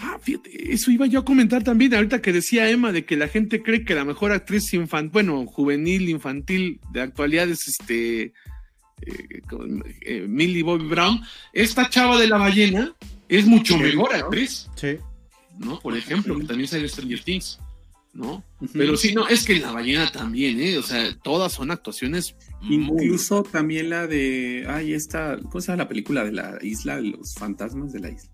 [0.01, 3.27] Ah, fíjate, eso iba yo a comentar también, ahorita que decía Emma de que la
[3.27, 8.33] gente cree que la mejor actriz infantil, bueno, juvenil, infantil de actualidad es este
[9.01, 9.41] eh,
[10.01, 11.21] eh, Millie Bobby Brown.
[11.51, 12.95] Esta chava de la ballena
[13.27, 14.69] es mucho mejor actriz.
[14.75, 14.97] Sí.
[15.57, 15.79] ¿No?
[15.81, 17.59] Por ejemplo, que también sale Stranger Things.
[18.13, 18.43] ¿no?
[18.73, 20.77] Pero sí, no, es que la ballena también, ¿eh?
[20.77, 22.35] O sea, todas son actuaciones.
[22.61, 24.65] Incluso también la de.
[24.67, 25.37] Ay, esta.
[25.37, 26.99] ¿Cómo se llama la película de la isla?
[26.99, 28.31] Los fantasmas de la isla.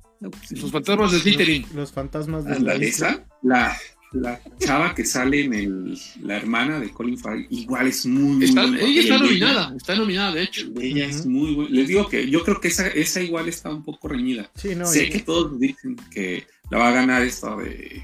[0.51, 1.65] Los fantasmas de Slytherin.
[1.73, 3.25] Los, fantasmas de la, isla.
[3.41, 3.77] La,
[4.15, 8.63] la chava que sale en el, la hermana de Colin Farrell, igual es muy, está,
[8.63, 10.67] Ella está nominada, está nominada, de hecho.
[10.79, 11.71] Ella es muy buena.
[11.71, 14.49] Les digo que yo creo que esa, esa igual está un poco reñida.
[14.55, 18.03] Sí, no, sé que todos dicen que la va a ganar esta de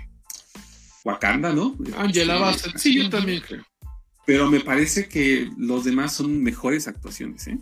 [1.04, 1.78] Wakanda, ¿no?
[1.98, 3.66] Angela Bassett, sí, yo también creo.
[4.26, 7.58] Pero me parece que los demás son mejores actuaciones, ¿eh?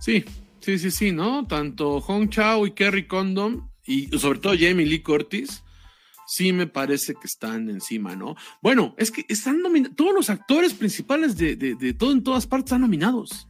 [0.00, 0.24] Sí,
[0.60, 1.46] sí, sí, sí, ¿no?
[1.46, 5.62] Tanto Hong Chao y Kerry Condon, y sobre todo Jamie Lee Curtis,
[6.26, 8.36] sí me parece que están encima, ¿no?
[8.62, 12.66] Bueno, es que están nominados, todos los actores principales de, de, todo en todas partes
[12.66, 13.48] están nominados.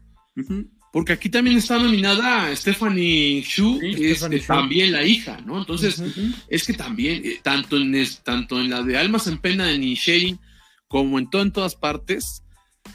[0.93, 5.59] Porque aquí también está nominada Stephanie Shu, que es también la hija, ¿no?
[5.59, 6.02] Entonces,
[6.48, 7.94] es que también, eh, tanto, en,
[8.24, 10.39] tanto en la de Almas en Pena de Nishei
[10.89, 12.43] como en todo en todas partes,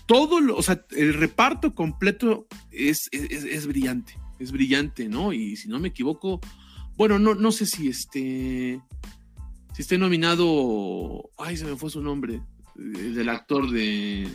[0.06, 5.32] todo lo, o sea, el reparto completo es, es, brillante, es brillante, ¿no?
[5.32, 6.41] Y si no me equivoco,
[6.98, 8.82] bueno, no, no sé si este,
[9.74, 12.42] si esté nominado, ay, se me fue su nombre,
[12.78, 14.30] el del actor de,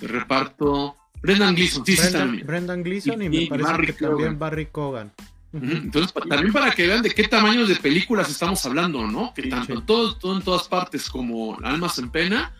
[0.00, 5.12] reparto, Brendan Gleeson, sí, Brendan, sí Brendan Gleeson y, me parece que también Barry Cogan.
[5.52, 9.32] Entonces, también para que vean de qué tamaños de películas estamos hablando, ¿no?
[9.32, 12.54] Que tanto todo, todo en todas partes como Almas en Pena,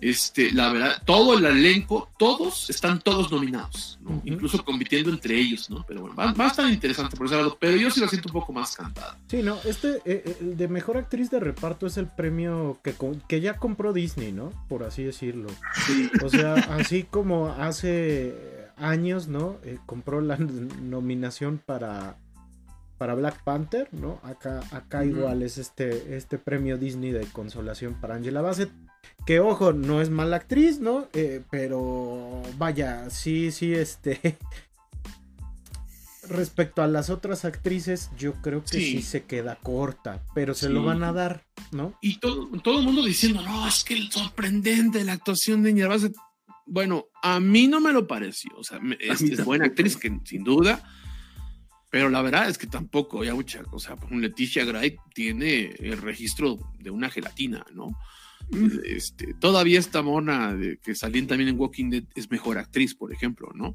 [0.00, 5.84] este, la verdad, todo el elenco, todos están todos nominados, incluso compitiendo entre ellos, ¿no?
[5.86, 8.34] Pero bueno, va, a estar interesante por ese lado, pero yo sí lo siento un
[8.34, 9.18] poco más cantada.
[9.28, 12.94] Sí, no, este, eh, eh, el de mejor actriz de reparto es el premio que,
[13.26, 14.52] que ya compró Disney, ¿no?
[14.68, 15.48] Por así decirlo.
[16.22, 18.34] O sea, así como hace
[18.76, 19.56] años, ¿no?
[19.64, 22.16] Eh, compró la nominación para
[22.98, 24.20] para Black Panther, ¿no?
[24.24, 28.70] Acá, acá igual es este, este premio Disney de consolación para Angela Bassett.
[29.24, 31.08] Que ojo, no es mala actriz, ¿no?
[31.12, 34.36] Eh, pero vaya, sí, sí, este.
[36.28, 40.84] Respecto a las otras actrices, yo creo que sí, se queda corta, pero se lo
[40.84, 41.94] van a dar, ¿no?
[42.02, 45.88] Y todo, todo el mundo diciendo, no, es que es sorprendente la actuación de Angela
[45.88, 46.14] Bassett.
[46.66, 50.82] Bueno, a mí no me lo pareció, o sea, es buena actriz, que sin duda
[51.90, 56.58] pero la verdad es que tampoco, ya mucha, o sea, Leticia Gray tiene el registro
[56.78, 57.96] de una gelatina, ¿no?
[58.50, 58.80] Mm.
[58.84, 63.12] Este, todavía esta mona de, que salían también en Walking Dead es mejor actriz, por
[63.12, 63.72] ejemplo, ¿no?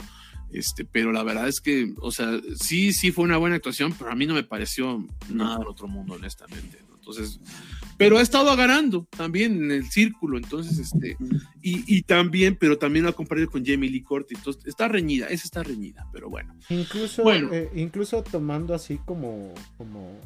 [0.52, 4.11] Este, pero la verdad es que, o sea, sí, sí fue una buena actuación, pero
[4.11, 6.77] a mí no me pareció nada del otro mundo, honestamente.
[7.03, 7.39] Entonces,
[7.97, 11.17] pero ha estado ganando también en el círculo, entonces, este,
[11.61, 15.43] y, también, pero también lo ha compartido con Jamie Lee Curtis, entonces está reñida, esa
[15.43, 16.55] está reñida, pero bueno.
[16.69, 20.17] Incluso, eh, incluso tomando así como, como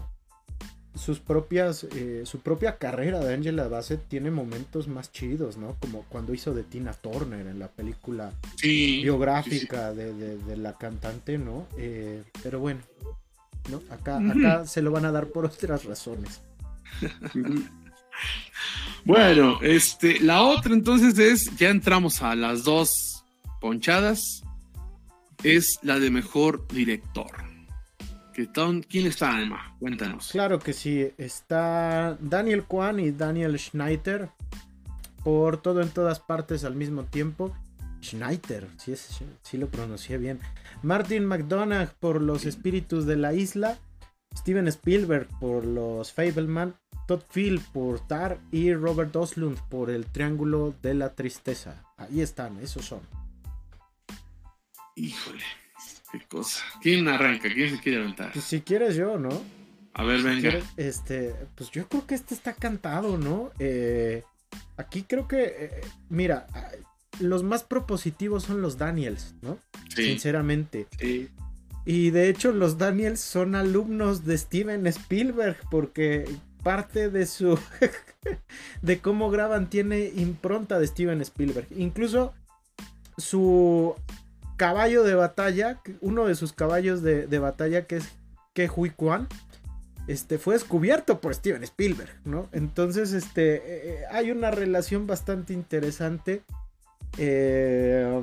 [0.96, 5.76] sus propias, eh, su propia carrera de Angela Bassett tiene momentos más chidos, ¿no?
[5.80, 11.68] Como cuando hizo de Tina Turner en la película biográfica De, la cantante, ¿no?
[11.78, 12.82] Eh, pero bueno,
[13.72, 13.82] ¿no?
[13.90, 16.42] Acá, acá se lo van a dar por otras razones.
[19.06, 23.24] bueno, este, la otra entonces es, ya entramos a las dos
[23.62, 24.44] ponchadas,
[25.44, 27.48] es la de mejor director.
[28.88, 29.76] ¿Quién está, Alma?
[29.80, 30.30] Cuéntanos.
[30.32, 34.30] Claro que sí, está Daniel Kwan y Daniel Schneider
[35.24, 37.56] por todo en todas partes al mismo tiempo.
[38.04, 40.40] Schneider, si sí lo pronuncié bien.
[40.84, 43.80] Martin McDonagh por Los Espíritus de la Isla.
[44.38, 46.76] Steven Spielberg por los Fableman,
[47.08, 51.84] Todd Field por Tar y Robert Oslund por el Triángulo de la Tristeza.
[51.98, 53.02] Ahí están, esos son.
[54.96, 55.44] Híjole,
[56.12, 56.64] qué cosa.
[56.82, 57.52] ¿Quién arranca?
[57.52, 58.32] ¿Quién se quiere aventar?
[58.32, 59.30] Pues si quieres yo, ¿no?
[59.94, 60.60] A ver, venga.
[60.78, 63.52] este, pues yo creo que este está cantado, ¿no?
[63.58, 64.24] Eh,
[64.78, 66.46] aquí creo que, eh, mira,
[67.20, 69.58] los más propositivos son los Daniels, ¿no?
[69.90, 70.88] Sinceramente.
[71.00, 71.30] Sí.
[71.90, 76.26] Y de hecho los Daniels son alumnos de Steven Spielberg porque
[76.62, 77.58] parte de su...
[78.82, 81.66] de cómo graban tiene impronta de Steven Spielberg.
[81.78, 82.34] Incluso
[83.18, 83.96] su
[84.58, 88.10] caballo de batalla, uno de sus caballos de, batalla que es
[88.54, 89.30] Que Hui Kwan,
[90.08, 92.50] este, fue descubierto por Steven Spielberg, ¿no?
[92.52, 96.42] Entonces, este, eh, eh, hay una relación bastante interesante.
[97.18, 98.22] Eh,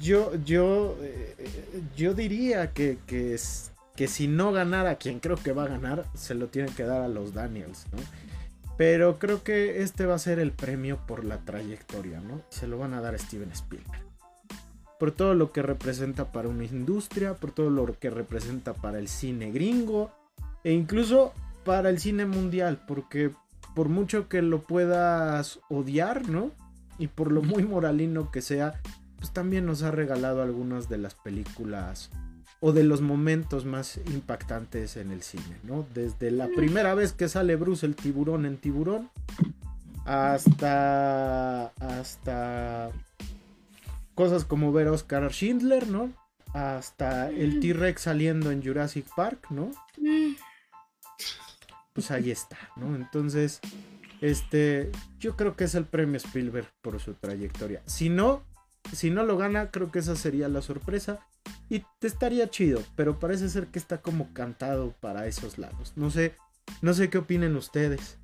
[0.00, 1.34] yo, yo, eh,
[1.96, 3.36] yo diría que, que,
[3.96, 7.02] que si no ganara quien creo que va a ganar, se lo tienen que dar
[7.02, 7.98] a los Daniels, ¿no?
[8.76, 12.42] Pero creo que este va a ser el premio por la trayectoria, ¿no?
[12.48, 14.06] Se lo van a dar a Steven Spielberg.
[15.00, 19.08] Por todo lo que representa para una industria, por todo lo que representa para el
[19.08, 20.12] cine gringo
[20.62, 21.32] e incluso
[21.64, 23.32] para el cine mundial, porque
[23.74, 26.52] por mucho que lo puedas odiar, ¿no?
[26.98, 28.80] Y por lo muy moralino que sea,
[29.18, 32.10] pues también nos ha regalado algunas de las películas
[32.60, 35.86] o de los momentos más impactantes en el cine, ¿no?
[35.94, 39.10] Desde la primera vez que sale Bruce el tiburón en tiburón
[40.04, 42.90] hasta hasta
[44.14, 46.12] cosas como ver a Oscar Schindler, ¿no?
[46.54, 49.70] Hasta el T-Rex saliendo en Jurassic Park, ¿no?
[51.92, 52.96] Pues ahí está, ¿no?
[52.96, 53.60] Entonces,
[54.20, 54.90] este,
[55.20, 57.82] yo creo que es el premio Spielberg por su trayectoria.
[57.86, 58.42] Si no,
[58.92, 61.20] si no lo gana, creo que esa sería la sorpresa.
[61.70, 65.92] Y te estaría chido, pero parece ser que está como cantado para esos lados.
[65.96, 66.34] No sé,
[66.82, 68.18] no sé qué opinen ustedes.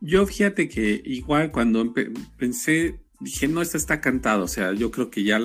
[0.00, 1.94] Yo fíjate que igual cuando
[2.36, 4.44] pensé, dije, no, este está cantado.
[4.44, 5.40] O sea, yo creo que ya,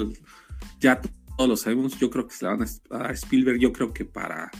[0.79, 1.01] ya
[1.37, 1.97] todos lo sabemos.
[1.99, 3.59] Yo creo que se la van a, Spielberg.
[3.59, 4.51] Yo creo que para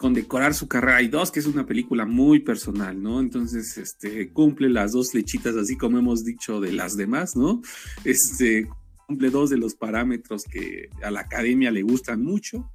[0.00, 1.02] condecorar su carrera.
[1.02, 3.20] Y dos, que es una película muy personal, ¿no?
[3.20, 7.60] Entonces, este, cumple las dos flechitas, así como hemos dicho de las demás, ¿no?
[8.04, 8.66] Este,
[9.06, 12.72] cumple dos de los parámetros que a la academia le gustan mucho.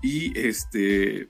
[0.00, 1.28] Y este,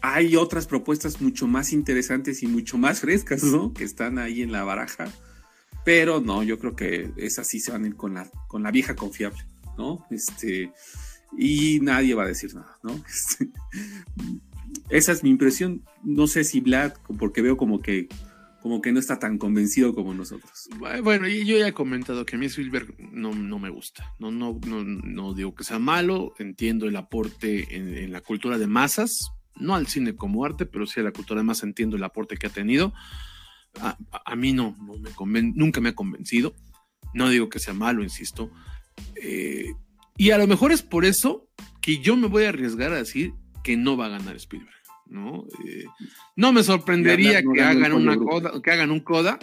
[0.00, 3.72] hay otras propuestas mucho más interesantes y mucho más frescas, ¿no?
[3.72, 5.12] Que están ahí en la baraja.
[5.84, 8.72] Pero no, yo creo que esas sí se van a ir con la, con la
[8.72, 9.46] vieja confiable,
[9.78, 10.04] ¿no?
[10.10, 10.72] Este,
[11.38, 12.92] y nadie va a decir nada, ¿no?
[13.08, 13.50] Este,
[14.88, 15.82] esa es mi impresión.
[16.02, 18.08] No sé si Vlad, porque veo como que
[18.64, 20.70] como que no está tan convencido como nosotros.
[21.02, 24.14] Bueno, yo ya he comentado que a mí Spielberg no, no me gusta.
[24.18, 28.66] No, no, no, no digo que sea malo, entiendo el aporte en, la cultura de
[28.66, 32.04] masas, no al cine como arte, pero sí a la cultura de masas entiendo el
[32.04, 32.94] aporte que ha tenido.
[33.82, 36.54] A, mí no, no me nunca me ha convencido.
[37.12, 38.50] No digo que sea malo, insisto.
[39.16, 39.74] Eh,
[40.16, 41.48] y a lo mejor es por eso
[41.80, 44.74] que yo me voy a arriesgar a decir que no va a ganar Spielberg,
[45.06, 45.44] ¿no?
[45.66, 45.84] Eh,
[46.36, 49.38] no me sorprendería que hagan una coda, que hagan un coda,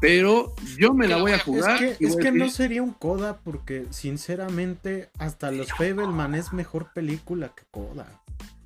[0.00, 1.82] pero yo me la voy a jugar.
[1.82, 7.64] Es que, no sería un coda porque sinceramente hasta Los Fableman es mejor película que
[7.70, 8.22] coda.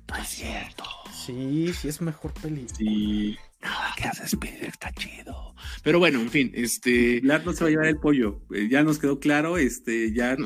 [0.07, 0.83] No es cierto.
[1.13, 2.77] Sí, sí es mejor película.
[2.77, 3.37] Sí.
[3.65, 5.55] Nada que hace Spielberg está chido.
[5.83, 7.19] Pero bueno, en fin, este.
[7.21, 8.41] Vlad no se va a llevar el pollo.
[8.53, 10.37] Eh, ya nos quedó claro, este, ya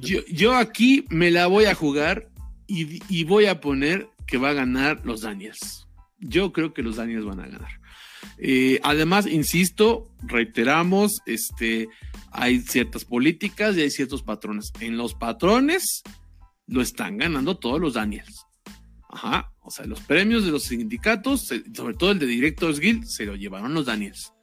[0.00, 2.30] Yo, aquí me la voy a jugar
[2.66, 5.86] y, voy a poner que va a ganar los Daniels.
[6.18, 7.80] Yo creo que los Daniels van a ganar.
[8.38, 11.88] Eh, además, insisto, reiteramos, este,
[12.32, 14.72] hay ciertas políticas y hay ciertos patrones.
[14.80, 16.02] En los patrones
[16.66, 18.46] lo están ganando todos los Daniels.
[19.16, 19.50] Ajá.
[19.62, 23.34] O sea, los premios de los sindicatos, sobre todo el de Directors Guild, se lo
[23.34, 24.34] llevaron los Daniels.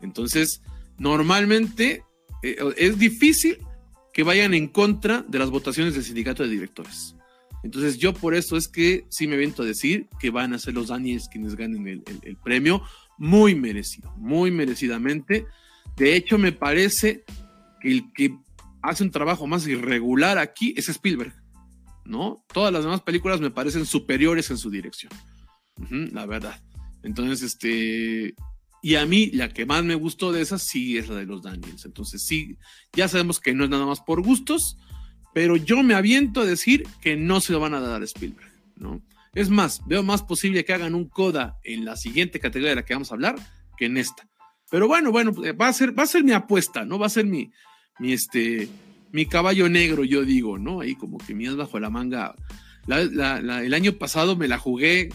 [0.00, 0.62] Entonces,
[0.98, 2.04] normalmente
[2.44, 3.58] eh, es difícil
[4.12, 7.16] que vayan en contra de las votaciones del sindicato de directores.
[7.64, 10.74] Entonces, yo por eso es que sí me viento a decir que van a ser
[10.74, 12.82] los Daniels quienes ganen el, premio,
[13.18, 15.44] muy merecido, muy merecidamente.
[15.96, 17.24] De hecho, me parece
[17.80, 18.38] que el que
[18.80, 21.39] hace un trabajo más irregular aquí es Spielberg.
[22.04, 22.44] ¿No?
[22.52, 25.12] Todas las demás películas me parecen superiores en su dirección,
[26.12, 26.60] la verdad.
[27.02, 28.34] Entonces, este,
[28.82, 31.42] y a mí la que más me gustó de esas sí es la de los
[31.42, 31.84] Daniels.
[31.84, 32.56] Entonces, sí,
[32.92, 34.76] ya sabemos que no es nada más por gustos,
[35.34, 38.52] pero yo me aviento a decir que no se lo van a dar a Spielberg,
[38.76, 39.02] ¿no?
[39.32, 42.84] Es más, veo más posible que hagan un coda en la siguiente categoría de la
[42.84, 43.36] que vamos a hablar
[43.76, 44.28] que en esta.
[44.70, 46.98] Pero bueno, bueno, va a ser, va a ser mi apuesta, ¿no?
[46.98, 47.50] Va a ser mi,
[47.98, 48.68] mi, este,
[49.12, 50.80] mi caballo negro, yo digo, ¿no?
[50.80, 52.34] Ahí como que mías bajo la manga.
[52.86, 55.10] el año pasado me la jugué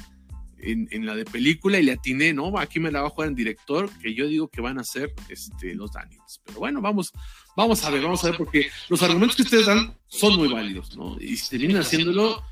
[0.59, 2.57] en, la de película y le atiné, ¿no?
[2.57, 5.13] Aquí me la va a jugar en director, que yo digo que van a ser
[5.29, 6.41] este, los Daniels.
[6.45, 7.11] Pero bueno, vamos,
[7.55, 10.95] vamos a ver, vamos a ver, porque los argumentos que ustedes dan son muy válidos,
[10.97, 11.17] ¿no?
[11.19, 12.43] Y si terminan haciéndolo,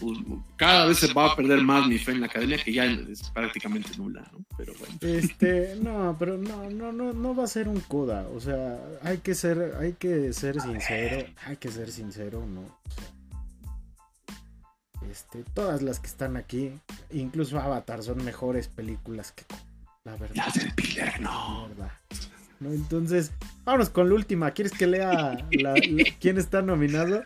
[0.00, 0.18] pues,
[0.56, 3.30] cada vez se va a perder más mi fe en la academia, que ya es
[3.30, 4.44] prácticamente nula, ¿no?
[4.56, 4.94] Pero bueno.
[5.00, 8.26] Este, no, pero no, no, no, no va a ser un coda.
[8.34, 12.60] O sea, hay que ser, hay que ser sincero, hay que ser sincero, ¿no?
[12.60, 13.04] O sea,
[15.10, 16.72] este, todas las que están aquí,
[17.10, 19.44] incluso Avatar, son mejores películas que
[20.04, 20.36] la verdad.
[20.36, 21.68] Las del Piller, no.
[22.60, 22.72] ¿no?
[22.72, 23.32] Entonces,
[23.64, 24.52] vámonos con la última.
[24.52, 25.36] ¿Quieres que lea
[26.20, 27.24] quién está nominado?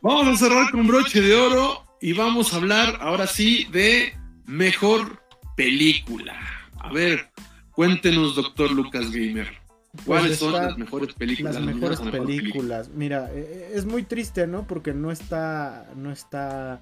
[0.00, 4.14] Vamos a cerrar con broche de oro y vamos a hablar ahora sí de
[4.46, 5.22] mejor
[5.56, 6.34] película.
[6.78, 7.30] A ver,
[7.72, 9.60] cuéntenos, doctor Lucas Gamer.
[10.06, 11.56] ¿Cuáles son las mejores películas?
[11.56, 12.88] Las mejores películas.
[12.90, 14.66] Mira, eh, eh, es muy triste, ¿no?
[14.66, 16.80] Porque no está, no está,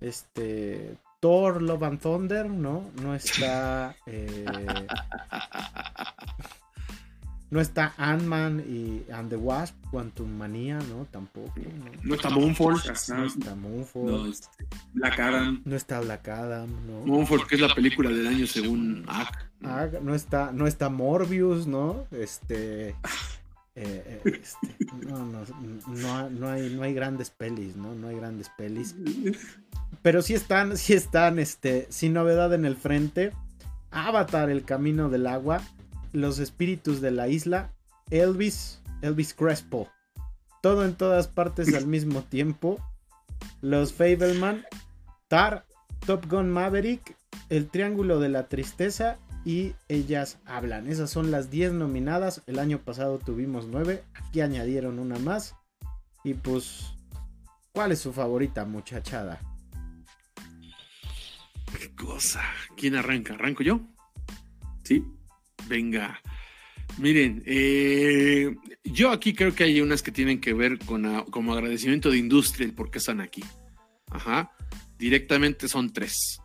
[0.00, 2.90] este, Thor, Love and Thunder, ¿no?
[3.02, 4.44] No está, eh,
[7.56, 11.06] No está Ant-Man y And the Wasp, Quantum Manía, ¿no?
[11.10, 11.54] Tampoco.
[12.02, 12.74] No, está Moonfall.
[12.74, 14.04] No está Moonfall.
[14.04, 15.62] No, este, Black Adam.
[15.64, 17.06] No está Black Adam, ¿no?
[17.06, 19.48] Moonfall, que es la película del año según Ack.
[20.02, 20.14] ¿no?
[20.14, 22.04] está, no está Morbius, ¿no?
[22.10, 22.94] Este.
[23.78, 25.44] Eh, eh, este no, no,
[25.86, 27.94] no, no, hay, no hay grandes pelis, ¿no?
[27.94, 28.96] No hay grandes pelis.
[30.00, 33.34] Pero sí están, sí están, este, sin novedad en el frente.
[33.90, 35.60] Avatar, el camino del agua
[36.16, 37.72] los espíritus de la isla,
[38.10, 39.88] Elvis, Elvis Crespo.
[40.62, 42.78] Todo en todas partes al mismo tiempo.
[43.60, 44.64] Los Fableman,
[45.28, 45.66] Tar,
[46.06, 47.16] Top Gun Maverick,
[47.50, 50.88] El Triángulo de la Tristeza y Ellas Hablan.
[50.88, 52.42] Esas son las 10 nominadas.
[52.46, 54.02] El año pasado tuvimos 9.
[54.14, 55.54] Aquí añadieron una más.
[56.24, 56.94] Y pues,
[57.72, 59.40] ¿cuál es su favorita, muchachada?
[61.78, 62.42] ¿Qué cosa?
[62.76, 63.34] ¿Quién arranca?
[63.34, 63.80] ¿Arranco yo?
[64.82, 65.04] Sí.
[65.66, 66.20] Venga.
[66.98, 68.54] Miren, eh,
[68.84, 72.64] yo aquí creo que hay unas que tienen que ver con como agradecimiento de industria
[72.64, 73.44] el por qué están aquí.
[74.10, 74.52] ajá,
[74.98, 76.40] directamente son tres.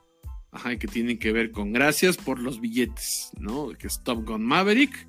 [0.51, 3.69] Ajá, que tienen que ver con gracias por los billetes, ¿no?
[3.69, 5.07] Que es Top Gun Maverick,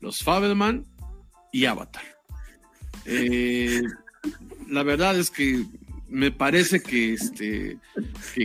[0.00, 0.84] los Fabelman
[1.52, 2.02] y Avatar.
[3.04, 3.82] Eh,
[4.68, 5.64] la verdad es que
[6.08, 7.78] me parece que este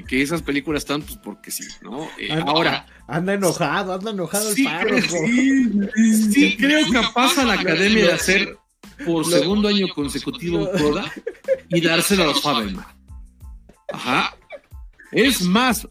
[0.08, 2.08] que, esas películas están pues porque sí, ¿no?
[2.20, 5.18] Eh, ahora anda enojado, anda enojado sí, el párroco.
[5.26, 8.58] Sí, sí, creo capaz a la academia de hacer
[9.06, 11.12] por segundo año consecutivo un Coda
[11.70, 12.86] y dárselo a los Fabelman.
[13.92, 14.36] Ajá.
[15.12, 15.88] Es más,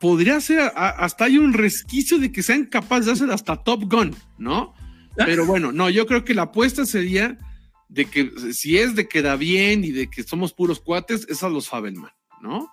[0.00, 4.16] podría ser, hasta hay un resquicio de que sean capaces de hacer hasta Top Gun,
[4.38, 4.74] ¿no?
[5.16, 7.36] Pero bueno, no, yo creo que la apuesta sería
[7.88, 11.42] de que si es de que da bien y de que somos puros cuates, es
[11.42, 12.72] a los Fabelman, ¿no?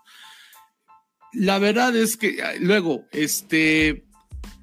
[1.34, 4.06] La verdad es que luego, este,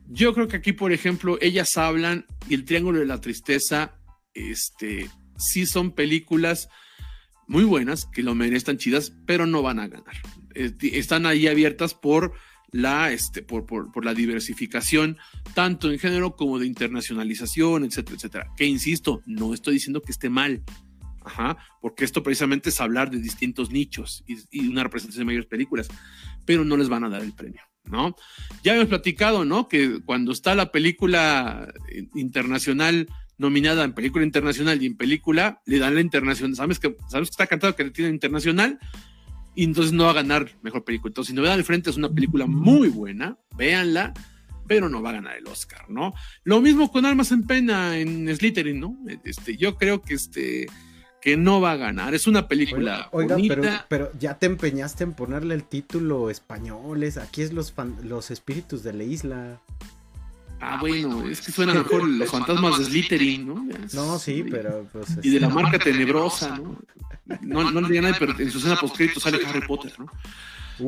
[0.06, 3.98] yo creo que aquí, por ejemplo, ellas hablan y el Triángulo de la Tristeza,
[4.34, 6.68] este, sí son películas
[7.46, 10.14] muy buenas, que lo merecen chidas, pero no van a ganar.
[10.54, 12.34] Están ahí abiertas por
[12.70, 15.16] la, este, por, por, la diversificación,
[15.54, 18.46] tanto en género como de internacionalización, etcétera, etcétera.
[18.56, 20.62] Que insisto, no estoy diciendo que esté mal,
[21.24, 25.46] Ajá, porque esto precisamente es hablar de distintos nichos y, y, una representación de mayores
[25.46, 25.88] películas,
[26.48, 28.16] pero no les van a dar el premio, ¿no?
[28.64, 29.68] Ya hemos platicado, ¿no?
[29.68, 31.70] Que cuando está la película
[32.14, 33.06] internacional
[33.36, 36.56] nominada en película internacional y en película, le dan la internacional.
[36.56, 38.78] ¿Sabes que, sabes que está cantado que le tiene internacional?
[39.54, 41.10] Y entonces no va a ganar mejor película.
[41.10, 44.14] Entonces, si no al frente es una película muy buena, véanla,
[44.66, 46.14] pero no va a ganar el Oscar, ¿no?
[46.44, 48.96] Lo mismo con Armas en Pena en Slytherin, ¿no?
[49.22, 50.66] Este, yo creo que este
[51.20, 52.14] que no va a ganar.
[52.14, 57.16] Es una película Oiga, Pero, pero, ya te empeñaste en ponerle el título españoles.
[57.16, 59.60] Aquí es los, los espíritus de la isla.
[60.60, 63.68] Ah, bueno, es que suena mejor los fantasmas de Slytherin, ¿no?
[63.92, 66.78] No, sí, pero pues, Y de la este, marca tenebrosa, ¿no?
[67.42, 70.10] No, no le digan nada, pero en su escena postcrédito sale Harry Potter, ¿no?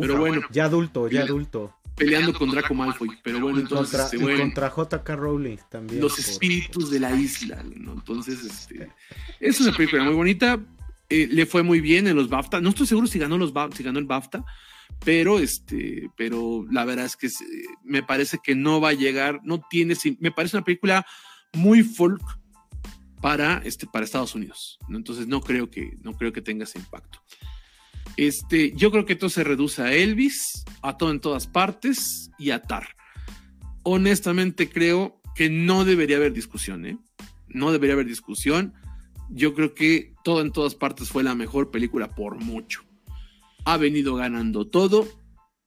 [0.01, 0.43] pero bueno.
[0.51, 1.75] Ya adulto, ya adulto.
[2.01, 4.01] Peleando con Draco Malfoy, pero bueno, entonces...
[4.01, 5.17] Contra, este, contra J.K.
[5.17, 6.01] Rowling también.
[6.01, 7.93] Los espíritus de la isla, ¿no?
[7.93, 8.91] Entonces, este...
[9.39, 10.59] Es una película muy bonita,
[11.11, 12.61] eh, le fue muy bien en los BAFTA.
[12.61, 14.45] No estoy seguro si ganó, los si ganó el BAFTA,
[15.05, 17.29] pero este, pero la verdad es que
[17.83, 21.07] me parece que no va a llegar, no tiene, me parece una película
[21.53, 22.23] muy folk
[23.21, 27.21] para, este, para Estados Unidos, entonces no creo que, no creo que tenga ese impacto.
[28.21, 32.51] Este, yo creo que esto se reduce a Elvis, a todo en todas partes y
[32.51, 32.89] a Tar.
[33.83, 36.99] Honestamente creo que no debería haber discusión, ¿eh?
[37.49, 38.75] No debería haber discusión.
[39.31, 42.85] Yo creo que todo en todas partes fue la mejor película por mucho
[43.65, 45.07] ha venido ganando todo,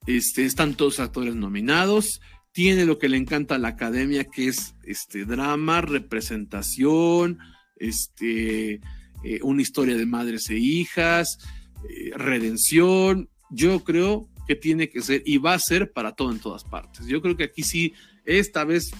[0.06, 2.20] este, están todos actores nominados,
[2.52, 7.38] tiene lo que le encanta a la academia, que es este, drama, representación,
[7.76, 8.80] este,
[9.24, 11.38] eh, una historia de madres e hijas,
[11.88, 13.28] eh, redención.
[13.50, 17.06] Yo creo que tiene que ser y va a ser para todo en todas partes.
[17.06, 17.94] Yo creo que aquí sí,
[18.24, 18.90] esta vez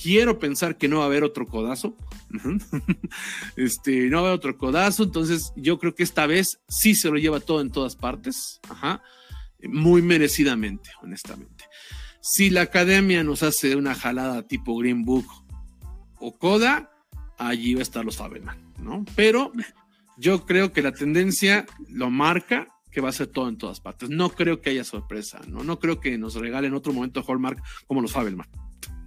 [0.00, 1.96] quiero pensar que no va a haber otro codazo.
[3.56, 5.04] este, no va a haber otro codazo.
[5.04, 8.60] Entonces, yo creo que esta vez sí se lo lleva todo en todas partes.
[9.62, 11.64] Muy merecidamente, honestamente.
[12.20, 15.26] Si la academia nos hace una jalada tipo Green Book
[16.18, 16.92] o Coda,
[17.38, 19.04] allí va a estar los Fabelman, ¿no?
[19.16, 19.52] Pero
[20.16, 24.10] yo creo que la tendencia lo marca que va a ser todo en todas partes.
[24.10, 25.64] No creo que haya sorpresa, ¿no?
[25.64, 28.48] No creo que nos regalen otro momento Hallmark como los Fabelman.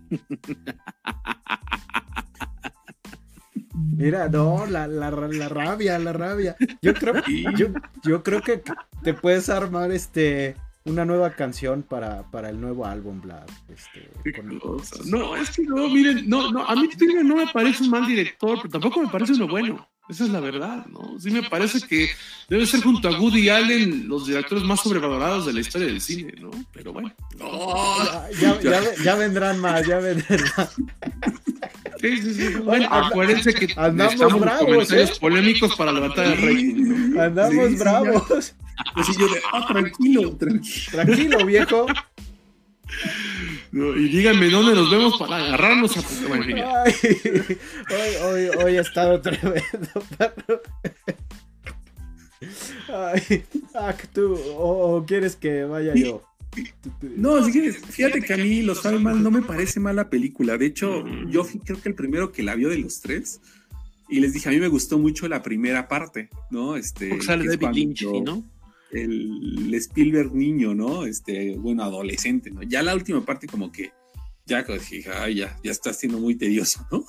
[3.97, 6.55] Mira, no, la, la, la, rabia, la rabia.
[6.81, 7.21] Yo creo,
[7.57, 7.67] yo,
[8.03, 8.63] yo creo que
[9.03, 10.55] te puedes armar este
[10.85, 13.47] una nueva canción para, para el nuevo álbum, Vlad.
[13.69, 14.09] Este,
[15.05, 16.87] no, es que no, miren, no, no, a mí
[17.23, 19.89] no me parece un mal director, pero tampoco me parece uno bueno.
[20.07, 21.15] Esa es la verdad, ¿no?
[21.19, 22.09] Sí me parece que
[22.47, 26.33] debe ser junto a Woody Allen los directores más sobrevalorados de la historia del cine,
[26.39, 26.51] ¿no?
[26.71, 27.11] Pero bueno.
[28.39, 30.75] ya, ya, ya, vendrán más, ya vendrán más.
[32.01, 32.55] Sí, sí, sí.
[32.63, 35.17] Bueno, acuérdense que andamos bravos, comentarios ¿eh?
[35.19, 37.19] polémicos para levantar el rating.
[37.19, 38.53] Andamos bravos.
[38.93, 40.91] Así yo de, ah, tranquilo, tranquilo.
[40.91, 41.87] Tranquilo, viejo
[43.75, 46.53] y díganme dónde nos vemos para agarrarnos a hoy,
[48.23, 49.61] hoy, hoy ha estado tremendo,
[52.87, 53.43] Ay,
[54.13, 56.23] tú, o, quieres que vaya yo.
[57.17, 60.57] No, fíjate que a mí Los Sabe Mal no me parece mala película.
[60.57, 63.41] De hecho, yo creo que el primero que la vio de los tres,
[64.07, 66.77] y les dije, a mí me gustó mucho la primera parte, ¿no?
[66.77, 68.43] Este, Porque sale David Lynch, ¿no?
[69.03, 71.05] El Spielberg niño, ¿no?
[71.05, 72.63] Este, bueno, adolescente, ¿no?
[72.63, 73.91] Ya la última parte como que
[74.45, 77.03] ya dije, ay, ya, ya está siendo muy tedioso, ¿no?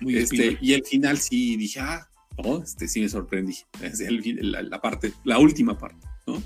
[0.00, 3.56] Muy este, y el final sí dije, ah, oh, este sí me sorprendí.
[3.82, 6.42] Es la, parte, la última parte, ¿no?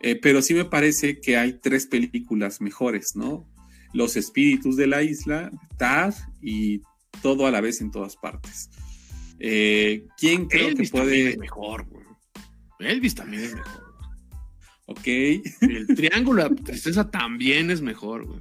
[0.00, 3.48] Eh, pero sí me parece que hay tres películas mejores, ¿no?
[3.92, 6.82] Los espíritus de la isla, Tar y
[7.22, 8.70] todo a la vez en todas partes.
[9.38, 11.30] Eh, ¿Quién creo que puede.
[11.30, 12.04] Es mejor, güey.
[12.80, 13.83] Elvis también es mejor.
[14.86, 15.06] Ok.
[15.06, 18.40] El triángulo de tristeza también es mejor, güey.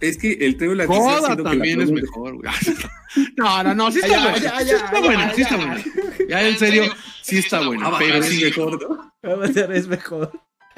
[0.00, 2.50] Es que el triángulo de tristeza también es mejor, güey.
[3.36, 4.36] No, no, no, sí está.
[4.36, 5.84] Ya, ya, sí está buena, sí está buena.
[6.28, 6.84] Ya en serio,
[7.22, 7.98] sí está buena.
[7.98, 9.30] Pero sí mejor, ¿no?
[9.32, 10.32] Avatar es mejor.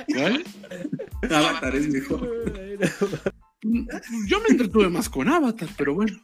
[0.07, 0.45] ¿Cuál?
[1.23, 2.31] Avatar es mejor.
[3.63, 6.17] Yo me entretuve más con Avatar, pero bueno.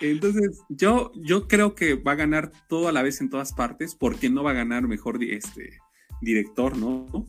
[0.00, 3.94] Entonces, yo, yo creo que va a ganar todo a la vez en todas partes,
[3.94, 5.78] porque no va a ganar mejor este,
[6.22, 7.26] director, ¿no?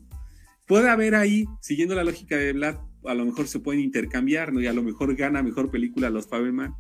[0.68, 4.61] Puede haber ahí, siguiendo la lógica de Vlad, a lo mejor se pueden intercambiar, ¿no?
[4.61, 6.74] Y a lo mejor gana mejor película los Fabelman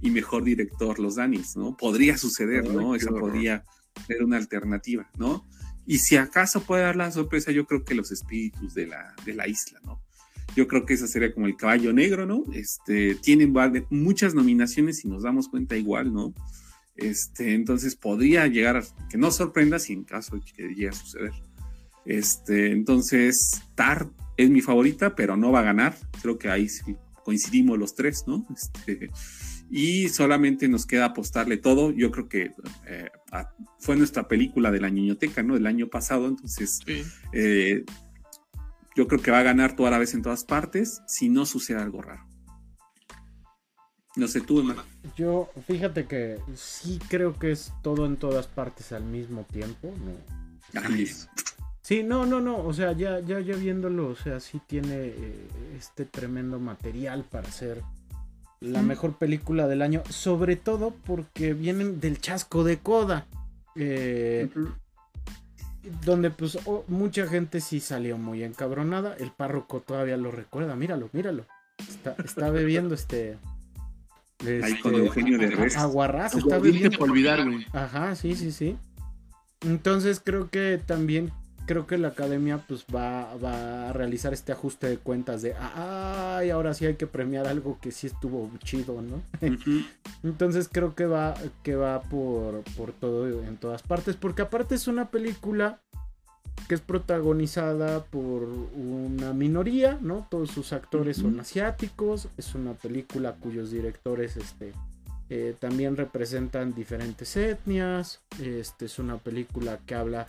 [0.00, 1.76] y mejor director los Danis, ¿no?
[1.76, 2.94] Podría suceder, ¿no?
[2.94, 3.64] Esa podría
[4.06, 5.46] ser una alternativa, ¿no?
[5.86, 9.34] Y si acaso puede dar la sorpresa, yo creo que los espíritus de la, de
[9.34, 10.02] la isla, ¿no?
[10.56, 12.44] Yo creo que esa sería como el caballo negro, ¿no?
[12.52, 13.54] Este, tienen
[13.90, 16.34] muchas nominaciones y nos damos cuenta igual, ¿no?
[16.96, 20.92] Este, entonces podría llegar a que no sorprenda si en caso de que llegue a
[20.92, 21.32] suceder.
[22.10, 25.96] Este, entonces, Tar es mi favorita, pero no va a ganar.
[26.20, 28.44] Creo que ahí sí coincidimos los tres, ¿no?
[28.52, 29.10] Este,
[29.70, 31.92] y solamente nos queda apostarle todo.
[31.92, 32.50] Yo creo que
[32.88, 33.10] eh,
[33.78, 35.54] fue nuestra película de la niñoteca, ¿no?
[35.54, 36.80] Del año pasado, entonces
[37.32, 37.84] eh,
[38.96, 41.80] yo creo que va a ganar toda la vez en todas partes si no sucede
[41.80, 42.26] algo raro.
[44.16, 44.82] No sé tú, hermano.
[45.16, 50.40] Yo, fíjate que sí creo que es todo en todas partes al mismo tiempo, ¿no?
[51.82, 55.48] Sí, no, no, no, o sea, ya, ya, ya viéndolo, o sea, sí tiene eh,
[55.78, 57.82] este tremendo material para hacer
[58.60, 63.26] la mejor película del año, sobre todo porque vienen del chasco de coda.
[63.76, 64.48] Eh,
[66.04, 66.58] donde pues
[66.88, 69.14] mucha gente sí salió muy encabronada.
[69.18, 71.46] El párroco todavía lo recuerda, míralo, míralo.
[72.22, 73.38] Está, bebiendo este.
[74.40, 75.38] Ahí con este, Eugenio.
[75.76, 76.98] Aguarrás, está bebiendo.
[76.98, 77.40] olvidar,
[77.72, 78.76] Ajá, sí, sí, sí.
[79.62, 81.32] Entonces creo que también
[81.66, 86.50] creo que la academia pues va, va, a realizar este ajuste de cuentas de, ay,
[86.50, 89.22] ahora sí hay que premiar algo que sí estuvo chido, ¿no?
[90.22, 94.88] Entonces creo que va, que va por, por todo, en todas partes, porque aparte es
[94.88, 95.80] una película
[96.68, 100.26] que es protagonizada por una minoría, ¿no?
[100.30, 104.72] Todos sus actores son asiáticos, es una película cuyos directores, este,
[105.30, 110.26] eh, también representan diferentes etnias, este, es una película que habla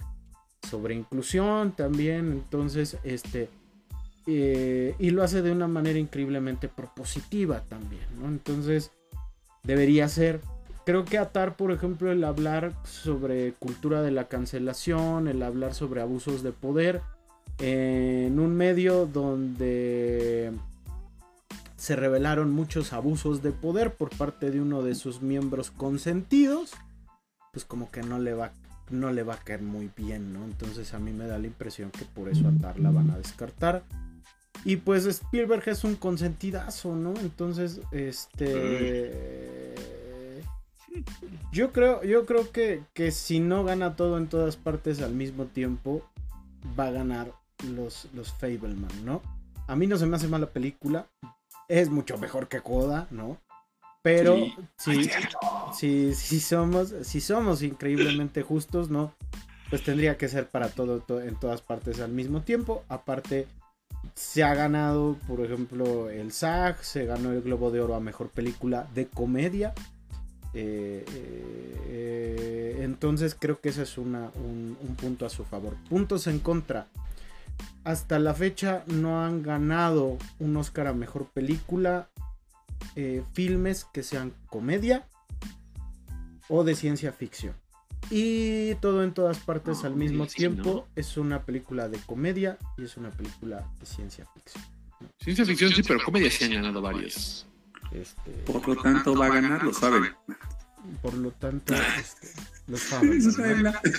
[0.68, 3.50] sobre inclusión también, entonces, este,
[4.28, 8.28] eh, y lo hace de una manera increíblemente propositiva también, ¿no?
[8.28, 8.92] Entonces,
[9.64, 10.42] debería ser,
[10.86, 16.02] creo que atar, por ejemplo, el hablar sobre cultura de la cancelación, el hablar sobre
[16.02, 17.02] abusos de poder,
[17.60, 20.52] en un medio donde
[21.78, 26.74] se revelaron muchos abusos de poder por parte de uno de sus miembros consentidos,
[27.52, 28.52] pues como que no le va
[28.92, 30.44] no le va a caer muy bien, ¿no?
[30.44, 33.84] Entonces a mí me da la impresión que por eso Atar la van a descartar.
[34.64, 37.14] Y pues Spielberg es un consentidazo, ¿no?
[37.20, 39.24] Entonces, este...
[41.52, 45.46] Yo creo, yo creo que, que si no gana todo en todas partes al mismo
[45.46, 46.06] tiempo,
[46.80, 47.34] va a ganar
[47.76, 49.22] los, los Fableman, ¿no?
[49.68, 51.08] A mí no se me hace mala película.
[51.68, 53.38] Es mucho mejor que Coda, ¿no?
[54.02, 54.36] Pero
[54.78, 55.10] sí,
[55.74, 59.14] sí, sí, somos, si somos increíblemente justos, ¿no?
[59.70, 62.84] Pues tendría que ser para todo, en todas partes al mismo tiempo.
[62.90, 63.48] Aparte,
[64.16, 68.30] se ha ganado, por ejemplo, el SAG, se ganó el Globo de Oro a Mejor
[68.30, 69.74] Película de Comedia.
[70.54, 71.06] Eh,
[71.88, 75.76] eh, entonces creo que ese es un, un punto a su favor.
[75.90, 76.88] Puntos en contra.
[77.84, 82.10] Hasta la fecha no han ganado un Oscar a Mejor Película
[82.96, 85.08] eh, filmes que sean comedia
[86.50, 87.56] o de ciencia ficción.
[88.10, 92.98] Y todo en todas partes al mismo tiempo es una película de comedia y es
[92.98, 94.64] una película de ciencia ficción.
[95.20, 97.48] Ciencia ficción sí, pero comedia sí han ganado varios.
[97.92, 100.04] Este, por lo tanto va a ganar, lo saben.
[101.02, 102.28] Por lo tanto, este,
[102.68, 103.22] lo saben.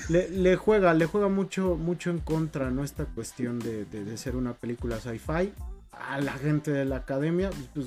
[0.08, 2.84] Le, juega, le juega mucho, mucho en contra, ¿no?
[2.84, 5.52] Esta cuestión de, de ser una película sci-fi
[5.92, 7.86] a la gente de la academia, pues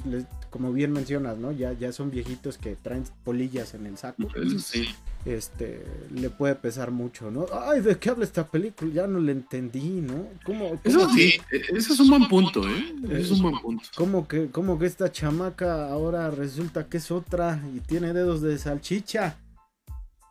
[0.49, 1.51] como bien mencionas, ¿no?
[1.51, 4.27] Ya, ya son viejitos que traen polillas en el saco.
[4.59, 4.87] sí.
[5.25, 5.83] Este,
[6.13, 7.47] le puede pesar mucho, ¿no?
[7.51, 8.93] Ay, ¿de qué habla esta película?
[8.93, 10.27] Ya no le entendí, ¿no?
[10.45, 12.95] ¿Cómo, Eso sí, eso es un buen punto, ¿eh?
[13.09, 13.89] Eso es un buen punto.
[13.95, 18.55] ¿Cómo que, cómo que esta chamaca ahora resulta que es otra y tiene dedos de
[18.59, 19.39] salchicha?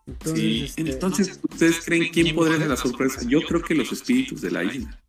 [0.06, 3.22] Entonces, este, entonces ¿ustedes creen quién podría ser la sorpresa?
[3.26, 5.03] Yo creo que los espíritus de la isla.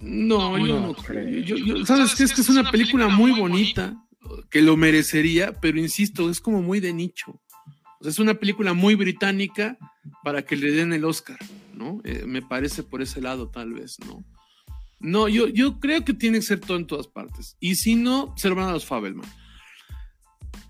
[0.00, 1.84] No, yo no creo.
[1.84, 2.24] ¿Sabes qué?
[2.24, 3.96] Es que es una película muy bonita,
[4.50, 7.40] que lo merecería, pero insisto, es como muy de nicho.
[8.00, 9.76] O sea, es una película muy británica
[10.22, 11.38] para que le den el Oscar,
[11.74, 12.00] ¿no?
[12.04, 14.24] Eh, me parece por ese lado, tal vez, ¿no?
[15.00, 17.56] No, yo, yo creo que tiene que ser todo en todas partes.
[17.60, 19.28] Y si no, se lo van a los Fabelman.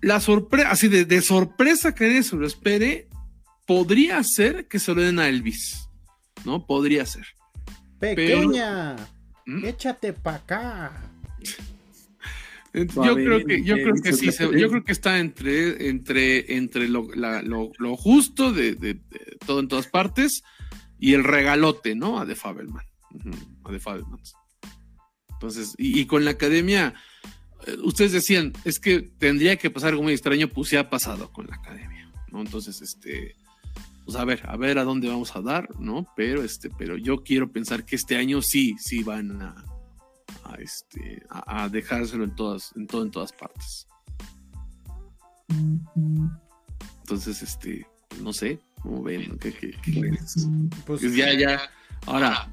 [0.01, 3.09] La sorpresa, así de, sorpresa que nadie se lo espere,
[3.67, 5.89] podría ser que se lo den a Elvis,
[6.45, 6.65] ¿no?
[6.65, 7.25] Podría ser.
[7.99, 8.95] Pequeña,
[9.49, 9.65] ¿Mm?
[9.65, 11.11] échate para acá.
[12.73, 17.07] Yo creo que, yo creo que sí, yo creo que está entre, entre, entre lo,
[17.97, 18.99] justo de,
[19.45, 20.43] todo en todas partes
[20.99, 22.19] y el regalote, ¿no?
[22.19, 22.85] A The Fabelman.
[23.63, 24.35] A The Fabelmans.
[25.33, 26.93] Entonces, y, con la academia,
[27.65, 31.31] eh, ustedes decían, es que tendría que pasar algo muy extraño, pues ya ha pasado
[31.33, 32.41] con la academia, ¿no?
[32.41, 33.35] Entonces, este,
[34.09, 36.07] pues a ver, a ver a dónde vamos a dar, ¿no?
[36.15, 39.63] Pero, este, pero yo quiero pensar que este año sí, sí van a
[40.45, 43.85] a, este, a, dejárselo en todas, en todo, en todas partes.
[47.03, 47.85] Entonces, este,
[48.19, 49.37] no sé, ¿cómo ven?
[49.37, 49.77] ¿Qué,
[50.87, 51.61] pues ya, ya.
[52.07, 52.51] Ahora,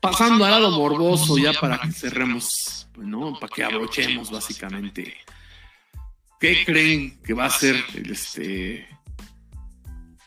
[0.00, 3.38] pasando al lado morboso, ya para que cerremos, pues, ¿no?
[3.38, 5.14] Para que abrochemos, básicamente.
[6.40, 8.88] ¿Qué creen que va a ser el, este,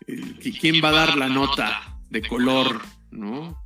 [0.05, 3.61] quién va a dar la nota de color, ¿no?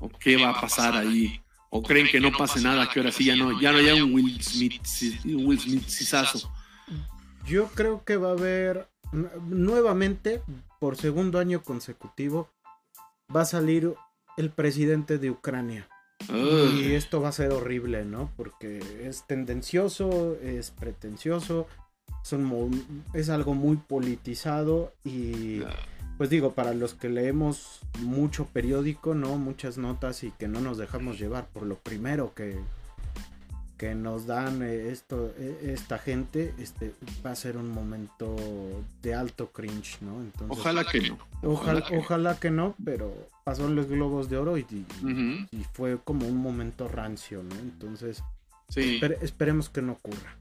[0.00, 1.40] ¿O qué va a pasar ahí?
[1.70, 4.14] ¿O creen que no pase nada, que ahora sí ya no, ya no haya un
[4.14, 4.82] Will Smith,
[5.24, 5.86] Will Smith
[7.46, 10.42] Yo creo que va a haber nuevamente,
[10.78, 12.50] por segundo año consecutivo,
[13.34, 13.94] va a salir
[14.36, 15.88] el presidente de Ucrania.
[16.28, 18.30] Y esto va a ser horrible, ¿no?
[18.36, 21.66] Porque es tendencioso, es pretencioso,
[23.14, 25.60] es algo muy politizado y
[26.16, 29.36] pues digo, para los que leemos mucho periódico, ¿no?
[29.36, 32.58] Muchas notas y que no nos dejamos llevar por lo primero que,
[33.76, 38.34] que nos dan eh, esto, e, esta gente, este va a ser un momento
[39.02, 40.22] de alto cringe, ¿no?
[40.22, 41.18] Entonces, ojalá que no.
[41.42, 42.50] Ojalá, que...
[42.50, 43.12] no, pero
[43.44, 47.54] pasó en los globos de oro y, y, fue como un momento rancio, ¿no?
[47.56, 48.22] Entonces,
[48.74, 50.34] esperemos que no ocurra.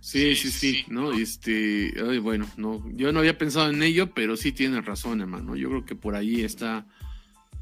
[0.00, 1.12] Sí, sí, sí, ¿no?
[1.12, 5.56] Este, bueno, no, yo no había pensado en ello, pero sí tienes razón, hermano.
[5.56, 6.86] Yo creo que por ahí está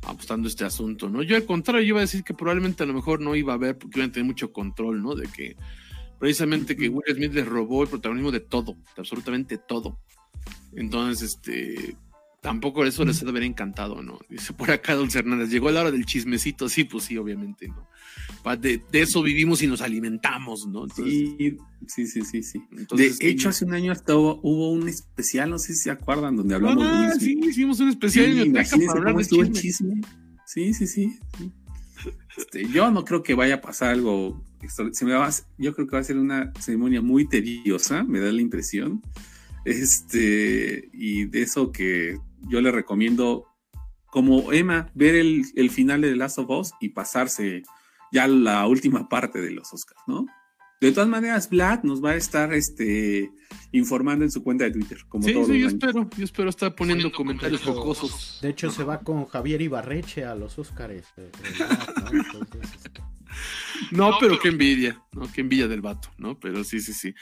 [0.07, 1.23] apostando este asunto, ¿no?
[1.23, 3.57] Yo al contrario, yo iba a decir que probablemente a lo mejor no iba a
[3.57, 5.15] haber, porque iban a tener mucho control, ¿no?
[5.15, 5.57] De que
[6.19, 9.99] precisamente que Will Smith les robó el protagonismo de todo, de absolutamente todo.
[10.74, 11.97] Entonces, este,
[12.44, 14.18] tampoco eso les debe haber encantado, ¿no?
[14.28, 17.88] Dice por acá Dulce Hernández, llegó la hora del chismecito, sí, pues sí, obviamente, ¿no?
[18.58, 20.86] De, eso vivimos y nos alimentamos, ¿no?
[20.90, 21.56] sí,
[21.86, 22.62] sí, sí, sí.
[22.94, 26.54] de hecho, hace un año hasta hubo, un especial, no sé si se acuerdan, donde
[26.54, 28.34] hablamos ah, Sí, hicimos un especial
[28.66, 29.52] sí, para hablar de chisme.
[29.52, 30.00] chisme.
[30.44, 31.18] Sí, sí, sí.
[32.36, 34.44] Este, yo no creo que vaya a pasar algo.
[34.92, 38.30] Se me va, yo creo que va a ser una ceremonia muy tediosa, me da
[38.30, 39.00] la impresión.
[39.64, 42.18] Este, y de eso que
[42.48, 43.46] yo le recomiendo,
[44.06, 47.62] como Emma, ver el, final de The Last of Us y pasarse
[48.12, 50.26] ya la última parte de los Oscars, ¿no?
[50.80, 53.30] De todas maneras, Vlad nos va a estar este,
[53.72, 54.98] informando en su cuenta de Twitter.
[55.08, 58.40] Como sí, sí, yo espero, yo espero estar poniendo, comentarios jocosos.
[58.42, 61.06] De hecho, se va con Javier Ibarreche a los Oscars.
[61.16, 63.02] Eh, este.
[63.92, 64.12] ¿no?
[64.20, 65.30] pero qué envidia, ¿no?
[65.32, 66.38] Qué envidia del vato, ¿no?
[66.38, 67.14] Pero sí, sí, sí.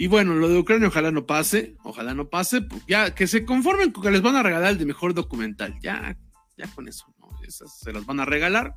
[0.00, 3.44] Y bueno, lo de Ucrania ojalá no pase, ojalá no pase, pues ya que se
[3.44, 6.16] conformen con que les van a regalar el de mejor documental, ya,
[6.56, 7.28] ya con eso, ¿no?
[7.46, 8.74] Esas se las van a regalar.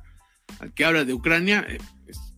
[0.60, 1.78] Al que habla de Ucrania, eh,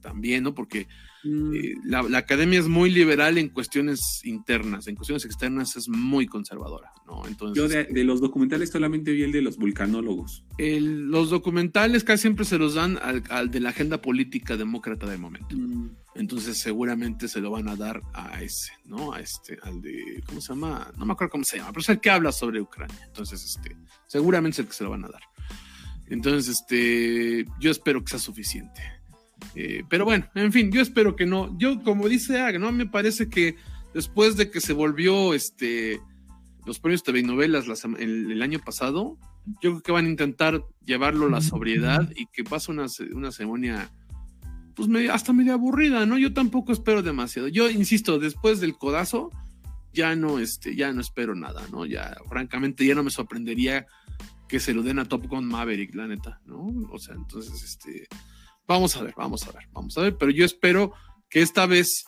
[0.00, 0.54] también, ¿no?
[0.54, 0.86] Porque.
[1.26, 6.92] Eh, la, academia es muy liberal en cuestiones internas, en cuestiones externas es muy conservadora,
[7.06, 7.26] ¿no?
[7.26, 10.44] Entonces, Yo de, los documentales solamente vi el de los vulcanólogos.
[10.58, 12.98] los documentales casi siempre se los dan
[13.30, 15.56] al, de la agenda política demócrata del momento.
[15.56, 15.90] Mm.
[16.14, 19.12] Entonces seguramente se lo van a dar a ese, ¿no?
[19.12, 20.90] A este, al de, ¿cómo se llama?
[20.96, 23.04] No me acuerdo cómo se llama, pero es el que habla sobre Ucrania.
[23.06, 23.76] Entonces, este,
[24.06, 25.22] seguramente es el que se lo van a dar.
[26.08, 28.80] Entonces, este, yo espero que sea suficiente.
[29.54, 31.56] Eh, pero bueno, en fin, yo espero que no.
[31.58, 32.72] Yo, como dice Ag, ¿no?
[32.72, 33.56] Me parece que
[33.94, 36.00] después de que se volvió este
[36.66, 37.66] los premios TV novelas
[37.98, 39.16] el, el, año pasado,
[39.62, 43.30] yo creo que van a intentar llevarlo a la sobriedad y que pase una, una
[43.30, 43.88] ceremonia
[44.74, 46.18] pues hasta medio aburrida, ¿no?
[46.18, 47.48] Yo tampoco espero demasiado.
[47.48, 49.30] Yo insisto, después del codazo,
[49.94, 51.86] ya no, este, ya no espero nada, ¿no?
[51.86, 53.86] Ya, francamente, ya no me sorprendería
[54.48, 56.66] que se lo den a Top Gun Maverick, la neta, ¿no?
[56.90, 58.06] O sea, entonces, este,
[58.66, 60.92] Vamos a ver, vamos a ver, vamos a ver, pero yo espero
[61.30, 62.04] que esta vez,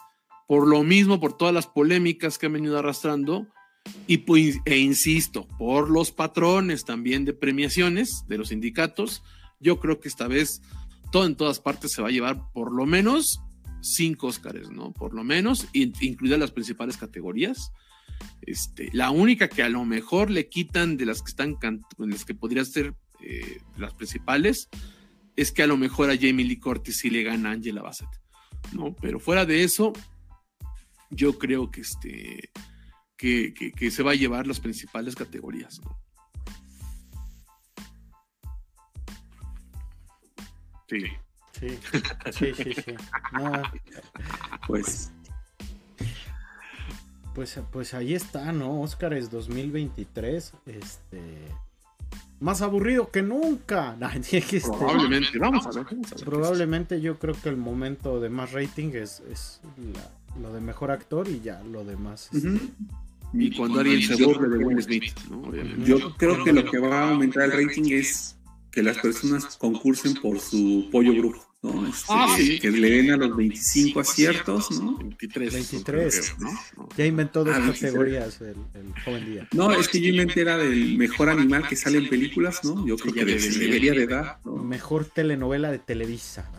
[0.46, 3.46] por lo mismo, por todas las polémicas que han venido arrastrando,
[4.06, 9.22] Y pues, e insisto, por los patrones también de premiaciones de los sindicatos,
[9.60, 10.60] yo creo que esta vez
[11.10, 13.40] todo en todas partes se va a llevar por lo menos
[13.80, 14.92] cinco Óscares, ¿no?
[14.92, 17.72] Por lo menos, incluidas las principales categorías.
[18.42, 21.56] Este, la única que a lo mejor le quitan de las que están,
[21.98, 24.68] las que podrían ser eh, las principales,
[25.38, 28.08] es que a lo mejor a Jamie Lee Curtis sí le gana a Angela Bassett,
[28.72, 28.96] ¿no?
[28.96, 29.92] Pero fuera de eso,
[31.10, 32.50] yo creo que este,
[33.16, 35.96] que, que, se va a llevar las principales categorías, ¿no?
[40.88, 41.04] Sí.
[41.52, 41.78] Sí,
[42.32, 42.94] sí, sí, sí.
[44.66, 45.12] Pues.
[47.32, 48.80] Pues, pues ahí está, ¿no?
[48.80, 50.52] Oscar es 2023.
[50.66, 51.67] Este.
[52.40, 53.96] Más aburrido que nunca.
[54.30, 55.86] Este, probablemente, vamos a ver.
[56.24, 59.60] Probablemente yo creo que el momento de más rating es, es
[60.40, 62.30] lo de mejor actor y ya lo demás.
[62.32, 62.58] Este,
[63.32, 65.52] y cuando alguien se burle de Will Smith, ¿no?
[65.84, 68.36] Yo creo que lo que va a aumentar el rating es
[68.70, 71.86] que las personas concursen por su pollo brujo, ¿no?
[71.88, 74.96] Este, ah, que le den a los 25 aciertos, ¿no?
[74.98, 75.52] 23.
[75.52, 76.34] 23.
[76.96, 78.56] Ya inventó dos ah, categorías el,
[79.04, 79.48] joven día.
[79.52, 82.86] No, es que yo inventé era del mejor animal que sale en películas, ¿no?
[82.86, 84.38] Yo creo que debería de dar.
[84.44, 86.50] Mejor telenovela de Televisa.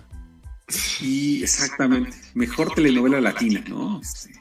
[0.68, 2.16] Sí, exactamente.
[2.36, 4.02] Mejor telenovela latina, ¿no?
[4.02, 4.34] Este,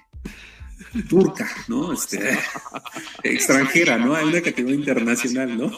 [1.09, 1.93] turca, ¿no?
[1.93, 2.39] Este,
[3.23, 4.15] extranjera, ¿no?
[4.15, 5.73] Hay una categoría internacional, ¿no?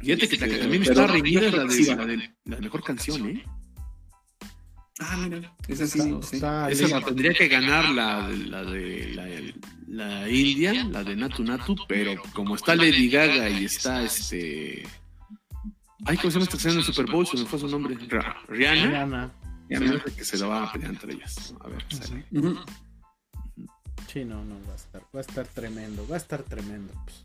[0.00, 3.44] Fíjate que también está reñida la de, la de la mejor canción, ¿eh?
[4.98, 6.18] Ah, mira, esa sí.
[6.32, 9.26] Está, esa la tendría que ganar la, la de la,
[9.88, 14.86] la, India, la de Natu Natu, pero como está Lady Gaga y está este.
[16.04, 17.26] Ay, ¿cómo se llama esta canción en el Super Bowl?
[17.26, 17.96] Se me fue su nombre.
[18.48, 19.32] Rihanna.
[19.68, 20.04] Rihanna.
[20.16, 21.54] que se la va a pelear entre ellas.
[21.60, 22.24] A ver, sale.
[24.12, 26.92] Sí, no, no, va a estar, va a estar tremendo, va a estar tremendo.
[27.04, 27.22] Pues.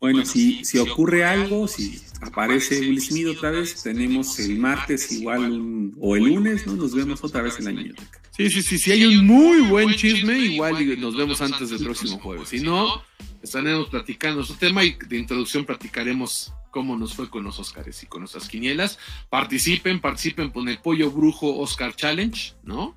[0.00, 5.92] Bueno, si, si ocurre algo, si aparece Will Smith otra vez, tenemos el martes igual
[5.98, 6.76] o el lunes, ¿no?
[6.76, 8.20] Nos vemos otra vez en la biblioteca.
[8.36, 12.18] Sí, sí, sí, si hay un muy buen chisme, igual nos vemos antes del próximo
[12.18, 12.50] jueves.
[12.50, 13.02] Si no,
[13.42, 18.06] estaremos platicando su tema y de introducción platicaremos cómo nos fue con los Oscars y
[18.06, 18.98] con nuestras quinielas.
[19.30, 22.94] Participen, participen con el Pollo Brujo Oscar Challenge, ¿no?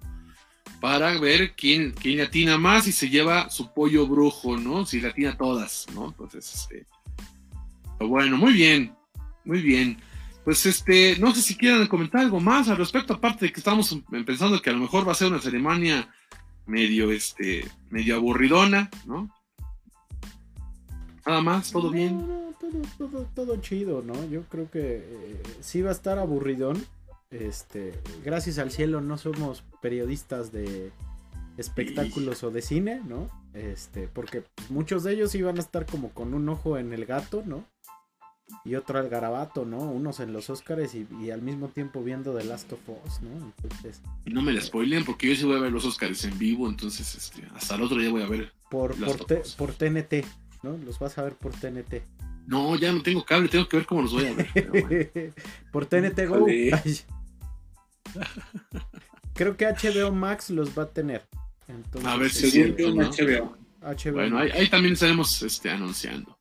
[0.80, 4.86] Para ver quién, quién latina más y se lleva su pollo brujo, ¿no?
[4.86, 6.08] Si latina todas, ¿no?
[6.08, 6.86] Entonces, este.
[8.00, 8.96] Bueno, muy bien,
[9.44, 9.98] muy bien.
[10.46, 14.00] Pues este, no sé si quieran comentar algo más al respecto, aparte de que estamos
[14.26, 16.10] pensando que a lo mejor va a ser una ceremonia
[16.66, 19.30] medio, este, medio aburridona, ¿no?
[21.26, 22.18] Nada más, todo bien.
[22.60, 24.14] todo, todo, todo, chido, ¿no?
[24.30, 26.84] Yo creo que eh, sí va a estar aburridón.
[27.32, 27.94] Este,
[28.26, 30.92] gracias al cielo no somos periodistas de
[31.58, 33.30] espectáculos o de cine, ¿no?
[33.54, 37.44] Este, porque muchos de ellos iban a estar como con un ojo en el gato,
[37.46, 37.66] ¿no?
[38.66, 39.78] Y otro al garabato, ¿no?
[39.78, 43.30] Unos en los Oscars y, al mismo tiempo viendo The Last of Us, ¿no?
[43.46, 44.02] Entonces.
[44.26, 46.68] Y no me la spoilen porque yo sí voy a ver los Oscars en vivo,
[46.68, 48.52] entonces este, hasta el otro día voy a ver.
[48.72, 50.26] Por, por, TNT,
[50.64, 50.78] ¿no?
[50.78, 52.02] Los vas a ver por TNT.
[52.48, 55.34] No, ya no tengo cable, tengo que ver cómo los voy a ver.
[55.72, 56.48] por TNT Go.
[59.34, 61.26] Creo que HBO Max los va a tener.
[62.04, 63.58] a ver si es HBO.
[64.12, 66.38] Bueno, ahí, también estaremos este, anunciando.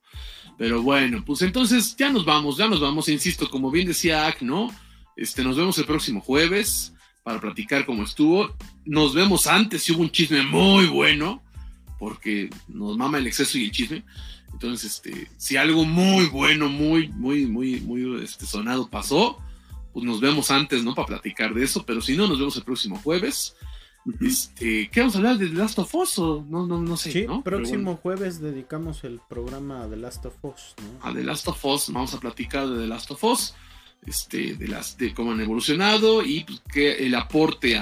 [0.57, 4.43] Pero bueno, pues entonces ya nos vamos, ya nos vamos, insisto, como bien decía Ak,
[4.43, 4.75] ¿no?
[5.15, 6.93] Este, nos vemos el próximo jueves
[7.23, 8.53] para platicar cómo estuvo.
[8.85, 11.43] Nos vemos antes, si hubo un chisme muy bueno,
[11.99, 14.05] porque nos mama el exceso y el chisme.
[14.53, 19.39] Entonces, este, si algo muy bueno, muy, muy, muy, muy este, sonado pasó,
[19.99, 20.95] pues nos vemos antes, ¿no?
[20.95, 23.57] Para platicar de eso, pero si no, nos vemos el próximo jueves.
[24.21, 26.19] Este, ¿Qué vamos a hablar de The Last of Us?
[26.19, 27.11] no, no, no sé.
[27.11, 30.77] Sí, próximo jueves dedicamos el programa a The Last of Us.
[31.03, 33.55] A The Last of Us, vamos a platicar de The Last of Us,
[34.07, 37.77] este, de, las, de cómo han evolucionado y pues, que el aporte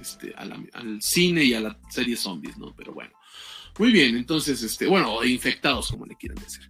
[0.00, 2.74] este, al cine y a la serie zombies, ¿no?
[2.76, 3.12] Pero bueno,
[3.78, 6.68] muy bien, entonces, este, bueno, infectados, como le quieran decir.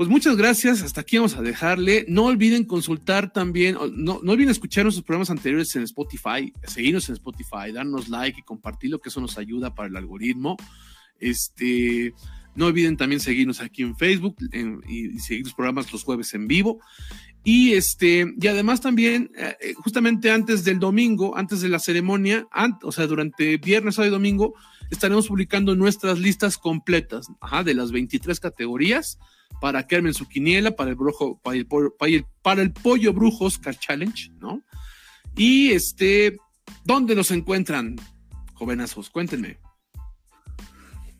[0.00, 2.06] Pues muchas gracias, hasta aquí vamos a dejarle.
[2.08, 7.16] No olviden consultar también, no, no olviden escuchar nuestros programas anteriores en Spotify, seguirnos en
[7.16, 10.56] Spotify, darnos like y compartirlo, que eso nos ayuda para el algoritmo.
[11.18, 12.14] Este,
[12.54, 14.36] no olviden también seguirnos aquí en Facebook
[14.88, 16.80] y, seguir los programas los jueves en vivo.
[17.44, 22.48] Y este, y además también, eh, eh, justamente antes del domingo, antes de la ceremonia,
[22.84, 24.54] o sea, durante viernes, sábado y domingo,
[24.90, 27.26] estaremos publicando nuestras listas completas
[27.66, 29.18] de las 23 categorías
[29.60, 31.66] para que armen su quiniela para el, brujo, para el,
[32.42, 34.62] para el, pollo brujo Oscar Challenge, ¿no?
[35.36, 36.38] Y este,
[36.84, 37.96] ¿dónde los encuentran,
[38.54, 39.10] jovenazos?
[39.10, 39.58] Cuéntenme.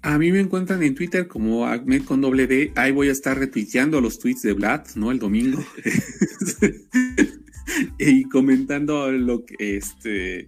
[0.02, 2.72] A mí me encuentran en Twitter como Ahmed con doble D.
[2.76, 5.10] Ahí voy a estar retuiteando los tweets de Vlad, ¿no?
[5.10, 5.62] El domingo.
[7.98, 10.46] y comentando lo que, este,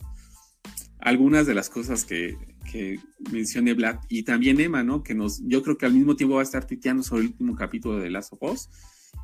[0.99, 2.39] algunas de las cosas que,
[2.73, 2.99] que
[3.31, 5.03] mencione Vlad y también Emma, ¿no?
[5.03, 7.55] Que nos, yo creo que al mismo tiempo va a estar tuiteando sobre el último
[7.55, 8.71] capítulo de Last of Us.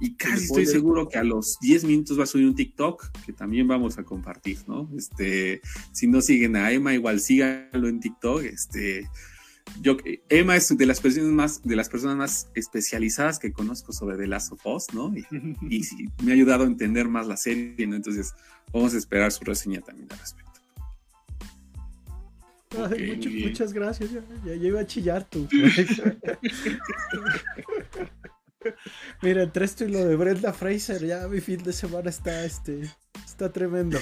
[0.01, 3.33] Y casi estoy seguro que a los 10 minutos va a subir un TikTok que
[3.33, 4.89] también vamos a compartir, ¿no?
[4.97, 5.63] Este,
[5.93, 8.43] si no siguen a Emma, igual síganlo en TikTok.
[8.43, 9.09] Este,
[9.81, 9.97] yo,
[10.29, 14.27] Emma es de las personas más, de las personas más especializadas que conozco sobre The
[14.27, 15.13] Last of Us, ¿no?
[15.17, 15.25] Y,
[16.23, 17.97] me ha ayudado a entender más la serie, ¿no?
[17.97, 18.35] Entonces,
[18.75, 20.48] vamos a esperar su reseña también al respecto.
[23.45, 25.49] Muchas gracias, ya, ya, iba a chillar tú.
[29.23, 32.83] Mira, entre esto y lo de Brenda Fraser, ya mi fin de semana está, este,
[33.25, 33.99] está tremendo.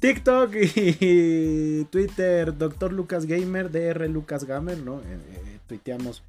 [0.00, 5.00] TikTok y Twitter, Doctor Lucas Gamer, DR Lucas Gamer, ¿no?
[5.00, 6.22] Eh, eh, tuiteamos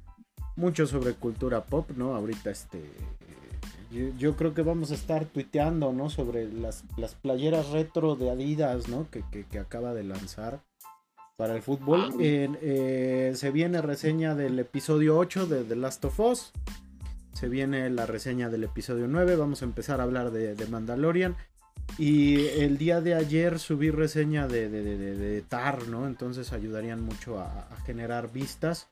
[0.56, 2.14] mucho sobre cultura pop, ¿no?
[2.14, 2.82] Ahorita este...
[4.18, 6.08] Yo, creo que vamos a estar tuiteando, ¿no?
[6.08, 9.06] Sobre las, las playeras retro de Adidas, ¿no?
[9.10, 9.22] Que,
[9.58, 10.62] acaba de lanzar
[11.36, 12.10] para el fútbol.
[12.12, 16.52] Ah, eh, se viene reseña del episodio 8 de The Last of Us.
[17.32, 19.36] Se viene la reseña del episodio 9.
[19.36, 21.36] Vamos a empezar a hablar de, de Mandalorian.
[21.98, 26.06] Y el día de ayer subí reseña de, de, TAR, ¿no?
[26.06, 28.88] Entonces ayudarían mucho a, generar vistas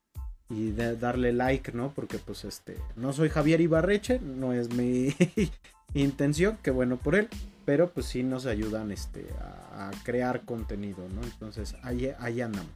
[0.50, 1.92] y de darle like, ¿no?
[1.94, 5.14] Porque pues este, no soy Javier Ibarreche, no es mi
[5.94, 7.28] intención, que bueno por él,
[7.64, 11.22] pero pues sí nos ayudan este, a, crear contenido, ¿no?
[11.22, 12.72] Entonces ahí, ahí andamos.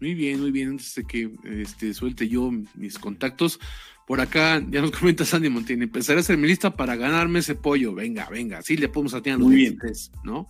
[0.00, 0.70] Muy bien, muy bien.
[0.70, 3.60] Antes de que este, suelte yo mis contactos,
[4.06, 7.54] por acá ya nos comenta Sandy Montiel, empezaré a hacer mi lista para ganarme ese
[7.54, 7.94] pollo.
[7.94, 9.76] Venga, venga, así le podemos atinar los Muy
[10.24, 10.48] ¿no?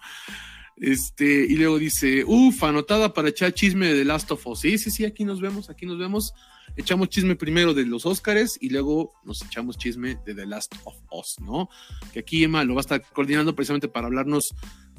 [0.77, 4.61] Este, y luego dice, uff, anotada para echar chisme de The Last of Us.
[4.61, 6.32] Sí, sí, sí, aquí nos vemos, aquí nos vemos.
[6.76, 10.97] Echamos chisme primero de los Oscars y luego nos echamos chisme de The Last of
[11.12, 11.68] Us, ¿no?
[12.12, 14.55] Que aquí Emma lo va a estar coordinando precisamente para hablarnos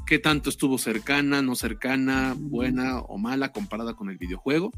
[0.05, 4.71] qué tanto estuvo cercana, no cercana, buena o mala comparada con el videojuego.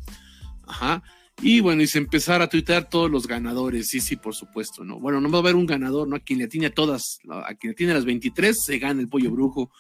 [0.67, 1.03] Ajá.
[1.41, 3.89] Y bueno, y se empezar a tuitear todos los ganadores.
[3.89, 4.99] Sí, sí, por supuesto, ¿no?
[4.99, 6.15] Bueno, no va a haber un ganador, ¿no?
[6.15, 9.09] A quien le tiene a todas, a quien le tiene las 23, se gana el
[9.09, 9.71] pollo brujo.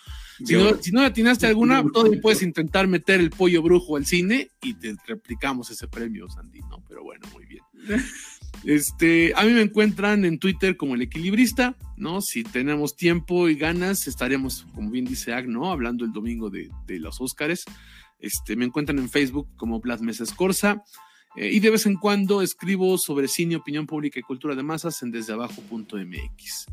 [0.43, 4.49] Si, no, si no atinaste alguna, todavía puedes intentar meter el pollo brujo al cine
[4.61, 6.83] y te replicamos ese premio, Sandy, ¿no?
[6.87, 7.63] Pero bueno, muy bien.
[8.63, 12.21] Este, a mí me encuentran en Twitter como el equilibrista, ¿no?
[12.21, 15.69] Si tenemos tiempo y ganas, estaremos, como bien dice Ag, ¿no?
[15.69, 17.65] Hablando el domingo de, de los Óscares.
[18.19, 20.81] Este, me encuentran en Facebook como Blas Mesa Escorza.
[21.35, 25.01] Eh, y de vez en cuando escribo sobre cine, opinión pública y cultura de masas
[25.03, 26.65] en desdeabajo.mx.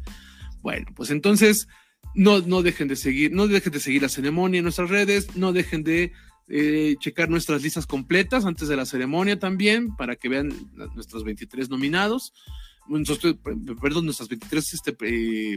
[0.63, 1.67] Bueno, pues entonces
[2.15, 5.53] no, no dejen de seguir, no dejen de seguir la ceremonia en nuestras redes, no
[5.53, 6.13] dejen de
[6.49, 10.53] eh, checar nuestras listas completas antes de la ceremonia también, para que vean
[10.95, 12.33] nuestros 23 nominados.
[13.81, 14.93] perdón, nuestras 23 este,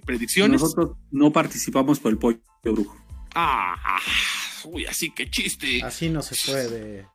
[0.02, 0.62] predicciones.
[0.62, 2.96] Nosotros no participamos por el pollo brujo.
[3.34, 4.00] Ah,
[4.66, 5.82] uy, así que chiste.
[5.84, 7.08] Así no se puede.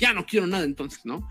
[0.00, 1.28] ya no quiero nada entonces, ¿no?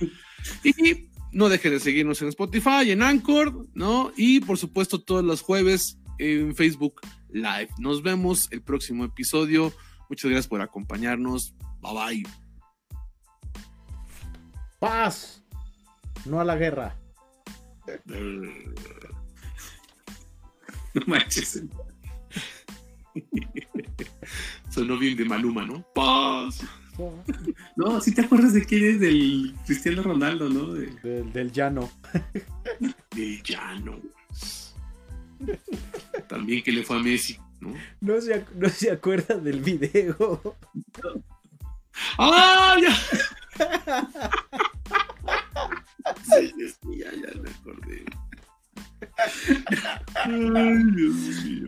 [0.64, 4.12] Y no deje de seguirnos en Spotify, en Anchor, ¿no?
[4.16, 7.70] Y por supuesto todos los jueves en Facebook Live.
[7.80, 9.74] Nos vemos el próximo episodio.
[10.10, 11.54] Muchas gracias por acompañarnos.
[11.82, 12.24] Bye bye.
[14.80, 15.44] Paz.
[16.26, 16.98] No a la guerra.
[20.94, 21.64] No manches.
[24.70, 25.86] Sonó bien de Maluma, ¿no?
[25.94, 26.62] Paz.
[27.76, 30.74] No, si te acuerdas de quién es del Cristiano Ronaldo, ¿no?
[30.74, 31.92] Del, llano.
[33.14, 34.00] Del llano.
[36.28, 37.74] También que le fue a Messi, ¿no?
[38.02, 40.56] No se, no se acuerda del video.
[42.18, 42.78] ¡Ah!
[42.82, 42.94] Ya!
[46.24, 46.54] Sí,
[46.98, 48.06] ya, ya me acordé.
[50.26, 51.16] Ay, Dios
[51.46, 51.68] mío.